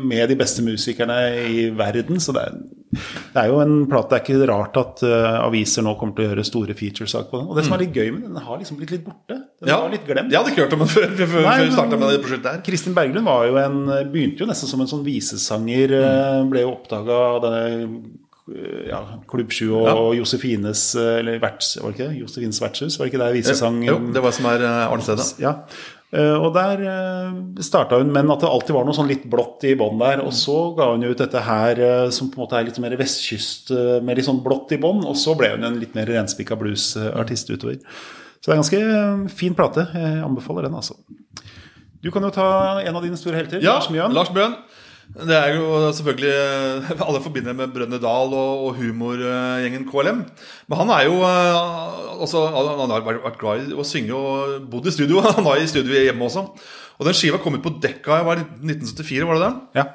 [0.00, 2.16] med de beste musikerne i verden.
[2.24, 2.56] Så det er,
[2.90, 6.24] det er jo en plate Det er ikke rart at uh, aviser nå kommer til
[6.24, 7.48] å gjøre store featuresaker på den.
[7.52, 9.36] Og det som er litt gøy med den, den har liksom blitt litt borte.
[9.60, 10.32] Den Ja, var litt glemt.
[10.32, 12.64] Jeg hadde ikke hørt om den før, Nei, vi men- starta med det prosjektet her.
[12.66, 13.78] Kristin Berglund var jo en,
[14.10, 15.94] begynte jo nesten som en sånn visesanger.
[16.00, 16.50] Mm.
[16.50, 17.70] Ble jo oppdaga av denne
[18.50, 19.94] eh, ja, Klubb 7 og, Ja.
[20.18, 22.18] Josefines eh, Eller verts, var det ikke det?
[22.24, 22.98] Josefines vertshus?
[22.98, 25.30] Var det ikke der visesang Jo, det var som er Arnestedet.
[25.38, 25.60] Ja.
[26.12, 29.62] Eh, Og der uh, starta hun, men at det alltid var noe sånn litt blått
[29.68, 30.22] i bånn der.
[30.26, 32.96] Og så ga hun ut dette her eh, som på en måte er litt mer
[32.98, 35.04] vestkyst, eh, med litt sånn blått i bånn.
[35.06, 37.78] Og så ble hun en litt mer renspikka bluesartist utover.
[38.40, 39.86] Så det er en ganske eh, fin plate.
[39.94, 40.98] Jeg anbefaler den, altså.
[42.02, 44.14] Du kan jo ta en av dine store helter, Ja, Lars Mjøen.
[44.16, 44.54] Lars Mjøen.
[45.10, 50.20] Det er jo selvfølgelig eh, Alle forbinder med Brønne Dahl og, og humorgjengen KLM.
[50.70, 54.86] Men han er jo eh, altså, Han har vært, glad i å synge og bodd
[54.86, 55.22] i studio.
[55.26, 56.46] Han var i studio hjemme også.
[57.00, 59.52] Og den skiva kom ut på Dekka i 1974, var det det?
[59.80, 59.86] Ja.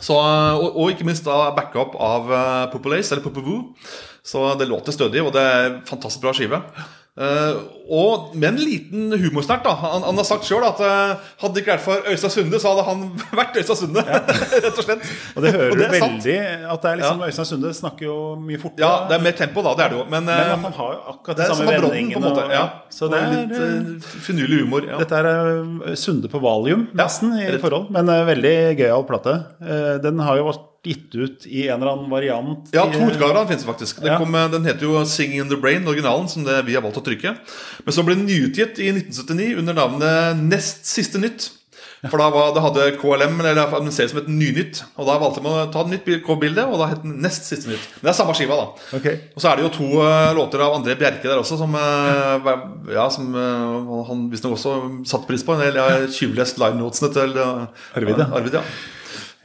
[0.00, 3.60] Så, og, og ikke minst da backup av Popolace Populace, eller Popovoo.
[4.26, 6.58] Så det låter stødig, og det er en fantastisk bra skive.
[7.20, 7.56] Eh,
[7.90, 9.64] og med en liten humorsnert.
[9.64, 12.60] da Han, han har sagt sjøl at uh, hadde det ikke vært for Øystein Sunde,
[12.62, 13.00] så hadde han
[13.40, 14.04] vært Øystein Sunde.
[14.64, 15.02] rett og slett.
[15.36, 16.22] Og det hører Og du det sant.
[16.22, 16.36] veldig
[16.74, 18.86] at det er liksom Øystein Sunde snakker jo mye fortere.
[18.86, 19.74] Ja, det er mer tempo, da.
[19.74, 20.06] Det er det jo.
[20.14, 22.32] Men, men eh, han har jo akkurat det de samme vendingene.
[22.34, 22.64] og- Ja.
[22.90, 24.86] Så det er litt uh, finurlig humor.
[24.86, 24.98] Ja.
[25.02, 27.90] Dette er eh, Sunde på valium, nesten, i forhold.
[27.94, 29.38] Men uh, veldig gøyal plate.
[29.60, 32.70] Uh, Den har jo vært gitt ut i en eller annen variant.
[32.72, 33.98] Ja, to utgaver av den finnes faktisk.
[34.00, 34.16] Den, Ja.
[34.16, 36.96] kom, eh, den heter jo 'Singing in the Brain', originalen, som det vi har valgt
[36.96, 37.34] å trykke.
[37.84, 41.50] Men så ble den nyutgitt i 1979 under navnet Nest siste nytt.
[42.08, 44.78] For da var, det hadde KLM eller administrert som et Nynytt.
[44.96, 47.44] Og da valgte man å ta et nytt bil- coverbilde, og da het den Nest
[47.50, 47.82] siste nytt.
[47.98, 48.86] Men det er samme skiva, da.
[48.96, 49.18] Okay.
[49.36, 52.48] Og så er det jo to uh, låter av André Bjerke der også, som, uh,
[52.88, 54.78] ja, som uh, han visstnok også
[55.12, 55.58] satte pris på.
[55.60, 58.30] Jeg har tjuvlest livenotene til Arvid, ja.
[58.32, 58.64] Arvid, ja.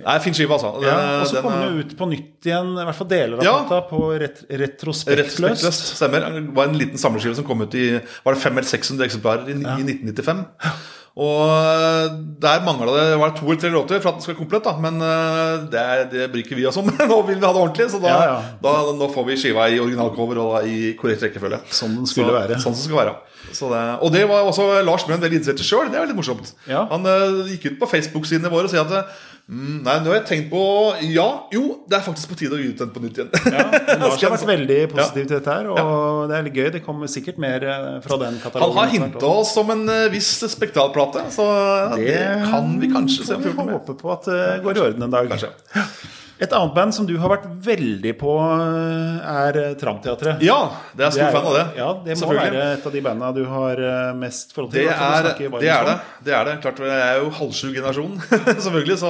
[0.04, 0.74] Er fin skive, altså.
[0.82, 3.38] Den, Ja, og så kom den jo ut på nytt igjen, i hvert fall deler
[3.40, 3.54] av Ja.
[3.64, 5.40] plata, på ret retrospektløst.
[5.40, 5.96] retrospektløst.
[5.96, 6.20] stemmer.
[6.36, 9.48] Det var en liten samleskive som kom ut i Var det 500 eller 600 eksemplarer
[9.48, 10.46] i, i 1995.
[11.16, 12.10] Og eh,
[12.44, 14.66] der mangla det var det to eller tre låter for at den skal komplett.
[14.68, 16.90] da Men eh, det, det bryr ikke vi oss om.
[17.12, 18.42] Nå vil vi ha det ordentlig, så da, Ja, ja.
[18.66, 21.62] da nå får vi skiva i originalcover og i korrekt rekkefølge.
[21.72, 22.60] Sånn den skulle så, være.
[22.60, 23.16] Sånn som skal være.
[23.56, 25.88] Så det, og det var også Lars Mjøen veldig interessert i sjøl.
[25.94, 26.52] Det er veldig morsomt.
[26.68, 26.82] Ja.
[26.92, 29.16] Han uh, gikk ut på Facebook-sidene våre og sa at
[29.46, 30.60] Mm, nei, nå har jeg tenkt på
[31.06, 33.30] Ja, jo, det er faktisk på tide å gi ut den på nytt igjen.
[33.54, 33.66] Ja,
[34.02, 36.70] Lars har vært veldig positiv til dette her, og det er litt gøy.
[36.74, 38.74] Det kommer sikkert mer eh, fra den katalogen.
[38.74, 41.46] Han har hinta oss om en eh, viss spektralplate, så
[41.94, 42.18] det,
[42.50, 43.74] kan vi kanskje se om vi 14 med.
[43.78, 45.30] håpe på at det går i orden en dag.
[45.36, 45.54] Kanskje.
[46.36, 50.42] Et annet band som du har vært veldig på, eh, er eh, Tramteatret.
[50.44, 50.58] Ja,
[50.92, 51.64] det er stor fan av det.
[51.80, 54.84] Ja, det må være et av de bandene du har eh, mest forhold til.
[54.84, 55.30] Det i hvert er,
[55.64, 55.96] det er det.
[56.28, 56.58] det er det.
[56.66, 58.20] Klart, Jeg er jo halvsju generasjon,
[58.68, 59.00] selvfølgelig.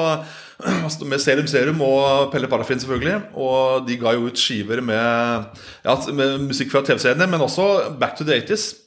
[0.93, 3.17] Så med Serum Serum og Pelle Parafin, selvfølgelig.
[3.33, 8.19] Og de ga jo ut skiver med, ja, med musikk fra TV-seriene, men også Back
[8.19, 8.84] to the 80s.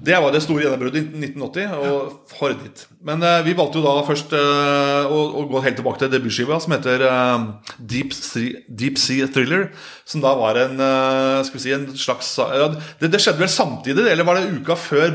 [0.00, 2.84] Det var det store gjennombruddet i 1980, og for dit.
[3.04, 6.56] Men eh, vi valgte jo da først eh, å, å gå helt tilbake til debutskiva,
[6.62, 7.44] som heter eh,
[7.78, 9.68] Deep, sea, Deep Sea Thriller.
[10.10, 12.66] Som da var en eh, si, en slags ja,
[12.98, 15.12] det, det skjedde vel samtidig, eller var det uka før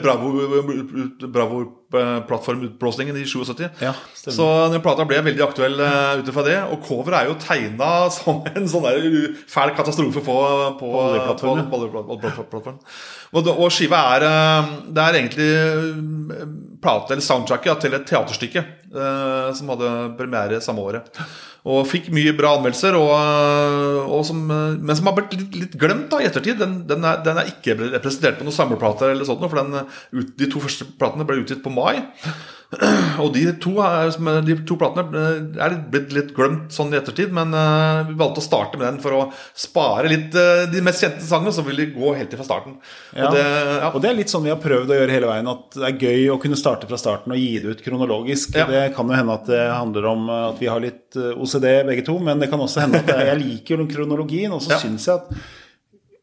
[1.35, 3.65] Bravo-plattformutblåsningen i 77?
[3.83, 6.57] Ja, så den plata ble veldig aktuell uh, ut ifra det.
[6.71, 10.37] Og coveret er jo tegna som en sånn der fæl katastrofe på,
[10.79, 10.93] på,
[11.41, 11.55] på,
[12.49, 12.75] på- på.
[13.35, 16.45] Og, og skiva er eh, Det er egentlig eh,
[16.85, 21.09] plate eller soundtracket til et teaterstykke eh, som hadde premiere samme året.
[21.65, 25.55] Og fikk mye bra anmeldelser, og, eh, og som, eh, men som har blitt litt,
[25.63, 26.59] litt glemt da i ettertid.
[26.61, 30.03] Den, den, er, den er ikke representert på noen samleplater, eller sånt, for den, eh,
[30.13, 32.03] ut, de to første platene ble utgitt på mai.
[33.23, 33.71] Og de to,
[34.45, 38.41] de to platene eh, er blitt litt glemt sånn i ettertid, men eh, vi valgte
[38.41, 39.21] å starte med den for å
[39.55, 42.77] spare litt eh, de mest kjente sangene, så vil de gå helt til fra starten.
[43.15, 43.29] Ja.
[43.29, 43.91] Og det, ja.
[43.93, 45.99] Og det er litt sånn vi har prøvd å gjøre hele veien, at det er
[46.09, 48.57] gøy å kunne starte fra starten og gi det ut kronologisk.
[48.57, 48.67] Ja.
[48.71, 52.17] Det kan jo hende at det handler om at vi har litt OCD begge to,
[52.23, 54.81] men det kan også hende at jeg liker kronologien, og så Ja.
[54.81, 55.54] syns jeg at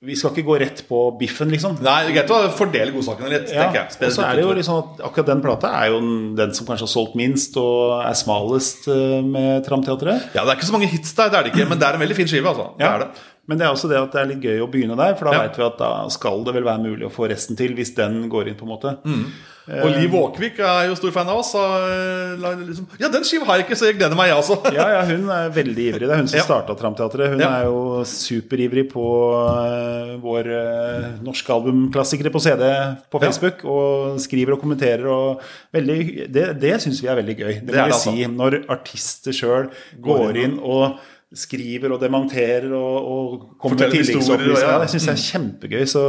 [0.02, 1.76] vi skal ikke gå rett på biffen, liksom.
[1.80, 4.08] Nei, det er greit å fordele godsakene litt, Ja, tenker jeg.
[4.08, 6.00] og så er det jo liksom at akkurat den plata er jo
[6.34, 10.34] den som kanskje har solgt minst og er smalest eh, med Tramteatret.
[10.34, 11.94] Ja, Det er ikke så mange hits der, det er det ikke, men det er
[11.94, 12.48] en veldig fin skive.
[12.50, 12.72] altså.
[12.78, 13.08] Det er det.
[13.46, 15.32] Men det er også det at det er litt gøy å begynne der, for da
[15.38, 15.42] Ja.
[15.46, 18.28] vet vi at da skal det vel være mulig å få resten til, hvis den
[18.30, 18.96] går inn, på en måte.
[19.06, 19.24] Mm.
[19.68, 21.52] Og Liv Åkvik er jo stor fan av oss.
[21.54, 22.32] Eh,
[22.66, 24.56] liksom, ja, den skiva har jeg ikke, så jeg gleder meg, jeg også.
[24.74, 26.08] Ja, ja, hun er veldig ivrig.
[26.08, 26.44] Det er hun som Ja.
[26.48, 27.30] starta Tramteatret.
[27.36, 27.50] Hun Ja.
[27.60, 29.04] er jo superivrig på
[29.38, 32.64] uh, vår uh, norske albumklassikere på CD
[33.10, 33.20] på.
[33.22, 33.62] Facebook.
[33.64, 35.06] Og skriver og kommenterer.
[35.06, 35.40] Og
[35.72, 37.54] veldig, det det syns vi er veldig gøy.
[37.62, 38.26] Det, Det må vi det, si.
[38.26, 39.70] Når artister sjøl
[40.02, 40.98] Går går inn og
[41.34, 44.66] skriver og demonterer og, og kommer med tilleggsopplysninger.
[44.68, 44.78] ja.
[44.82, 45.84] Det syns jeg er kjempegøy.
[45.88, 46.02] Så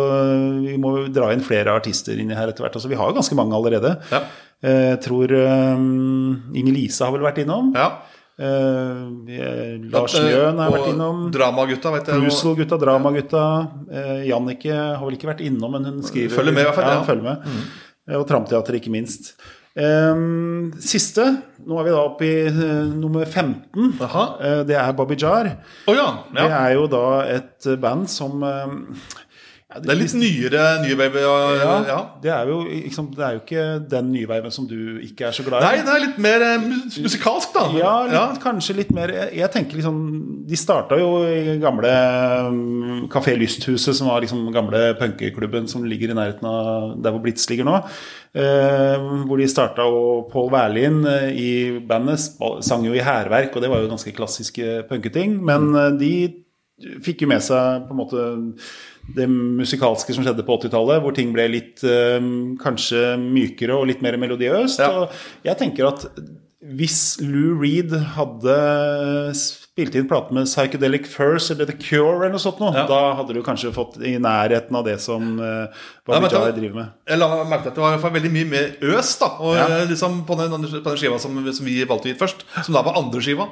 [0.66, 2.76] vi må dra inn flere artister inn her etter hvert.
[2.80, 3.96] Altså, vi har jo ganske mange allerede.
[4.12, 4.24] Ja.
[4.64, 5.32] Eh, Jeg tror
[5.78, 7.72] um, Inger Lise har vel vært innom.
[7.76, 7.90] Ja.
[8.34, 9.14] Uh,
[9.94, 11.24] Lars Eh, Mjøen har og vært innom.
[11.34, 12.20] Dramagutta, vet jeg.
[12.22, 13.44] Cruisel-gutta, Dramagutta.
[13.92, 16.90] Uh, Jannicke har vel ikke vært innom, men hun skriver Følger med i hvert fall,
[16.90, 17.02] Ja, ja.
[17.04, 17.10] Mm.
[17.12, 17.68] følger med.
[18.10, 19.34] Eh, Og Tramteater, ikke minst.
[19.76, 21.24] Um, siste,
[21.68, 23.98] nå er vi da oppe i uh, nummer 15.
[24.04, 24.24] Aha.
[24.40, 25.50] Eh, det er Bobby Jar.
[25.88, 26.08] Å ja.
[26.36, 28.76] Det er jo da et band som eh,
[29.74, 31.24] ja, Det er litt nyere nye wave.
[31.24, 32.02] Ja, ja.
[32.24, 35.36] Det, er jo, liksom, det er jo ikke den nye nyveiven som du ikke er
[35.36, 35.68] så glad i.
[35.68, 37.66] Nei, det er litt mer eh, mus- musikalsk, da.
[37.78, 40.00] Ja, litt, kanskje litt mer Jeg, jeg tenker liksom
[40.50, 41.92] De starta jo i gamle
[42.48, 47.24] um, Kafé Lysthuset, som var liksom gamle punkeklubben som ligger i nærheten av der hvor
[47.24, 47.80] Blitz ligger nå.
[48.34, 52.22] Uh, hvor de starta, og Pål Værlien uh, i bandet
[52.66, 55.38] sang jo i hærverk, og det var jo ganske klassiske punketing.
[55.46, 56.14] Men uh, de
[57.04, 58.24] fikk jo med seg på en måte
[59.16, 62.24] det musikalske som skjedde på 80-tallet, hvor ting ble litt eh,
[62.62, 64.80] kanskje mykere og litt mer melodiøst.
[64.80, 65.04] Ja.
[65.04, 66.08] Og jeg tenker at
[66.64, 68.56] hvis Lou Reed hadde
[69.74, 72.84] spilt inn plate med Psychedelic Furs eller The Cure eller noe sånt noe, Ja.
[72.86, 75.66] da hadde du kanskje fått i nærheten av det som uh,
[76.06, 76.92] Ja, Bobby da- driver med.
[77.10, 79.30] Jeg la merke til at det var i hvert fall veldig mye mer øs da
[79.40, 79.66] og Ja.
[79.80, 82.44] eh, liksom på den, på den skiva som, som vi valgte gi først.
[82.68, 83.48] Som da var andre skiva.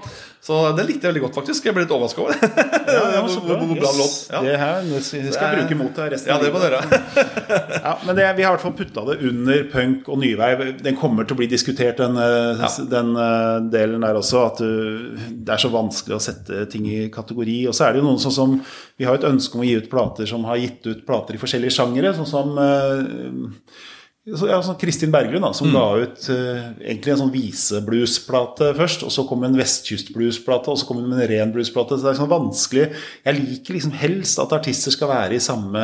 [0.45, 1.65] Så det likte jeg veldig godt, faktisk.
[1.65, 2.51] Jeg ble litt overraska over det.
[2.91, 3.97] Ja, så hvor, hvor, hvor bra Yes.
[3.97, 4.29] låt.
[4.35, 4.41] Ja.
[4.45, 6.81] Det her det skal jeg Det bruke mot deg resten ja, av det må dere.
[7.81, 10.63] Ja, men det, vi har i hvert fall putta det under punk og nyveiv.
[10.85, 14.45] Den kommer til å bli diskutert, den, eh, den eh, delen der også.
[14.51, 17.59] At du, det er så vanskelig å sette ting i kategori.
[17.69, 18.57] Og så er det jo noen sånn som
[18.97, 21.41] Vi har et ønske om å gi ut plater som har gitt ut plater i
[21.41, 22.13] forskjellige sjangere.
[22.17, 23.89] Sånn som eh,
[24.21, 29.01] så, ja, sånn Kristin Berglund, da, som ga ut eh, egentlig en sånn visebluesplate først.
[29.07, 31.97] Og så kom en vestkystbluesplate, og så kom hun med en ren bluesplate.
[31.97, 32.83] Så det er sånn vanskelig
[33.25, 35.81] Jeg liker liksom helst at artister skal være i samme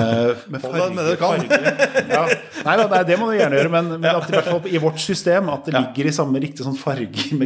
[0.54, 1.60] med Hold deg med det farge.
[2.08, 2.24] Ja.
[2.64, 4.80] Nei, da, nei, det må du gjerne gjøre, men, men at i hvert fall i
[4.80, 6.80] vårt system at det ligger i samme riktig sånn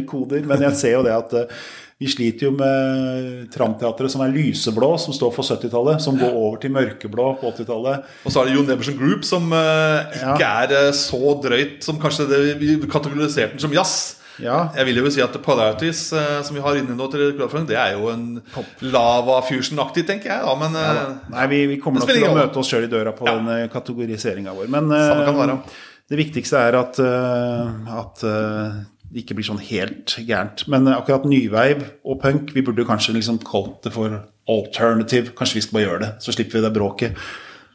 [0.07, 0.47] koder.
[0.47, 1.61] Men jeg ser jo det at eh,
[1.99, 6.61] vi sliter jo med Tramteatret som er lyseblå, som står for 70-tallet, som går over
[6.63, 8.05] til mørkeblå på 80-tallet.
[8.23, 11.99] Og så er det Jon Neverson Group, som ikke ikke er eh, så drøyt som
[12.01, 13.97] kanskje det, vi kategoriserte den som jazz.
[14.39, 14.69] Ja.
[14.77, 17.33] Jeg vil jo si at Polarities, eh, som vi har inne nå til
[17.67, 18.39] det er jo en
[18.87, 20.45] lava fusion-aktig, tenker jeg.
[20.45, 21.01] da, men eh,
[21.33, 23.35] Nei, vi, vi kommer nok til å møte oss sjøl i døra på Ja.
[23.35, 24.71] den kategoriseringa vår.
[24.71, 28.79] Men det eh, viktigste er at, eh, at eh,
[29.09, 30.65] det ikke blir sånn helt gærent.
[30.69, 34.19] Men akkurat nyveiv og punk, vi burde kanskje liksom kalt det for
[34.49, 35.33] alternative.
[35.37, 37.25] Kanskje vi skal bare gjøre det, så slipper vi det bråket.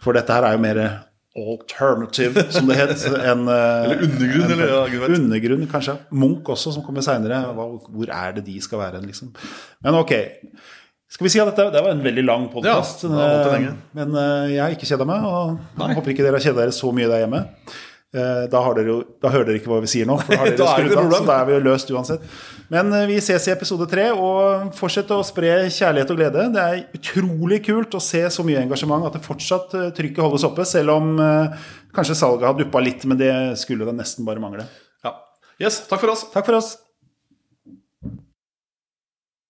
[0.05, 0.81] For dette her er jo mer
[1.35, 2.94] alternative, som det het.
[3.32, 5.11] enn, eh, Eller undergrunn, en, eller, ja.
[5.16, 5.97] Undergrunn, kanskje.
[6.15, 7.40] Munch også, som kommer seinere.
[7.56, 9.35] Hvor er det de skal være, liksom.
[9.85, 10.15] Men ok.
[11.15, 13.05] Skal vi si at dette det var en veldig lang podkast.
[13.06, 15.90] Ja, men eh, jeg har ikke kjeda meg, og Nei.
[15.98, 17.43] håper ikke dere har kjeda dere så mye der hjemme.
[18.14, 20.68] Eh, Da, jo, da hører dere ikke hva vi sier nå, for da har dere
[20.68, 21.14] er skrudd av.
[21.16, 22.28] Så da er vi jo løst uansett.
[22.70, 26.46] Men eh, vi ses i episode tre, og fortsett å spre kjærlighet og glede.
[26.54, 30.46] Det er utrolig kult å se så mye engasjement, at det fortsatt eh, trykket holdes
[30.46, 31.66] oppe, selv om eh,
[31.96, 34.68] kanskje salget har duppa litt, men det skulle det nesten bare mangle.
[35.02, 35.16] ja.
[35.62, 36.24] Yes, takk for oss.
[36.34, 36.72] Takk for oss.